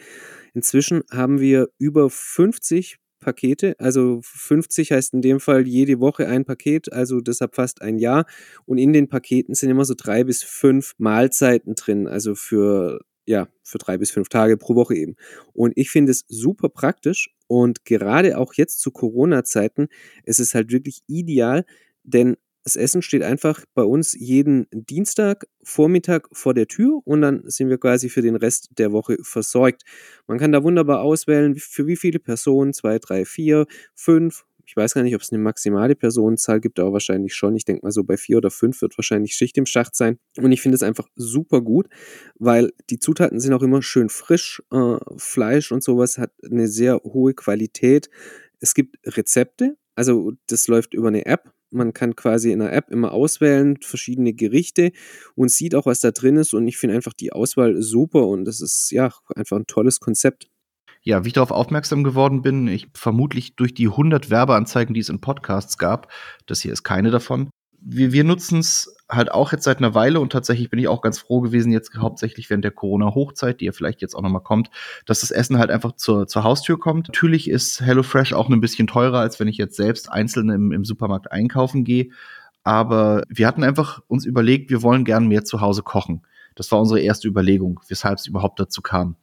Inzwischen 0.54 1.04
haben 1.12 1.40
wir 1.40 1.70
über 1.78 2.10
50 2.10 3.00
Pakete. 3.24 3.76
Also 3.80 4.20
50 4.22 4.92
heißt 4.92 5.14
in 5.14 5.22
dem 5.22 5.40
Fall 5.40 5.68
jede 5.68 6.00
Woche 6.00 6.28
ein 6.28 6.46
Paket, 6.46 6.94
also 6.94 7.22
deshalb 7.22 7.56
fast 7.56 7.82
ein 7.82 7.98
Jahr. 7.98 8.26
Und 8.66 8.78
in 8.78 8.94
den 8.94 9.08
Paketen 9.08 9.56
sind 9.56 9.72
immer 9.72 9.86
so 9.86 9.96
drei 9.98 10.24
bis 10.24 10.44
fünf 10.44 10.94
Mahlzeiten 10.98 11.76
drin, 11.76 12.08
also 12.08 12.36
für 12.36 13.00
ja, 13.26 13.48
für 13.64 13.78
drei 13.78 13.98
bis 13.98 14.12
fünf 14.12 14.30
Tage 14.30 14.58
pro 14.58 14.76
Woche 14.76 14.96
eben. 14.96 15.16
Und 15.54 15.74
ich 15.76 15.90
finde 15.90 16.12
es 16.12 16.26
super 16.28 16.70
praktisch 16.70 17.30
und 17.48 17.86
gerade 17.86 18.38
auch 18.38 18.54
jetzt 18.56 18.80
zu 18.82 18.92
Corona-Zeiten 18.92 19.88
ist 20.26 20.40
es 20.40 20.54
halt 20.56 20.72
wirklich 20.72 21.02
ideal, 21.08 21.66
denn 22.04 22.36
das 22.64 22.78
Essen 22.78 23.02
steht 23.02 23.24
einfach 23.24 23.66
bei 23.74 23.84
uns 23.84 24.14
jeden 24.18 24.68
Dienstag 24.72 25.48
Vormittag 25.64 26.30
vor 26.32 26.54
der 26.54 26.68
Tür 26.68 27.02
und 27.04 27.22
dann 27.22 27.44
sind 27.46 27.70
wir 27.70 27.78
quasi 27.78 28.10
für 28.10 28.22
den 28.22 28.38
Rest 28.38 28.70
der 28.78 28.94
Woche 28.94 29.18
versorgt. 29.22 29.84
Man 30.28 30.40
kann 30.40 30.54
da 30.54 30.64
wunderbar 30.64 31.02
auswählen, 31.02 31.56
für 31.58 31.88
wie 31.88 31.98
viele 31.98 32.20
Personen, 32.20 32.74
zwei, 32.74 33.00
drei, 33.00 33.26
vier, 33.26 33.66
fünf. 33.96 34.46
Ich 34.66 34.76
weiß 34.78 34.94
gar 34.94 35.04
nicht, 35.04 35.16
ob 35.16 35.22
es 35.22 35.32
eine 35.32 35.42
maximale 35.42 35.96
Personenzahl 35.96 36.60
gibt, 36.62 36.80
aber 36.80 36.94
wahrscheinlich 36.94 37.34
schon. 37.36 37.56
Ich 37.56 37.66
denke 37.66 37.86
mal 37.86 37.92
so 37.92 38.04
bei 38.04 38.18
vier 38.18 38.38
oder 38.38 38.50
fünf 38.52 38.82
wird 38.82 38.98
wahrscheinlich 38.98 39.36
Schicht 39.36 39.58
im 39.58 39.66
Schacht 39.66 39.96
sein. 39.96 40.18
Und 40.38 40.52
ich 40.52 40.62
finde 40.62 40.76
es 40.76 40.84
einfach 40.84 41.08
super 41.16 41.62
gut, 41.62 41.88
weil 42.40 42.72
die 42.90 43.00
Zutaten 43.00 43.40
sind 43.40 43.54
auch 43.54 43.62
immer 43.62 43.82
schön 43.82 44.10
frisch. 44.10 44.62
Äh, 44.72 44.98
Fleisch 45.18 45.72
und 45.72 45.84
sowas 45.84 46.18
hat 46.18 46.32
eine 46.50 46.68
sehr 46.68 46.98
hohe 47.04 47.34
Qualität. 47.34 48.10
Es 48.60 48.74
gibt 48.74 48.98
Rezepte, 49.06 49.76
Also 49.96 50.32
das 50.48 50.68
läuft 50.68 50.94
über 50.94 51.10
eine 51.10 51.26
App. 51.26 51.52
Man 51.72 51.94
kann 51.94 52.16
quasi 52.16 52.52
in 52.52 52.60
der 52.60 52.72
App 52.74 52.92
immer 52.92 53.12
auswählen, 53.14 53.78
verschiedene 53.82 54.34
Gerichte 54.34 54.92
und 55.36 55.50
sieht 55.52 55.74
auch, 55.76 55.88
was 55.88 56.02
da 56.02 56.12
drin 56.12 56.38
ist. 56.38 56.54
Und 56.54 56.68
ich 56.68 56.78
finde 56.78 56.96
einfach 56.96 57.14
die 57.14 57.34
Auswahl 57.34 57.82
super 57.82 58.28
und 58.28 58.46
das 58.46 58.62
ist 58.62 58.92
ja 58.92 59.12
einfach 59.36 59.58
ein 59.58 59.66
tolles 59.68 60.00
Konzept. 60.00 60.50
Ja, 61.04 61.24
wie 61.24 61.28
ich 61.28 61.34
darauf 61.34 61.52
aufmerksam 61.52 62.04
geworden 62.04 62.42
bin, 62.42 62.68
ich 62.68 62.88
vermutlich 62.94 63.56
durch 63.58 63.74
die 63.74 63.88
100 63.88 64.30
Werbeanzeigen, 64.30 64.94
die 64.94 65.02
es 65.02 65.10
in 65.10 65.20
Podcasts 65.20 65.78
gab, 65.78 66.12
das 66.46 66.62
hier 66.62 66.72
ist 66.72 66.84
keine 66.84 67.12
davon. 67.12 67.50
Wir, 67.86 68.14
wir 68.14 68.24
nutzen 68.24 68.60
es 68.60 68.96
halt 69.10 69.30
auch 69.30 69.52
jetzt 69.52 69.66
seit 69.66 69.80
einer 69.80 69.94
Weile 69.94 70.22
und 70.22 70.32
tatsächlich 70.32 70.70
bin 70.70 70.80
ich 70.80 70.88
auch 70.88 71.02
ganz 71.02 71.20
froh 71.20 71.42
gewesen, 71.42 71.74
jetzt 71.74 71.94
hauptsächlich 71.98 72.50
während 72.50 72.64
der 72.64 72.72
Corona-Hochzeit, 72.72 73.60
die 73.60 73.66
ja 73.66 73.74
vielleicht 73.74 74.02
jetzt 74.02 74.16
auch 74.16 74.22
nochmal 74.22 74.44
kommt, 74.44 74.70
dass 75.06 75.20
das 75.20 75.32
Essen 75.32 75.58
halt 75.58 75.70
einfach 75.70 75.92
zur, 75.92 76.26
zur 76.26 76.46
Haustür 76.46 76.80
kommt. 76.80 77.10
Natürlich 77.10 77.50
ist 77.50 77.82
HelloFresh 77.82 78.32
auch 78.32 78.50
ein 78.50 78.62
bisschen 78.62 78.88
teurer, 78.88 79.20
als 79.20 79.42
wenn 79.42 79.50
ich 79.50 79.58
jetzt 79.58 79.76
selbst 79.76 80.10
einzeln 80.10 80.50
im, 80.50 80.72
im 80.72 80.86
Supermarkt 80.86 81.34
einkaufen 81.34 81.84
gehe. 81.84 82.12
Aber 82.64 83.24
wir 83.28 83.46
hatten 83.46 83.66
einfach 83.66 84.00
uns 84.08 84.26
überlegt, 84.26 84.70
wir 84.70 84.82
wollen 84.82 85.04
gern 85.04 85.28
mehr 85.28 85.44
zu 85.44 85.60
Hause 85.60 85.84
kochen. 85.84 86.22
Das 86.56 86.72
war 86.72 86.80
unsere 86.80 87.02
erste 87.02 87.28
Überlegung, 87.28 87.82
weshalb 87.90 88.20
es 88.20 88.28
überhaupt 88.28 88.60
dazu 88.60 88.82
kam. 88.82 89.18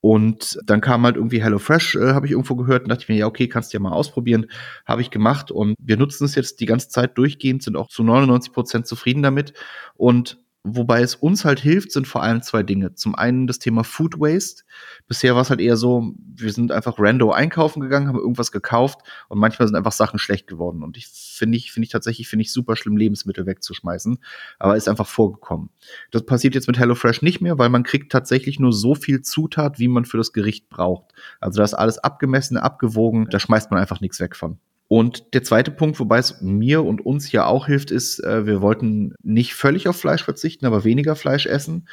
Und 0.00 0.58
dann 0.64 0.80
kam 0.80 1.04
halt 1.04 1.16
irgendwie 1.16 1.42
HelloFresh, 1.42 1.96
äh, 1.96 2.12
habe 2.12 2.26
ich 2.26 2.32
irgendwo 2.32 2.56
gehört 2.56 2.84
und 2.84 2.88
dachte 2.88 3.02
ich 3.02 3.08
mir, 3.08 3.16
ja, 3.16 3.26
okay, 3.26 3.48
kannst 3.48 3.72
du 3.72 3.76
ja 3.76 3.82
mal 3.82 3.92
ausprobieren. 3.92 4.46
Habe 4.86 5.02
ich 5.02 5.10
gemacht 5.10 5.50
und 5.50 5.74
wir 5.78 5.96
nutzen 5.98 6.24
es 6.24 6.34
jetzt 6.34 6.60
die 6.60 6.66
ganze 6.66 6.88
Zeit 6.88 7.18
durchgehend, 7.18 7.62
sind 7.62 7.76
auch 7.76 7.88
zu 7.88 8.02
99 8.02 8.52
Prozent 8.52 8.86
zufrieden 8.86 9.22
damit. 9.22 9.52
Und 9.94 10.38
Wobei 10.62 11.00
es 11.00 11.14
uns 11.14 11.46
halt 11.46 11.58
hilft, 11.58 11.90
sind 11.90 12.06
vor 12.06 12.22
allem 12.22 12.42
zwei 12.42 12.62
Dinge. 12.62 12.94
Zum 12.94 13.14
einen 13.14 13.46
das 13.46 13.58
Thema 13.58 13.82
Food 13.82 14.20
Waste. 14.20 14.64
Bisher 15.08 15.34
war 15.34 15.40
es 15.40 15.48
halt 15.48 15.60
eher 15.60 15.78
so, 15.78 16.12
wir 16.36 16.52
sind 16.52 16.70
einfach 16.70 16.96
rando 16.98 17.32
einkaufen 17.32 17.80
gegangen, 17.80 18.08
haben 18.08 18.18
irgendwas 18.18 18.52
gekauft 18.52 19.00
und 19.30 19.38
manchmal 19.38 19.68
sind 19.68 19.76
einfach 19.76 19.92
Sachen 19.92 20.18
schlecht 20.18 20.46
geworden. 20.46 20.82
Und 20.82 20.98
ich 20.98 21.06
finde 21.08 21.56
ich, 21.56 21.72
finde 21.72 21.86
ich 21.86 21.92
tatsächlich, 21.92 22.28
finde 22.28 22.42
ich 22.42 22.52
super 22.52 22.76
schlimm, 22.76 22.98
Lebensmittel 22.98 23.46
wegzuschmeißen. 23.46 24.18
Aber 24.58 24.76
ist 24.76 24.86
einfach 24.86 25.06
vorgekommen. 25.06 25.70
Das 26.10 26.26
passiert 26.26 26.54
jetzt 26.54 26.66
mit 26.66 26.78
HelloFresh 26.78 27.22
nicht 27.22 27.40
mehr, 27.40 27.58
weil 27.58 27.70
man 27.70 27.82
kriegt 27.82 28.12
tatsächlich 28.12 28.60
nur 28.60 28.74
so 28.74 28.94
viel 28.94 29.22
Zutat, 29.22 29.78
wie 29.78 29.88
man 29.88 30.04
für 30.04 30.18
das 30.18 30.34
Gericht 30.34 30.68
braucht. 30.68 31.14
Also 31.40 31.56
da 31.56 31.64
ist 31.64 31.72
alles 31.72 31.96
abgemessen, 31.96 32.58
abgewogen, 32.58 33.28
da 33.30 33.40
schmeißt 33.40 33.70
man 33.70 33.80
einfach 33.80 34.02
nichts 34.02 34.20
weg 34.20 34.36
von. 34.36 34.58
Und 34.92 35.34
der 35.34 35.44
zweite 35.44 35.70
Punkt, 35.70 36.00
wobei 36.00 36.18
es 36.18 36.40
mir 36.40 36.82
und 36.84 37.00
uns 37.06 37.30
ja 37.30 37.46
auch 37.46 37.66
hilft, 37.66 37.92
ist, 37.92 38.18
äh, 38.24 38.44
wir 38.44 38.60
wollten 38.60 39.14
nicht 39.22 39.54
völlig 39.54 39.86
auf 39.86 39.96
Fleisch 39.96 40.24
verzichten, 40.24 40.66
aber 40.66 40.82
weniger 40.82 41.14
Fleisch 41.14 41.46
essen. 41.46 41.86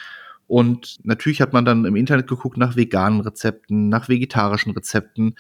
Und 0.48 0.98
natürlich 1.04 1.40
hat 1.40 1.54
man 1.54 1.64
dann 1.64 1.86
im 1.86 1.96
Internet 1.96 2.26
geguckt 2.26 2.58
nach 2.58 2.76
veganen 2.76 3.22
Rezepten, 3.22 3.90
nach 3.90 4.10
vegetarischen 4.10 4.72
Rezepten. 4.72 5.36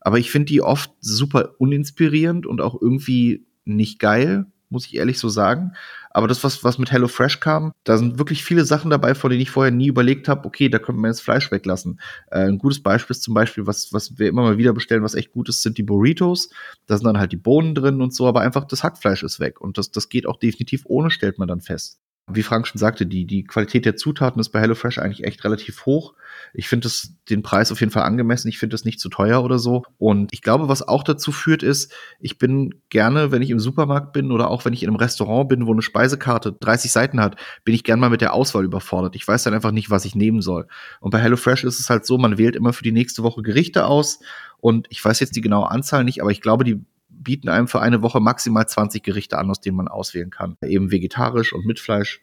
Aber 0.00 0.18
ich 0.18 0.30
finde 0.30 0.46
die 0.46 0.62
oft 0.62 0.90
super 1.00 1.50
uninspirierend 1.58 2.46
und 2.46 2.62
auch 2.62 2.80
irgendwie 2.80 3.44
nicht 3.66 3.98
geil 3.98 4.46
muss 4.72 4.86
ich 4.86 4.96
ehrlich 4.96 5.18
so 5.18 5.28
sagen. 5.28 5.72
Aber 6.10 6.28
das, 6.28 6.44
was, 6.44 6.62
was 6.62 6.78
mit 6.78 6.92
HelloFresh 6.92 7.40
kam, 7.40 7.72
da 7.84 7.96
sind 7.96 8.18
wirklich 8.18 8.44
viele 8.44 8.64
Sachen 8.64 8.90
dabei, 8.90 9.14
von 9.14 9.30
denen 9.30 9.40
ich 9.40 9.50
vorher 9.50 9.70
nie 9.70 9.86
überlegt 9.86 10.28
habe, 10.28 10.46
okay, 10.46 10.68
da 10.68 10.78
könnte 10.78 11.00
man 11.00 11.10
jetzt 11.10 11.22
Fleisch 11.22 11.50
weglassen. 11.50 12.00
Äh, 12.30 12.48
ein 12.48 12.58
gutes 12.58 12.82
Beispiel 12.82 13.14
ist 13.14 13.22
zum 13.22 13.34
Beispiel, 13.34 13.66
was, 13.66 13.92
was 13.92 14.18
wir 14.18 14.28
immer 14.28 14.42
mal 14.42 14.58
wieder 14.58 14.74
bestellen, 14.74 15.02
was 15.02 15.14
echt 15.14 15.32
gut 15.32 15.48
ist, 15.48 15.62
sind 15.62 15.78
die 15.78 15.82
Burritos. 15.82 16.50
Da 16.86 16.96
sind 16.96 17.06
dann 17.06 17.18
halt 17.18 17.32
die 17.32 17.36
Bohnen 17.36 17.74
drin 17.74 18.02
und 18.02 18.14
so, 18.14 18.26
aber 18.26 18.40
einfach 18.40 18.64
das 18.66 18.82
Hackfleisch 18.82 19.22
ist 19.22 19.40
weg. 19.40 19.60
Und 19.60 19.78
das, 19.78 19.90
das 19.90 20.08
geht 20.08 20.26
auch 20.26 20.38
definitiv 20.38 20.82
ohne, 20.86 21.10
stellt 21.10 21.38
man 21.38 21.48
dann 21.48 21.60
fest 21.60 22.01
wie 22.34 22.42
Frank 22.42 22.66
schon 22.66 22.78
sagte, 22.78 23.06
die, 23.06 23.26
die 23.26 23.44
Qualität 23.44 23.84
der 23.84 23.96
Zutaten 23.96 24.40
ist 24.40 24.50
bei 24.50 24.60
HelloFresh 24.60 24.98
eigentlich 24.98 25.24
echt 25.24 25.44
relativ 25.44 25.86
hoch. 25.86 26.14
Ich 26.54 26.68
finde 26.68 26.88
den 27.30 27.42
Preis 27.42 27.72
auf 27.72 27.80
jeden 27.80 27.92
Fall 27.92 28.02
angemessen. 28.02 28.48
Ich 28.48 28.58
finde 28.58 28.74
das 28.74 28.84
nicht 28.84 29.00
zu 29.00 29.08
teuer 29.08 29.42
oder 29.42 29.58
so. 29.58 29.84
Und 29.98 30.32
ich 30.32 30.42
glaube, 30.42 30.68
was 30.68 30.86
auch 30.86 31.02
dazu 31.02 31.32
führt, 31.32 31.62
ist, 31.62 31.92
ich 32.20 32.38
bin 32.38 32.74
gerne, 32.88 33.32
wenn 33.32 33.42
ich 33.42 33.50
im 33.50 33.60
Supermarkt 33.60 34.12
bin 34.12 34.30
oder 34.30 34.50
auch 34.50 34.64
wenn 34.64 34.72
ich 34.72 34.82
in 34.82 34.88
einem 34.88 34.96
Restaurant 34.96 35.48
bin, 35.48 35.66
wo 35.66 35.72
eine 35.72 35.82
Speisekarte 35.82 36.52
30 36.52 36.92
Seiten 36.92 37.20
hat, 37.20 37.36
bin 37.64 37.74
ich 37.74 37.84
gern 37.84 38.00
mal 38.00 38.10
mit 38.10 38.20
der 38.20 38.34
Auswahl 38.34 38.64
überfordert. 38.64 39.16
Ich 39.16 39.26
weiß 39.26 39.42
dann 39.44 39.54
einfach 39.54 39.72
nicht, 39.72 39.90
was 39.90 40.04
ich 40.04 40.14
nehmen 40.14 40.42
soll. 40.42 40.66
Und 41.00 41.10
bei 41.10 41.20
HelloFresh 41.20 41.64
ist 41.64 41.80
es 41.80 41.90
halt 41.90 42.06
so, 42.06 42.18
man 42.18 42.38
wählt 42.38 42.56
immer 42.56 42.72
für 42.72 42.84
die 42.84 42.92
nächste 42.92 43.22
Woche 43.22 43.42
Gerichte 43.42 43.86
aus. 43.86 44.20
Und 44.58 44.86
ich 44.90 45.04
weiß 45.04 45.20
jetzt 45.20 45.36
die 45.36 45.40
genaue 45.40 45.70
Anzahl 45.70 46.04
nicht, 46.04 46.20
aber 46.20 46.30
ich 46.30 46.40
glaube, 46.40 46.64
die 46.64 46.84
bieten 47.12 47.48
einem 47.48 47.68
für 47.68 47.80
eine 47.80 48.02
Woche 48.02 48.20
maximal 48.20 48.66
20 48.66 49.02
Gerichte 49.02 49.38
an, 49.38 49.50
aus 49.50 49.60
denen 49.60 49.76
man 49.76 49.88
auswählen 49.88 50.30
kann. 50.30 50.56
Eben 50.64 50.90
vegetarisch 50.90 51.52
und 51.52 51.66
mit 51.66 51.78
Fleisch. 51.78 52.20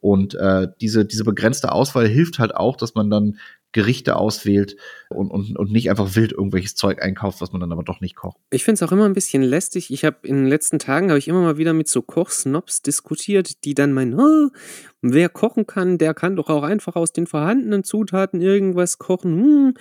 Und 0.00 0.34
äh, 0.34 0.68
diese, 0.80 1.04
diese 1.04 1.24
begrenzte 1.24 1.72
Auswahl 1.72 2.06
hilft 2.06 2.38
halt 2.38 2.54
auch, 2.54 2.76
dass 2.76 2.94
man 2.94 3.10
dann 3.10 3.38
Gerichte 3.72 4.16
auswählt 4.16 4.76
und, 5.10 5.30
und, 5.30 5.58
und 5.58 5.70
nicht 5.70 5.90
einfach 5.90 6.16
wild 6.16 6.32
irgendwelches 6.32 6.76
Zeug 6.76 7.02
einkauft, 7.02 7.42
was 7.42 7.52
man 7.52 7.60
dann 7.60 7.72
aber 7.72 7.82
doch 7.82 8.00
nicht 8.00 8.16
kocht. 8.16 8.38
Ich 8.50 8.64
finde 8.64 8.76
es 8.76 8.82
auch 8.82 8.92
immer 8.92 9.04
ein 9.04 9.12
bisschen 9.12 9.42
lästig. 9.42 9.92
Ich 9.92 10.04
habe 10.04 10.26
in 10.26 10.36
den 10.36 10.46
letzten 10.46 10.78
Tagen 10.78 11.10
habe 11.10 11.18
ich 11.18 11.28
immer 11.28 11.42
mal 11.42 11.58
wieder 11.58 11.74
mit 11.74 11.86
so 11.86 12.00
Kochsnobs 12.00 12.80
diskutiert, 12.80 13.64
die 13.64 13.74
dann 13.74 13.92
meinen, 13.92 14.18
oh, 14.18 14.50
wer 15.02 15.28
kochen 15.28 15.66
kann, 15.66 15.98
der 15.98 16.14
kann 16.14 16.36
doch 16.36 16.48
auch 16.48 16.62
einfach 16.62 16.96
aus 16.96 17.12
den 17.12 17.26
vorhandenen 17.26 17.84
Zutaten 17.84 18.40
irgendwas 18.40 18.96
kochen. 18.98 19.36
Hm, 19.36 19.74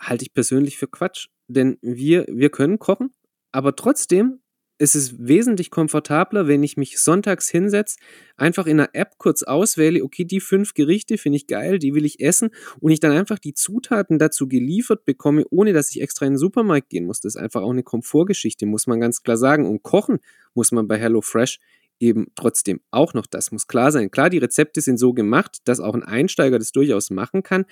halte 0.00 0.24
ich 0.24 0.34
persönlich 0.34 0.76
für 0.76 0.88
Quatsch, 0.88 1.28
denn 1.46 1.78
wir 1.80 2.26
wir 2.28 2.50
können 2.50 2.80
kochen, 2.80 3.12
aber 3.58 3.74
trotzdem 3.74 4.38
ist 4.78 4.94
es 4.94 5.18
wesentlich 5.18 5.72
komfortabler, 5.72 6.46
wenn 6.46 6.62
ich 6.62 6.76
mich 6.76 7.00
sonntags 7.00 7.48
hinsetze, 7.48 7.96
einfach 8.36 8.68
in 8.68 8.78
einer 8.78 8.90
App 8.92 9.18
kurz 9.18 9.42
auswähle, 9.42 10.04
okay, 10.04 10.24
die 10.24 10.38
fünf 10.38 10.74
Gerichte 10.74 11.18
finde 11.18 11.38
ich 11.38 11.48
geil, 11.48 11.80
die 11.80 11.92
will 11.92 12.04
ich 12.04 12.20
essen 12.20 12.50
und 12.78 12.92
ich 12.92 13.00
dann 13.00 13.10
einfach 13.10 13.40
die 13.40 13.54
Zutaten 13.54 14.20
dazu 14.20 14.46
geliefert 14.46 15.04
bekomme, 15.04 15.44
ohne 15.50 15.72
dass 15.72 15.90
ich 15.90 16.00
extra 16.00 16.24
in 16.26 16.34
den 16.34 16.38
Supermarkt 16.38 16.88
gehen 16.88 17.06
muss. 17.06 17.18
Das 17.18 17.34
ist 17.34 17.40
einfach 17.40 17.62
auch 17.62 17.72
eine 17.72 17.82
Komfortgeschichte, 17.82 18.64
muss 18.64 18.86
man 18.86 19.00
ganz 19.00 19.24
klar 19.24 19.36
sagen. 19.36 19.66
Und 19.66 19.82
kochen 19.82 20.20
muss 20.54 20.70
man 20.70 20.86
bei 20.86 20.96
HelloFresh 21.00 21.58
eben 22.00 22.28
trotzdem 22.34 22.80
auch 22.90 23.14
noch, 23.14 23.26
das 23.26 23.50
muss 23.50 23.66
klar 23.66 23.92
sein. 23.92 24.10
Klar, 24.10 24.30
die 24.30 24.38
Rezepte 24.38 24.80
sind 24.80 24.98
so 24.98 25.12
gemacht, 25.12 25.58
dass 25.64 25.80
auch 25.80 25.94
ein 25.94 26.02
Einsteiger 26.02 26.58
das 26.58 26.72
durchaus 26.72 27.10
machen 27.10 27.42
kann, 27.42 27.64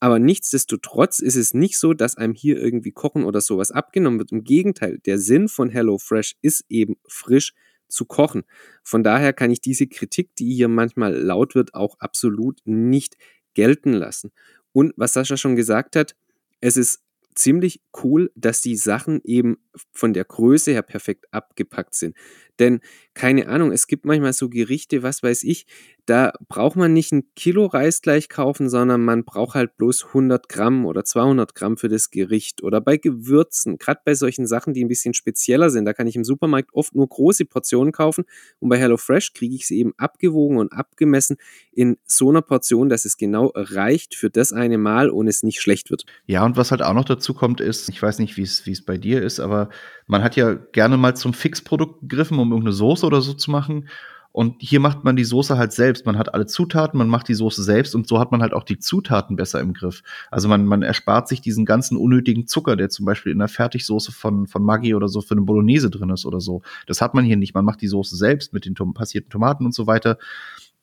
aber 0.00 0.18
nichtsdestotrotz 0.18 1.20
ist 1.20 1.36
es 1.36 1.54
nicht 1.54 1.78
so, 1.78 1.94
dass 1.94 2.16
einem 2.16 2.34
hier 2.34 2.60
irgendwie 2.60 2.92
Kochen 2.92 3.24
oder 3.24 3.40
sowas 3.40 3.70
abgenommen 3.70 4.18
wird. 4.18 4.32
Im 4.32 4.44
Gegenteil, 4.44 4.98
der 4.98 5.18
Sinn 5.18 5.48
von 5.48 5.68
HelloFresh 5.68 6.36
ist 6.42 6.64
eben 6.68 6.96
frisch 7.06 7.52
zu 7.88 8.04
kochen. 8.04 8.44
Von 8.82 9.04
daher 9.04 9.32
kann 9.32 9.50
ich 9.50 9.60
diese 9.60 9.86
Kritik, 9.86 10.34
die 10.36 10.54
hier 10.54 10.68
manchmal 10.68 11.14
laut 11.14 11.54
wird, 11.54 11.74
auch 11.74 11.96
absolut 11.98 12.60
nicht 12.64 13.16
gelten 13.54 13.92
lassen. 13.92 14.32
Und 14.72 14.92
was 14.96 15.14
Sascha 15.14 15.36
schon 15.36 15.56
gesagt 15.56 15.96
hat, 15.96 16.14
es 16.60 16.76
ist 16.76 17.02
ziemlich 17.34 17.80
cool, 18.02 18.32
dass 18.34 18.60
die 18.60 18.76
Sachen 18.76 19.20
eben 19.24 19.58
von 19.92 20.12
der 20.12 20.24
Größe 20.24 20.72
her 20.72 20.82
perfekt 20.82 21.26
abgepackt 21.32 21.94
sind. 21.94 22.16
Denn 22.58 22.80
keine 23.16 23.48
Ahnung, 23.48 23.72
es 23.72 23.86
gibt 23.86 24.04
manchmal 24.04 24.34
so 24.34 24.50
Gerichte, 24.50 25.02
was 25.02 25.22
weiß 25.22 25.42
ich, 25.44 25.66
da 26.04 26.34
braucht 26.48 26.76
man 26.76 26.92
nicht 26.92 27.12
ein 27.12 27.24
Kilo 27.34 27.64
Reis 27.66 28.02
gleich 28.02 28.28
kaufen, 28.28 28.68
sondern 28.68 29.02
man 29.04 29.24
braucht 29.24 29.54
halt 29.54 29.76
bloß 29.76 30.04
100 30.08 30.48
Gramm 30.48 30.84
oder 30.84 31.02
200 31.02 31.54
Gramm 31.54 31.78
für 31.78 31.88
das 31.88 32.10
Gericht. 32.10 32.62
Oder 32.62 32.80
bei 32.80 32.96
Gewürzen, 32.96 33.78
gerade 33.78 34.02
bei 34.04 34.14
solchen 34.14 34.46
Sachen, 34.46 34.72
die 34.72 34.84
ein 34.84 34.88
bisschen 34.88 35.14
spezieller 35.14 35.70
sind, 35.70 35.86
da 35.86 35.94
kann 35.94 36.06
ich 36.06 36.14
im 36.14 36.24
Supermarkt 36.24 36.74
oft 36.74 36.94
nur 36.94 37.08
große 37.08 37.46
Portionen 37.46 37.92
kaufen 37.92 38.24
und 38.60 38.68
bei 38.68 38.78
HelloFresh 38.78 39.32
kriege 39.32 39.54
ich 39.54 39.66
sie 39.66 39.78
eben 39.78 39.94
abgewogen 39.96 40.58
und 40.58 40.72
abgemessen 40.72 41.38
in 41.72 41.96
so 42.04 42.28
einer 42.28 42.42
Portion, 42.42 42.90
dass 42.90 43.06
es 43.06 43.16
genau 43.16 43.50
reicht 43.54 44.14
für 44.14 44.30
das 44.30 44.52
eine 44.52 44.78
Mal 44.78 45.08
und 45.08 45.26
es 45.26 45.42
nicht 45.42 45.60
schlecht 45.60 45.90
wird. 45.90 46.04
Ja, 46.26 46.44
und 46.44 46.56
was 46.56 46.70
halt 46.70 46.82
auch 46.82 46.94
noch 46.94 47.04
dazu 47.04 47.32
kommt, 47.32 47.60
ist, 47.60 47.88
ich 47.88 48.00
weiß 48.00 48.18
nicht, 48.18 48.36
wie 48.36 48.42
es 48.42 48.84
bei 48.84 48.98
dir 48.98 49.22
ist, 49.22 49.40
aber 49.40 49.70
man 50.06 50.22
hat 50.22 50.36
ja 50.36 50.54
gerne 50.54 50.96
mal 50.96 51.16
zum 51.16 51.34
Fixprodukt 51.34 52.02
gegriffen, 52.02 52.38
um 52.38 52.52
irgendeine 52.52 52.72
Soße 52.72 53.05
oder 53.06 53.22
so 53.22 53.34
zu 53.34 53.50
machen. 53.50 53.88
Und 54.36 54.56
hier 54.60 54.80
macht 54.80 55.02
man 55.02 55.16
die 55.16 55.24
Soße 55.24 55.56
halt 55.56 55.72
selbst. 55.72 56.04
Man 56.04 56.18
hat 56.18 56.34
alle 56.34 56.44
Zutaten, 56.44 56.98
man 56.98 57.08
macht 57.08 57.26
die 57.28 57.34
Soße 57.34 57.62
selbst 57.62 57.94
und 57.94 58.06
so 58.06 58.18
hat 58.18 58.32
man 58.32 58.42
halt 58.42 58.52
auch 58.52 58.64
die 58.64 58.78
Zutaten 58.78 59.34
besser 59.34 59.60
im 59.60 59.72
Griff. 59.72 60.02
Also 60.30 60.46
man, 60.46 60.66
man 60.66 60.82
erspart 60.82 61.26
sich 61.26 61.40
diesen 61.40 61.64
ganzen 61.64 61.96
unnötigen 61.96 62.46
Zucker, 62.46 62.76
der 62.76 62.90
zum 62.90 63.06
Beispiel 63.06 63.32
in 63.32 63.38
der 63.38 63.48
Fertigsoße 63.48 64.12
von, 64.12 64.46
von 64.46 64.62
Maggi 64.62 64.94
oder 64.94 65.08
so 65.08 65.22
für 65.22 65.32
eine 65.32 65.40
Bolognese 65.40 65.88
drin 65.88 66.10
ist 66.10 66.26
oder 66.26 66.42
so. 66.42 66.60
Das 66.86 67.00
hat 67.00 67.14
man 67.14 67.24
hier 67.24 67.38
nicht. 67.38 67.54
Man 67.54 67.64
macht 67.64 67.80
die 67.80 67.88
Soße 67.88 68.14
selbst 68.14 68.52
mit 68.52 68.66
den 68.66 68.74
tom 68.74 68.92
passierten 68.92 69.30
Tomaten 69.30 69.64
und 69.64 69.74
so 69.74 69.86
weiter. 69.86 70.18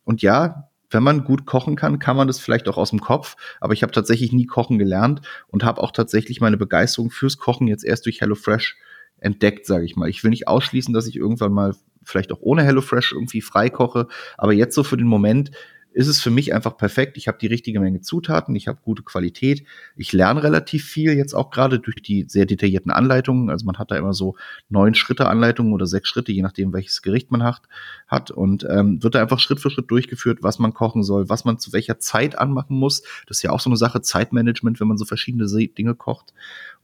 Und 0.03 0.23
ja, 0.23 0.69
wenn 0.89 1.03
man 1.03 1.23
gut 1.23 1.45
kochen 1.45 1.75
kann, 1.75 1.99
kann 1.99 2.17
man 2.17 2.25
das 2.25 2.39
vielleicht 2.39 2.67
auch 2.67 2.77
aus 2.77 2.89
dem 2.89 3.01
Kopf. 3.01 3.35
Aber 3.59 3.73
ich 3.73 3.83
habe 3.83 3.93
tatsächlich 3.93 4.31
nie 4.31 4.47
kochen 4.47 4.79
gelernt 4.79 5.21
und 5.47 5.63
habe 5.63 5.79
auch 5.81 5.91
tatsächlich 5.91 6.41
meine 6.41 6.57
Begeisterung 6.57 7.11
fürs 7.11 7.37
Kochen 7.37 7.67
jetzt 7.67 7.85
erst 7.85 8.07
durch 8.07 8.19
HelloFresh 8.19 8.77
entdeckt, 9.19 9.67
sage 9.67 9.85
ich 9.85 9.95
mal. 9.95 10.09
Ich 10.09 10.23
will 10.23 10.31
nicht 10.31 10.47
ausschließen, 10.47 10.91
dass 10.91 11.05
ich 11.05 11.15
irgendwann 11.15 11.53
mal 11.53 11.75
vielleicht 12.05 12.31
auch 12.31 12.41
ohne 12.41 12.63
HelloFresh 12.63 13.13
irgendwie 13.13 13.41
frei 13.41 13.69
koche, 13.69 14.07
aber 14.37 14.53
jetzt 14.53 14.75
so 14.75 14.83
für 14.83 14.97
den 14.97 15.07
Moment 15.07 15.51
ist 15.93 16.07
es 16.07 16.19
für 16.19 16.31
mich 16.31 16.53
einfach 16.53 16.75
perfekt. 16.75 17.17
Ich 17.17 17.27
habe 17.27 17.37
die 17.39 17.47
richtige 17.47 17.79
Menge 17.79 18.01
Zutaten, 18.01 18.55
ich 18.55 18.67
habe 18.67 18.79
gute 18.81 19.03
Qualität, 19.03 19.63
ich 19.95 20.11
lerne 20.11 20.43
relativ 20.43 20.85
viel 20.85 21.13
jetzt 21.13 21.33
auch 21.33 21.51
gerade 21.51 21.79
durch 21.79 22.01
die 22.01 22.25
sehr 22.27 22.45
detaillierten 22.45 22.91
Anleitungen. 22.91 23.49
Also 23.49 23.65
man 23.65 23.77
hat 23.77 23.91
da 23.91 23.95
immer 23.95 24.13
so 24.13 24.35
neun 24.69 24.95
Schritte 24.95 25.27
Anleitungen 25.27 25.73
oder 25.73 25.85
sechs 25.85 26.09
Schritte, 26.09 26.31
je 26.31 26.41
nachdem 26.41 26.73
welches 26.73 27.01
Gericht 27.01 27.31
man 27.31 27.43
hat, 27.43 27.61
hat 28.07 28.31
und 28.31 28.65
ähm, 28.69 29.01
wird 29.03 29.15
da 29.15 29.21
einfach 29.21 29.39
Schritt 29.39 29.59
für 29.59 29.69
Schritt 29.69 29.91
durchgeführt, 29.91 30.39
was 30.41 30.59
man 30.59 30.73
kochen 30.73 31.03
soll, 31.03 31.29
was 31.29 31.45
man 31.45 31.59
zu 31.59 31.73
welcher 31.73 31.99
Zeit 31.99 32.37
anmachen 32.37 32.77
muss. 32.77 33.03
Das 33.27 33.37
ist 33.37 33.43
ja 33.43 33.51
auch 33.51 33.59
so 33.59 33.69
eine 33.69 33.77
Sache 33.77 34.01
Zeitmanagement, 34.01 34.79
wenn 34.79 34.87
man 34.87 34.97
so 34.97 35.05
verschiedene 35.05 35.47
Dinge 35.47 35.95
kocht. 35.95 36.33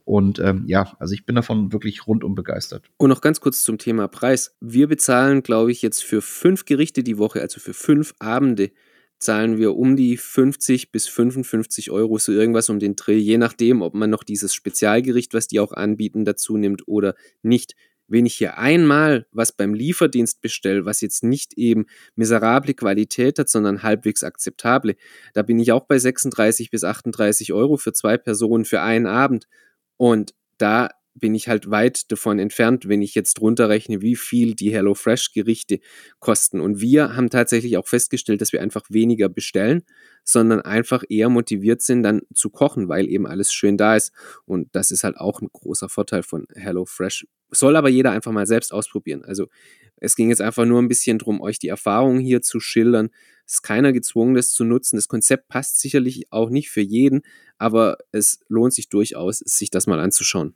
Und 0.04 0.38
ähm, 0.38 0.64
ja, 0.66 0.96
also 0.98 1.14
ich 1.14 1.24
bin 1.24 1.36
davon 1.36 1.72
wirklich 1.72 2.06
rundum 2.06 2.34
begeistert. 2.34 2.84
Und 2.96 3.10
noch 3.10 3.20
ganz 3.20 3.40
kurz 3.40 3.62
zum 3.62 3.78
Thema 3.78 4.08
Preis. 4.08 4.56
Wir 4.60 4.88
bezahlen, 4.88 5.42
glaube 5.42 5.70
ich, 5.70 5.82
jetzt 5.82 6.02
für 6.02 6.22
fünf 6.22 6.64
Gerichte 6.64 7.02
die 7.02 7.18
Woche, 7.18 7.40
also 7.40 7.60
für 7.60 7.74
fünf 7.74 8.14
Abende, 8.18 8.70
zahlen 9.20 9.58
wir 9.58 9.76
um 9.76 9.96
die 9.96 10.16
50 10.16 10.92
bis 10.92 11.06
55 11.06 11.90
Euro, 11.90 12.18
so 12.18 12.32
irgendwas 12.32 12.70
um 12.70 12.78
den 12.78 12.96
Dreh, 12.96 13.18
je 13.18 13.36
nachdem, 13.36 13.82
ob 13.82 13.94
man 13.94 14.10
noch 14.10 14.24
dieses 14.24 14.54
Spezialgericht, 14.54 15.34
was 15.34 15.46
die 15.46 15.60
auch 15.60 15.72
anbieten, 15.72 16.24
dazu 16.24 16.56
nimmt 16.56 16.88
oder 16.88 17.14
nicht. 17.42 17.74
Wenn 18.08 18.26
ich 18.26 18.34
hier 18.34 18.58
einmal 18.58 19.26
was 19.30 19.52
beim 19.52 19.72
Lieferdienst 19.72 20.40
bestelle, 20.40 20.84
was 20.84 21.00
jetzt 21.00 21.22
nicht 21.22 21.52
eben 21.54 21.86
miserable 22.16 22.74
Qualität 22.74 23.38
hat, 23.38 23.48
sondern 23.48 23.84
halbwegs 23.84 24.24
akzeptable, 24.24 24.96
da 25.34 25.42
bin 25.42 25.60
ich 25.60 25.70
auch 25.70 25.86
bei 25.86 25.98
36 25.98 26.70
bis 26.70 26.82
38 26.82 27.52
Euro 27.52 27.76
für 27.76 27.92
zwei 27.92 28.16
Personen 28.16 28.64
für 28.64 28.80
einen 28.80 29.06
Abend. 29.06 29.46
Und 30.00 30.32
da 30.56 30.88
bin 31.12 31.34
ich 31.34 31.46
halt 31.48 31.70
weit 31.70 32.10
davon 32.10 32.38
entfernt, 32.38 32.88
wenn 32.88 33.02
ich 33.02 33.14
jetzt 33.14 33.38
runterrechne, 33.42 34.00
wie 34.00 34.16
viel 34.16 34.54
die 34.54 34.72
HelloFresh-Gerichte 34.72 35.80
kosten. 36.20 36.58
Und 36.58 36.80
wir 36.80 37.16
haben 37.16 37.28
tatsächlich 37.28 37.76
auch 37.76 37.86
festgestellt, 37.86 38.40
dass 38.40 38.54
wir 38.54 38.62
einfach 38.62 38.84
weniger 38.88 39.28
bestellen, 39.28 39.82
sondern 40.24 40.62
einfach 40.62 41.02
eher 41.10 41.28
motiviert 41.28 41.82
sind, 41.82 42.02
dann 42.02 42.22
zu 42.32 42.48
kochen, 42.48 42.88
weil 42.88 43.10
eben 43.10 43.26
alles 43.26 43.52
schön 43.52 43.76
da 43.76 43.94
ist. 43.94 44.12
Und 44.46 44.68
das 44.72 44.90
ist 44.90 45.04
halt 45.04 45.18
auch 45.18 45.42
ein 45.42 45.48
großer 45.52 45.90
Vorteil 45.90 46.22
von 46.22 46.46
HelloFresh. 46.54 47.26
Soll 47.50 47.76
aber 47.76 47.90
jeder 47.90 48.12
einfach 48.12 48.32
mal 48.32 48.46
selbst 48.46 48.72
ausprobieren. 48.72 49.22
Also 49.22 49.48
es 50.00 50.16
ging 50.16 50.30
jetzt 50.30 50.40
einfach 50.40 50.64
nur 50.64 50.80
ein 50.80 50.88
bisschen 50.88 51.18
darum, 51.18 51.40
euch 51.40 51.58
die 51.58 51.68
Erfahrungen 51.68 52.20
hier 52.20 52.42
zu 52.42 52.60
schildern. 52.60 53.10
Es 53.46 53.54
ist 53.54 53.62
keiner 53.62 53.92
gezwungen, 53.92 54.34
das 54.34 54.50
zu 54.52 54.64
nutzen. 54.64 54.96
Das 54.96 55.08
Konzept 55.08 55.48
passt 55.48 55.80
sicherlich 55.80 56.32
auch 56.32 56.50
nicht 56.50 56.70
für 56.70 56.80
jeden, 56.80 57.22
aber 57.58 57.98
es 58.12 58.40
lohnt 58.48 58.72
sich 58.72 58.88
durchaus, 58.88 59.38
sich 59.38 59.70
das 59.70 59.86
mal 59.86 60.00
anzuschauen. 60.00 60.54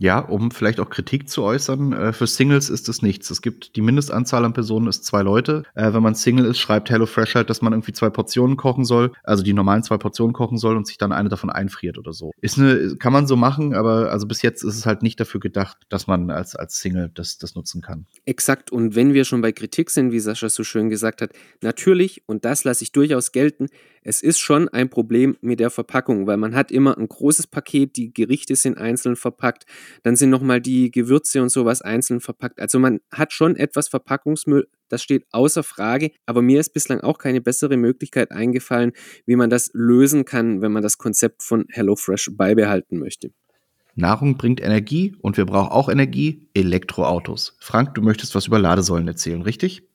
Ja, 0.00 0.18
um 0.18 0.50
vielleicht 0.50 0.80
auch 0.80 0.88
Kritik 0.88 1.28
zu 1.28 1.42
äußern, 1.42 1.92
äh, 1.92 2.12
für 2.14 2.26
Singles 2.26 2.70
ist 2.70 2.88
es 2.88 3.02
nichts. 3.02 3.30
Es 3.30 3.42
gibt 3.42 3.76
die 3.76 3.82
Mindestanzahl 3.82 4.46
an 4.46 4.54
Personen 4.54 4.88
ist 4.88 5.04
zwei 5.04 5.20
Leute. 5.20 5.62
Äh, 5.74 5.92
wenn 5.92 6.02
man 6.02 6.14
Single 6.14 6.46
ist, 6.46 6.58
schreibt 6.58 6.88
HelloFresh 6.88 7.34
halt, 7.34 7.50
dass 7.50 7.60
man 7.60 7.74
irgendwie 7.74 7.92
zwei 7.92 8.08
Portionen 8.08 8.56
kochen 8.56 8.86
soll, 8.86 9.12
also 9.24 9.42
die 9.42 9.52
normalen 9.52 9.82
zwei 9.82 9.98
Portionen 9.98 10.32
kochen 10.32 10.56
soll 10.56 10.78
und 10.78 10.86
sich 10.86 10.96
dann 10.96 11.12
eine 11.12 11.28
davon 11.28 11.50
einfriert 11.50 11.98
oder 11.98 12.14
so. 12.14 12.32
Ist 12.40 12.58
eine, 12.58 12.96
kann 12.96 13.12
man 13.12 13.26
so 13.26 13.36
machen, 13.36 13.74
aber 13.74 14.10
also 14.10 14.26
bis 14.26 14.40
jetzt 14.40 14.62
ist 14.62 14.74
es 14.74 14.86
halt 14.86 15.02
nicht 15.02 15.20
dafür 15.20 15.38
gedacht, 15.38 15.76
dass 15.90 16.06
man 16.06 16.30
als, 16.30 16.56
als 16.56 16.78
Single 16.78 17.10
das, 17.12 17.36
das 17.36 17.54
nutzen 17.54 17.82
kann. 17.82 18.06
Exakt. 18.24 18.72
Und 18.72 18.94
wenn 18.94 19.12
wir 19.12 19.26
schon 19.26 19.42
bei 19.42 19.52
Kritik 19.52 19.90
sind, 19.90 20.12
wie 20.12 20.20
Sascha 20.20 20.48
so 20.48 20.64
schön 20.64 20.88
gesagt 20.88 21.20
hat, 21.20 21.32
natürlich, 21.60 22.22
und 22.24 22.46
das 22.46 22.64
lasse 22.64 22.84
ich 22.84 22.92
durchaus 22.92 23.32
gelten, 23.32 23.66
es 24.02 24.22
ist 24.22 24.38
schon 24.38 24.68
ein 24.68 24.88
Problem 24.88 25.36
mit 25.42 25.60
der 25.60 25.70
Verpackung, 25.70 26.26
weil 26.26 26.38
man 26.38 26.54
hat 26.54 26.70
immer 26.70 26.96
ein 26.96 27.08
großes 27.08 27.46
Paket, 27.46 27.96
die 27.96 28.12
Gerichte 28.12 28.56
sind 28.56 28.78
einzeln 28.78 29.16
verpackt, 29.16 29.66
dann 30.02 30.16
sind 30.16 30.30
nochmal 30.30 30.60
die 30.60 30.90
Gewürze 30.90 31.42
und 31.42 31.50
sowas 31.50 31.82
einzeln 31.82 32.20
verpackt. 32.20 32.60
Also 32.60 32.78
man 32.78 33.00
hat 33.12 33.32
schon 33.32 33.56
etwas 33.56 33.88
Verpackungsmüll, 33.88 34.68
das 34.88 35.02
steht 35.02 35.26
außer 35.32 35.62
Frage, 35.62 36.12
aber 36.24 36.40
mir 36.40 36.60
ist 36.60 36.72
bislang 36.72 37.00
auch 37.00 37.18
keine 37.18 37.40
bessere 37.40 37.76
Möglichkeit 37.76 38.32
eingefallen, 38.32 38.92
wie 39.26 39.36
man 39.36 39.50
das 39.50 39.70
lösen 39.74 40.24
kann, 40.24 40.62
wenn 40.62 40.72
man 40.72 40.82
das 40.82 40.96
Konzept 40.96 41.42
von 41.42 41.66
HelloFresh 41.68 42.30
beibehalten 42.32 42.98
möchte. 42.98 43.32
Nahrung 43.94 44.38
bringt 44.38 44.62
Energie 44.62 45.14
und 45.20 45.36
wir 45.36 45.44
brauchen 45.44 45.72
auch 45.72 45.88
Energie, 45.88 46.48
Elektroautos. 46.54 47.56
Frank, 47.60 47.94
du 47.94 48.02
möchtest 48.02 48.34
was 48.34 48.46
über 48.46 48.58
Ladesäulen 48.58 49.06
erzählen, 49.08 49.42
richtig? 49.42 49.89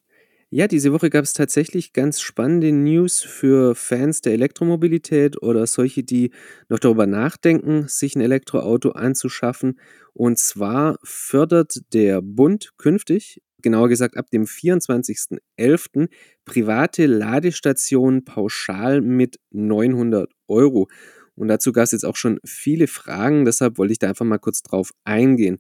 Ja, 0.58 0.70
diese 0.70 0.94
Woche 0.94 1.10
gab 1.10 1.26
es 1.26 1.34
tatsächlich 1.34 1.92
ganz 1.92 2.22
spannende 2.22 2.72
News 2.72 3.20
für 3.20 3.76
Fans 3.76 4.22
der 4.22 4.32
Elektromobilität 4.32 5.44
oder 5.44 5.68
solche, 5.68 6.02
die 6.02 6.32
noch 6.70 6.80
darüber 6.80 7.06
nachdenken, 7.06 7.90
sich 7.90 8.16
ein 8.16 8.22
Elektroauto 8.22 8.92
anzuschaffen. 8.92 9.78
Und 10.14 10.40
zwar 10.40 10.98
fördert 11.04 11.82
der 11.92 12.22
Bund 12.22 12.70
künftig, 12.78 13.42
genauer 13.62 13.90
gesagt 13.90 14.16
ab 14.16 14.32
dem 14.32 14.46
24.11., 14.46 16.08
private 16.46 17.06
Ladestationen 17.06 18.24
pauschal 18.24 19.02
mit 19.02 19.42
900 19.52 20.32
Euro. 20.48 20.88
Und 21.36 21.50
dazu 21.50 21.74
gab 21.74 21.84
es 21.84 21.92
jetzt 21.92 22.06
auch 22.06 22.16
schon 22.16 22.40
viele 22.46 22.88
Fragen, 22.88 23.44
deshalb 23.44 23.78
wollte 23.78 23.92
ich 23.92 24.00
da 24.00 24.08
einfach 24.08 24.24
mal 24.24 24.38
kurz 24.38 24.64
drauf 24.64 24.92
eingehen. 25.04 25.60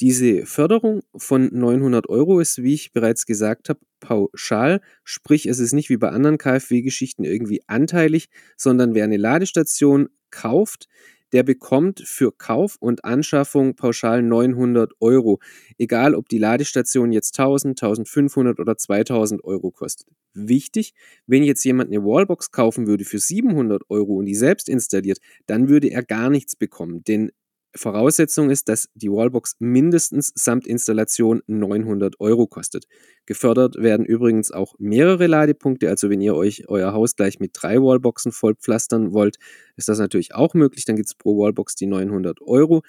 Diese 0.00 0.46
Förderung 0.46 1.02
von 1.16 1.48
900 1.52 2.08
Euro 2.08 2.40
ist, 2.40 2.62
wie 2.62 2.74
ich 2.74 2.92
bereits 2.92 3.24
gesagt 3.26 3.68
habe, 3.68 3.80
pauschal, 4.00 4.80
sprich 5.04 5.46
es 5.46 5.60
ist 5.60 5.72
nicht 5.74 5.90
wie 5.90 5.96
bei 5.96 6.08
anderen 6.08 6.38
KfW-Geschichten 6.38 7.24
irgendwie 7.24 7.62
anteilig, 7.68 8.28
sondern 8.56 8.94
wer 8.94 9.04
eine 9.04 9.16
Ladestation 9.16 10.08
kauft, 10.30 10.88
der 11.32 11.44
bekommt 11.44 12.00
für 12.04 12.32
Kauf 12.32 12.76
und 12.80 13.04
Anschaffung 13.04 13.76
pauschal 13.76 14.22
900 14.22 14.92
Euro, 15.00 15.38
egal 15.78 16.14
ob 16.14 16.28
die 16.28 16.38
Ladestation 16.38 17.12
jetzt 17.12 17.38
1000, 17.38 17.80
1500 17.80 18.58
oder 18.58 18.76
2000 18.76 19.44
Euro 19.44 19.70
kostet. 19.70 20.08
Wichtig, 20.34 20.94
wenn 21.26 21.42
jetzt 21.44 21.64
jemand 21.64 21.90
eine 21.90 22.04
Wallbox 22.04 22.50
kaufen 22.50 22.86
würde 22.86 23.04
für 23.04 23.18
700 23.18 23.82
Euro 23.88 24.16
und 24.16 24.26
die 24.26 24.34
selbst 24.34 24.68
installiert, 24.68 25.18
dann 25.46 25.68
würde 25.68 25.88
er 25.88 26.02
gar 26.02 26.28
nichts 26.28 26.56
bekommen, 26.56 27.04
denn 27.04 27.30
Voraussetzung 27.74 28.50
ist, 28.50 28.68
dass 28.68 28.88
die 28.94 29.10
Wallbox 29.10 29.56
mindestens 29.58 30.32
samt 30.34 30.66
Installation 30.66 31.42
900 31.46 32.20
Euro 32.20 32.46
kostet. 32.46 32.86
Gefördert 33.24 33.76
werden 33.76 34.04
übrigens 34.04 34.50
auch 34.50 34.74
mehrere 34.78 35.26
Ladepunkte, 35.26 35.88
also 35.88 36.10
wenn 36.10 36.20
ihr 36.20 36.34
euch 36.34 36.68
euer 36.68 36.92
Haus 36.92 37.16
gleich 37.16 37.40
mit 37.40 37.52
drei 37.54 37.78
Wallboxen 37.78 38.32
vollpflastern 38.32 39.14
wollt, 39.14 39.36
ist 39.76 39.88
das 39.88 39.98
natürlich 39.98 40.34
auch 40.34 40.54
möglich. 40.54 40.84
Dann 40.84 40.96
gibt 40.96 41.08
es 41.08 41.14
pro 41.14 41.38
Wallbox 41.38 41.74
die 41.74 41.86
900 41.86 42.42
Euro. 42.42 42.82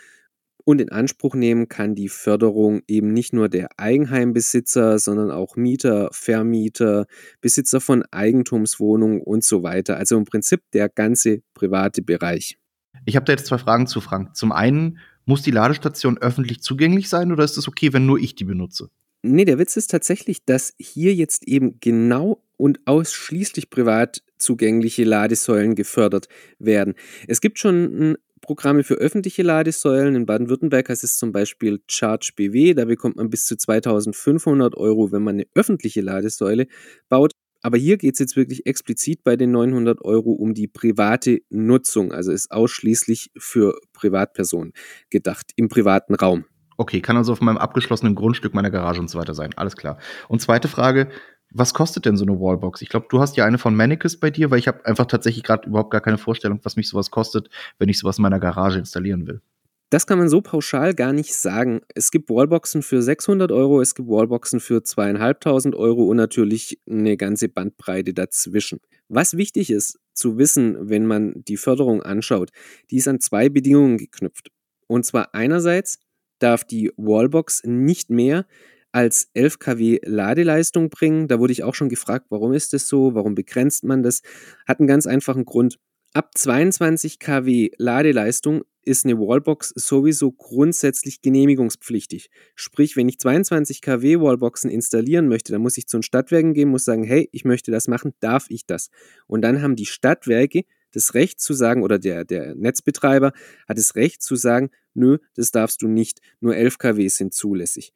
Und 0.66 0.80
in 0.80 0.90
Anspruch 0.90 1.36
nehmen 1.36 1.68
kann 1.68 1.94
die 1.94 2.08
Förderung 2.08 2.84
eben 2.88 3.12
nicht 3.12 3.34
nur 3.34 3.50
der 3.50 3.68
Eigenheimbesitzer, 3.78 4.98
sondern 4.98 5.30
auch 5.30 5.58
Mieter, 5.58 6.10
Vermieter, 6.14 7.06
Besitzer 7.42 7.82
von 7.82 8.04
Eigentumswohnungen 8.12 9.22
und 9.22 9.44
so 9.44 9.62
weiter. 9.64 9.98
Also 9.98 10.18
im 10.18 10.24
Prinzip 10.24 10.62
der 10.72 10.88
ganze 10.88 11.42
private 11.54 12.02
Bereich. 12.02 12.58
Ich 13.06 13.16
habe 13.16 13.26
da 13.26 13.34
jetzt 13.34 13.48
zwei 13.48 13.58
Fragen 13.58 13.88
zu 13.88 14.02
Frank. 14.02 14.36
Zum 14.36 14.52
einen, 14.52 15.00
muss 15.26 15.42
die 15.42 15.52
Ladestation 15.52 16.18
öffentlich 16.18 16.62
zugänglich 16.62 17.10
sein 17.10 17.32
oder 17.32 17.44
ist 17.44 17.58
es 17.58 17.68
okay, 17.68 17.94
wenn 17.94 18.06
nur 18.06 18.20
ich 18.20 18.36
die 18.36 18.44
benutze? 18.44 18.90
Nee, 19.22 19.46
der 19.46 19.58
Witz 19.58 19.78
ist 19.78 19.90
tatsächlich, 19.90 20.44
dass 20.44 20.74
hier 20.78 21.14
jetzt 21.14 21.48
eben 21.48 21.80
genau 21.80 22.44
und 22.58 22.80
ausschließlich 22.86 23.70
privat 23.70 24.22
zugängliche 24.38 25.06
Ladesäulen 25.06 25.76
gefördert 25.76 26.28
werden. 26.60 26.96
Es 27.28 27.40
gibt 27.40 27.58
schon 27.58 28.18
Programme 28.42 28.84
für 28.84 28.96
öffentliche 28.96 29.42
Ladesäulen. 29.42 30.16
In 30.16 30.26
Baden-Württemberg 30.26 30.90
heißt 30.90 31.04
es 31.04 31.18
zum 31.18 31.32
Beispiel 31.32 31.82
Charge 31.88 32.34
BW. 32.36 32.74
Da 32.74 32.86
bekommt 32.86 33.16
man 33.16 33.30
bis 33.30 33.46
zu 33.46 33.56
2500 33.56 34.76
Euro, 34.76 35.12
wenn 35.12 35.24
man 35.24 35.36
eine 35.36 35.48
öffentliche 35.56 36.02
Ladesäule 36.02 36.68
baut. 37.10 37.32
Aber 37.64 37.78
hier 37.78 37.98
geht 37.98 38.14
es 38.14 38.20
jetzt 38.20 38.36
wirklich 38.36 38.66
explizit 38.66 39.24
bei 39.24 39.38
den 39.38 39.52
900 39.52 40.02
Euro 40.02 40.34
um 40.34 40.54
die 40.54 40.68
private 40.68 41.40
Nutzung. 41.50 42.12
Also 42.12 42.32
ist 42.32 42.52
ausschließlich 42.52 43.32
für 43.38 43.80
Privatpersonen 43.94 44.74
gedacht, 45.10 45.52
im 45.56 45.70
privaten 45.70 46.14
Raum. 46.14 46.46
Okay, 46.78 47.00
kann 47.02 47.16
also 47.16 47.32
auf 47.32 47.42
meinem 47.42 47.58
abgeschlossenen 47.58 48.16
Grundstück 48.16 48.54
meiner 48.54 48.70
Garage 48.70 49.00
und 49.00 49.10
so 49.10 49.18
weiter 49.18 49.34
sein. 49.34 49.52
Alles 49.56 49.78
klar. 49.78 49.98
Und 50.28 50.42
zweite 50.42 50.68
Frage, 50.68 51.10
was 51.52 51.74
kostet 51.74 52.06
denn 52.06 52.18
so 52.18 52.26
eine 52.26 52.40
Wallbox? 52.40 52.82
Ich 52.82 52.90
glaube, 52.90 53.06
du 53.10 53.22
hast 53.22 53.38
ja 53.38 53.46
eine 53.46 53.58
von 53.58 53.76
Manicus 53.76 54.20
bei 54.20 54.30
dir, 54.30 54.52
weil 54.52 54.60
ich 54.60 54.68
habe 54.68 54.86
einfach 54.86 55.06
tatsächlich 55.06 55.44
gerade 55.44 55.70
überhaupt 55.70 55.92
gar 55.92 56.02
keine 56.02 56.18
Vorstellung, 56.18 56.60
was 56.64 56.76
mich 56.76 56.90
sowas 56.90 57.12
kostet, 57.12 57.50
wenn 57.78 57.90
ich 57.90 58.00
sowas 58.00 58.18
in 58.18 58.24
meiner 58.24 58.40
Garage 58.40 58.80
installieren 58.80 59.28
will. 59.28 59.42
Das 59.94 60.08
kann 60.08 60.18
man 60.18 60.28
so 60.28 60.42
pauschal 60.42 60.96
gar 60.96 61.14
nicht 61.14 61.36
sagen. 61.36 61.82
Es 61.94 62.10
gibt 62.10 62.32
Wallboxen 62.32 62.82
für 62.82 63.04
600 63.04 63.52
Euro, 63.52 63.80
es 63.80 63.94
gibt 63.94 64.10
Wallboxen 64.10 64.60
für 64.60 64.82
zweieinhalbtausend 64.82 65.76
Euro 65.76 66.06
und 66.06 66.18
natürlich 66.18 66.82
eine 66.90 67.16
ganze 67.16 67.48
Bandbreite 67.48 68.12
dazwischen. 68.12 68.80
Was 69.08 69.38
wichtig 69.38 69.70
ist 69.70 70.00
zu 70.16 70.40
wissen, 70.40 70.90
wenn 70.90 71.06
man 71.06 71.44
die 71.44 71.58
Förderung 71.58 72.02
anschaut, 72.02 72.50
die 72.90 72.96
ist 72.98 73.08
an 73.08 73.20
zwei 73.20 73.50
Bedingungen 73.50 74.00
geknüpft. 74.00 74.50
Und 74.88 75.06
zwar 75.06 75.36
einerseits 75.36 76.00
darf 76.40 76.64
die 76.64 76.92
Wallbox 76.98 77.62
nicht 77.64 78.10
mehr 78.10 78.48
als 78.92 79.30
11 79.36 79.60
kW 79.60 80.00
Ladeleistung 80.06 80.90
bringen. 80.90 81.28
Da 81.28 81.38
wurde 81.38 81.54
ich 81.54 81.62
auch 81.62 81.76
schon 81.76 81.90
gefragt, 81.90 82.26
warum 82.30 82.54
ist 82.54 82.74
das 82.74 82.88
so? 82.88 83.14
Warum 83.14 83.36
begrenzt 83.36 83.84
man 83.84 84.02
das? 84.02 84.24
Hat 84.68 84.80
einen 84.80 84.88
ganz 84.88 85.06
einfachen 85.06 85.46
Grund. 85.46 85.78
Ab 86.16 86.38
22 86.38 87.18
kW 87.18 87.72
Ladeleistung 87.78 88.66
ist 88.84 89.04
eine 89.04 89.18
Wallbox 89.18 89.70
sowieso 89.70 90.32
grundsätzlich 90.32 91.24
genehmigungspflichtig. 91.24 92.30
Sprich, 92.54 92.96
wenn 92.96 93.10
ich 93.10 93.18
22 93.18 93.82
kW 93.82 94.20
Wallboxen 94.20 94.70
installieren 94.70 95.28
möchte, 95.28 95.54
dann 95.54 95.64
muss 95.64 95.76
ich 95.76 95.88
zu 95.88 95.98
den 95.98 96.04
Stadtwerken 96.04 96.54
gehen, 96.54 96.70
muss 96.70 96.86
sagen, 96.86 97.04
hey, 97.04 97.30
ich 97.32 97.46
möchte 97.46 97.72
das 97.72 97.88
machen, 97.88 98.14
darf 98.20 98.46
ich 98.50 98.68
das? 98.68 98.92
Und 99.26 99.42
dann 99.42 99.64
haben 99.64 99.76
die 99.76 99.88
Stadtwerke 99.88 100.66
das 100.92 101.16
Recht 101.16 101.42
zu 101.42 101.56
sagen, 101.56 101.82
oder 101.82 101.98
der, 101.98 102.26
der 102.26 102.54
Netzbetreiber 102.54 103.32
hat 103.68 103.80
das 103.80 103.96
Recht 103.96 104.22
zu 104.22 104.36
sagen, 104.36 104.70
nö, 104.94 105.18
das 105.34 105.50
darfst 105.50 105.82
du 105.82 105.88
nicht, 105.88 106.20
nur 106.40 106.56
11 106.56 106.78
kW 106.78 107.08
sind 107.08 107.34
zulässig. 107.34 107.92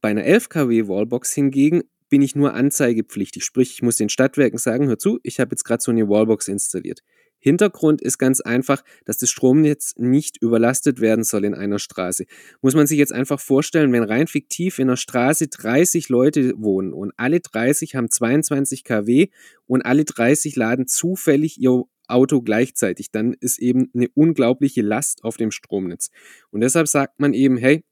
Bei 0.00 0.10
einer 0.10 0.22
11 0.22 0.48
kW 0.48 0.86
Wallbox 0.86 1.34
hingegen 1.34 1.82
bin 2.08 2.22
ich 2.22 2.36
nur 2.36 2.54
anzeigepflichtig, 2.54 3.44
sprich, 3.44 3.72
ich 3.72 3.82
muss 3.82 3.96
den 3.96 4.10
Stadtwerken 4.10 4.60
sagen, 4.60 4.86
hör 4.86 4.98
zu, 5.00 5.18
ich 5.24 5.40
habe 5.40 5.50
jetzt 5.50 5.64
gerade 5.64 5.82
so 5.82 5.90
eine 5.90 6.08
Wallbox 6.08 6.46
installiert. 6.46 7.02
Hintergrund 7.38 8.00
ist 8.02 8.18
ganz 8.18 8.40
einfach, 8.40 8.82
dass 9.04 9.18
das 9.18 9.30
Stromnetz 9.30 9.94
nicht 9.96 10.36
überlastet 10.40 11.00
werden 11.00 11.24
soll 11.24 11.44
in 11.44 11.54
einer 11.54 11.78
Straße. 11.78 12.26
Muss 12.60 12.74
man 12.74 12.86
sich 12.86 12.98
jetzt 12.98 13.12
einfach 13.12 13.40
vorstellen, 13.40 13.92
wenn 13.92 14.02
rein 14.02 14.26
fiktiv 14.26 14.78
in 14.78 14.88
einer 14.88 14.96
Straße 14.96 15.48
30 15.48 16.08
Leute 16.08 16.54
wohnen 16.56 16.92
und 16.92 17.12
alle 17.16 17.40
30 17.40 17.94
haben 17.94 18.10
22 18.10 18.84
kW 18.84 19.28
und 19.66 19.82
alle 19.82 20.04
30 20.04 20.56
laden 20.56 20.86
zufällig 20.86 21.60
ihr 21.60 21.84
Auto 22.08 22.40
gleichzeitig, 22.40 23.10
dann 23.10 23.34
ist 23.34 23.58
eben 23.58 23.90
eine 23.94 24.08
unglaubliche 24.14 24.82
Last 24.82 25.24
auf 25.24 25.36
dem 25.36 25.50
Stromnetz. 25.50 26.10
Und 26.50 26.62
deshalb 26.62 26.88
sagt 26.88 27.20
man 27.20 27.34
eben, 27.34 27.58
hey, 27.58 27.84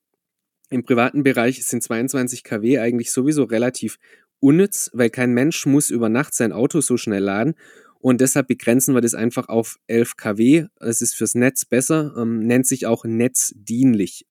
im 0.71 0.85
privaten 0.85 1.23
Bereich 1.23 1.65
sind 1.65 1.83
22 1.83 2.43
kW 2.43 2.79
eigentlich 2.79 3.13
sowieso 3.13 3.45
relativ 3.45 3.99
unnütz, 4.41 4.91
weil 4.93 5.11
kein 5.11 5.33
Mensch 5.33 5.65
muss 5.67 5.91
über 5.91 6.09
Nacht 6.09 6.35
sein 6.35 6.53
Auto 6.53 6.81
so 6.81 6.97
schnell 6.97 7.23
laden. 7.23 7.55
Und 8.01 8.21
deshalb 8.21 8.49
begrenzen 8.49 8.95
wir 8.95 9.01
das 9.01 9.15
einfach 9.15 9.49
auf 9.49 9.79
11 9.87 10.17
kW. 10.17 10.67
Es 10.81 11.01
ist 11.01 11.15
fürs 11.15 11.35
Netz 11.35 11.65
besser, 11.65 12.15
ähm, 12.17 12.41
nennt 12.41 12.67
sich 12.67 12.87
auch 12.87 13.05
netzdienlich. 13.05 14.27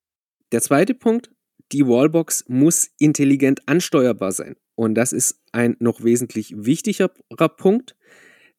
Der 0.52 0.62
zweite 0.62 0.94
Punkt, 0.94 1.32
die 1.72 1.86
Wallbox 1.86 2.46
muss 2.48 2.90
intelligent 3.00 3.68
ansteuerbar 3.68 4.32
sein. 4.32 4.56
Und 4.76 4.96
das 4.96 5.14
ist 5.14 5.42
ein 5.52 5.76
noch 5.80 6.04
wesentlich 6.04 6.54
wichtigerer 6.56 7.50
Punkt, 7.58 7.96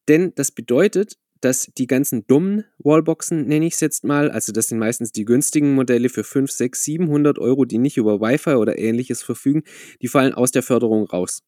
denn 0.07 0.33
das 0.35 0.51
bedeutet, 0.51 1.17
dass 1.41 1.71
die 1.77 1.87
ganzen 1.87 2.25
dummen 2.25 2.65
Wallboxen, 2.79 3.45
nenne 3.47 3.67
ich 3.67 3.75
es 3.75 3.79
jetzt 3.79 4.03
mal, 4.03 4.31
also 4.31 4.51
das 4.51 4.69
sind 4.69 4.79
meistens 4.79 5.11
die 5.11 5.25
günstigen 5.25 5.75
Modelle 5.75 6.09
für 6.09 6.23
5, 6.23 6.51
6, 6.51 6.83
700 6.83 7.37
Euro, 7.37 7.65
die 7.65 7.77
nicht 7.77 7.97
über 7.97 8.19
Wi-Fi 8.19 8.55
oder 8.55 8.79
ähnliches 8.79 9.21
verfügen, 9.21 9.63
die 10.01 10.07
fallen 10.07 10.33
aus 10.33 10.51
der 10.51 10.63
Förderung 10.63 11.05
raus. 11.05 11.43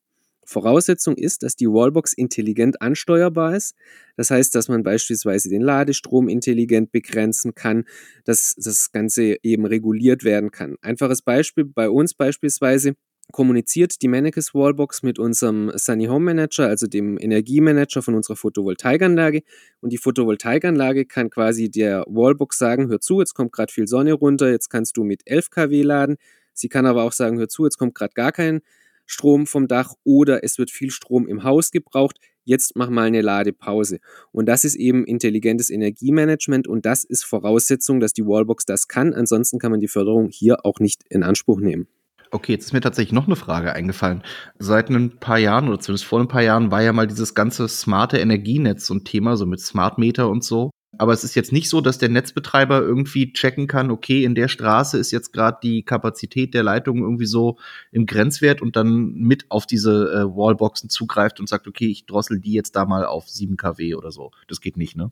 Voraussetzung 0.49 1.15
ist, 1.15 1.43
dass 1.43 1.55
die 1.55 1.67
Wallbox 1.67 2.13
intelligent 2.13 2.81
ansteuerbar 2.81 3.55
ist. 3.55 3.75
Das 4.17 4.31
heißt, 4.31 4.53
dass 4.55 4.67
man 4.67 4.83
beispielsweise 4.83 5.49
den 5.49 5.61
Ladestrom 5.61 6.27
intelligent 6.27 6.91
begrenzen 6.91 7.55
kann, 7.55 7.85
dass 8.25 8.55
das 8.57 8.91
Ganze 8.91 9.37
eben 9.43 9.65
reguliert 9.65 10.23
werden 10.23 10.51
kann. 10.51 10.75
Einfaches 10.81 11.21
Beispiel 11.21 11.65
bei 11.65 11.89
uns 11.89 12.13
beispielsweise 12.13 12.95
kommuniziert 13.31 14.01
die 14.01 14.07
Mannekes 14.07 14.53
Wallbox 14.53 15.03
mit 15.03 15.19
unserem 15.19 15.71
Sunny 15.75 16.05
Home 16.05 16.25
Manager, 16.25 16.67
also 16.67 16.87
dem 16.87 17.17
Energiemanager 17.19 18.01
von 18.01 18.15
unserer 18.15 18.35
Photovoltaikanlage. 18.35 19.43
Und 19.81 19.93
die 19.93 19.97
Photovoltaikanlage 19.97 21.05
kann 21.05 21.29
quasi 21.29 21.69
der 21.69 22.05
Wallbox 22.07 22.57
sagen, 22.57 22.89
hör 22.89 22.99
zu, 22.99 23.19
jetzt 23.19 23.35
kommt 23.35 23.51
gerade 23.51 23.71
viel 23.71 23.87
Sonne 23.87 24.13
runter, 24.13 24.49
jetzt 24.49 24.69
kannst 24.69 24.97
du 24.97 25.03
mit 25.03 25.21
11 25.25 25.51
kW 25.51 25.81
laden. 25.83 26.17
Sie 26.53 26.69
kann 26.69 26.85
aber 26.85 27.03
auch 27.03 27.13
sagen, 27.13 27.37
hör 27.37 27.47
zu, 27.47 27.65
jetzt 27.65 27.77
kommt 27.77 27.95
gerade 27.95 28.13
gar 28.13 28.31
kein 28.31 28.61
Strom 29.09 29.47
vom 29.47 29.67
Dach 29.67 29.93
oder 30.03 30.43
es 30.43 30.59
wird 30.59 30.69
viel 30.69 30.91
Strom 30.91 31.27
im 31.27 31.43
Haus 31.43 31.71
gebraucht. 31.71 32.17
Jetzt 32.45 32.75
mach 32.75 32.89
mal 32.89 33.07
eine 33.07 33.21
Ladepause. 33.21 33.99
Und 34.31 34.45
das 34.45 34.63
ist 34.63 34.75
eben 34.75 35.03
intelligentes 35.03 35.71
Energiemanagement 35.71 36.67
und 36.67 36.85
das 36.85 37.03
ist 37.03 37.25
Voraussetzung, 37.25 37.99
dass 37.99 38.13
die 38.13 38.25
Wallbox 38.25 38.65
das 38.65 38.87
kann. 38.87 39.13
Ansonsten 39.13 39.57
kann 39.57 39.71
man 39.71 39.79
die 39.79 39.87
Förderung 39.87 40.29
hier 40.29 40.63
auch 40.63 40.79
nicht 40.79 41.03
in 41.09 41.23
Anspruch 41.23 41.59
nehmen. 41.59 41.87
Okay, 42.31 42.51
jetzt 42.51 42.65
ist 42.65 42.73
mir 42.73 42.81
tatsächlich 42.81 43.13
noch 43.13 43.25
eine 43.25 43.35
Frage 43.35 43.73
eingefallen. 43.73 44.21
Seit 44.59 44.91
ein 44.91 45.19
paar 45.19 45.39
Jahren 45.39 45.67
oder 45.67 45.79
zumindest 45.79 46.05
vor 46.05 46.19
ein 46.19 46.27
paar 46.27 46.43
Jahren 46.43 46.69
war 46.69 46.83
ja 46.83 46.93
mal 46.93 47.07
dieses 47.07 47.33
ganze 47.33 47.67
smarte 47.67 48.19
Energienetz 48.19 48.85
so 48.85 48.93
ein 48.93 49.03
Thema, 49.03 49.35
so 49.35 49.47
mit 49.47 49.59
Smart 49.59 49.97
Meter 49.97 50.29
und 50.29 50.43
so. 50.43 50.69
Aber 50.97 51.13
es 51.13 51.23
ist 51.23 51.35
jetzt 51.35 51.51
nicht 51.51 51.69
so, 51.69 51.81
dass 51.81 51.99
der 51.99 52.09
Netzbetreiber 52.09 52.81
irgendwie 52.81 53.31
checken 53.31 53.67
kann, 53.67 53.91
okay, 53.91 54.23
in 54.23 54.33
der 54.33 54.47
Straße 54.47 54.97
ist 54.97 55.11
jetzt 55.11 55.31
gerade 55.31 55.59
die 55.61 55.83
Kapazität 55.83 56.53
der 56.53 56.63
Leitung 56.63 56.99
irgendwie 56.99 57.27
so 57.27 57.57
im 57.91 58.05
Grenzwert 58.07 58.61
und 58.61 58.75
dann 58.75 59.13
mit 59.13 59.45
auf 59.49 59.67
diese 59.67 60.11
äh, 60.11 60.25
Wallboxen 60.25 60.89
zugreift 60.89 61.39
und 61.39 61.47
sagt, 61.47 61.67
okay, 61.67 61.87
ich 61.87 62.05
drossel 62.05 62.39
die 62.39 62.53
jetzt 62.53 62.75
da 62.75 62.85
mal 62.85 63.05
auf 63.05 63.29
7 63.29 63.55
kW 63.55 63.95
oder 63.95 64.11
so. 64.11 64.31
Das 64.47 64.61
geht 64.61 64.77
nicht, 64.77 64.95
ne? 64.95 65.11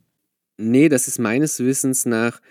Nee, 0.58 0.90
das 0.90 1.08
ist 1.08 1.20
meines 1.20 1.60
Wissens 1.60 2.08
nach 2.08 2.42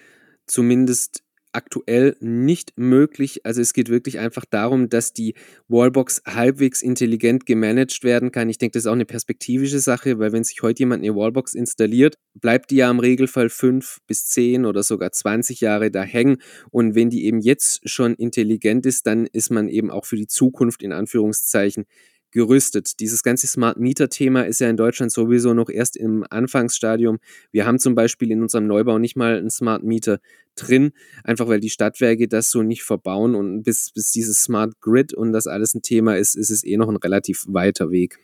zumindest 0.46 1.24
aktuell 1.56 2.16
nicht 2.20 2.74
möglich. 2.76 3.44
Also 3.44 3.60
es 3.60 3.72
geht 3.72 3.88
wirklich 3.88 4.18
einfach 4.18 4.44
darum, 4.44 4.88
dass 4.88 5.12
die 5.12 5.34
Wallbox 5.68 6.22
halbwegs 6.26 6.82
intelligent 6.82 7.46
gemanagt 7.46 8.04
werden 8.04 8.30
kann. 8.30 8.48
Ich 8.50 8.58
denke, 8.58 8.74
das 8.74 8.84
ist 8.84 8.86
auch 8.86 8.92
eine 8.92 9.06
perspektivische 9.06 9.80
Sache, 9.80 10.18
weil 10.18 10.32
wenn 10.32 10.44
sich 10.44 10.62
heute 10.62 10.80
jemand 10.80 11.02
eine 11.02 11.16
Wallbox 11.16 11.54
installiert, 11.54 12.18
bleibt 12.34 12.70
die 12.70 12.76
ja 12.76 12.90
im 12.90 13.00
Regelfall 13.00 13.48
fünf 13.48 13.98
bis 14.06 14.26
zehn 14.26 14.66
oder 14.66 14.82
sogar 14.82 15.12
20 15.12 15.60
Jahre 15.60 15.90
da 15.90 16.02
hängen. 16.02 16.36
Und 16.70 16.94
wenn 16.94 17.10
die 17.10 17.24
eben 17.24 17.40
jetzt 17.40 17.88
schon 17.88 18.14
intelligent 18.14 18.84
ist, 18.84 19.06
dann 19.06 19.26
ist 19.26 19.50
man 19.50 19.68
eben 19.68 19.90
auch 19.90 20.04
für 20.04 20.16
die 20.16 20.26
Zukunft 20.26 20.82
in 20.82 20.92
Anführungszeichen 20.92 21.86
gerüstet. 22.36 23.00
Dieses 23.00 23.22
ganze 23.22 23.46
Smart 23.46 23.78
Meter-Thema 23.78 24.42
ist 24.42 24.60
ja 24.60 24.68
in 24.68 24.76
Deutschland 24.76 25.10
sowieso 25.10 25.54
noch 25.54 25.70
erst 25.70 25.96
im 25.96 26.22
Anfangsstadium. 26.28 27.18
Wir 27.50 27.66
haben 27.66 27.78
zum 27.78 27.94
Beispiel 27.94 28.30
in 28.30 28.42
unserem 28.42 28.66
Neubau 28.66 28.98
nicht 28.98 29.16
mal 29.16 29.38
einen 29.38 29.48
Smart 29.48 29.82
Meter 29.82 30.18
drin, 30.54 30.92
einfach 31.24 31.48
weil 31.48 31.60
die 31.60 31.70
Stadtwerke 31.70 32.28
das 32.28 32.50
so 32.50 32.62
nicht 32.62 32.82
verbauen 32.82 33.34
und 33.34 33.62
bis, 33.62 33.90
bis 33.90 34.12
dieses 34.12 34.42
Smart 34.42 34.80
Grid 34.82 35.14
und 35.14 35.32
das 35.32 35.46
alles 35.46 35.74
ein 35.74 35.80
Thema 35.80 36.18
ist, 36.18 36.34
ist 36.34 36.50
es 36.50 36.62
eh 36.62 36.76
noch 36.76 36.90
ein 36.90 36.96
relativ 36.96 37.46
weiter 37.48 37.90
Weg. 37.90 38.18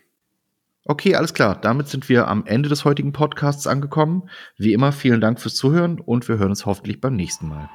Okay, 0.85 1.15
alles 1.15 1.33
klar. 1.33 1.59
Damit 1.59 1.89
sind 1.89 2.11
wir 2.11 2.29
am 2.29 2.45
Ende 2.45 2.69
des 2.69 2.85
heutigen 2.85 3.13
Podcasts 3.13 3.67
angekommen. 3.67 4.29
Wie 4.59 4.75
immer, 4.75 4.93
vielen 4.93 5.23
Dank 5.23 5.41
fürs 5.41 5.55
Zuhören 5.55 6.01
und 6.01 6.29
wir 6.29 6.37
hören 6.37 6.51
uns 6.51 6.67
hoffentlich 6.67 7.01
beim 7.01 7.17
nächsten 7.17 7.49
Mal. 7.49 7.71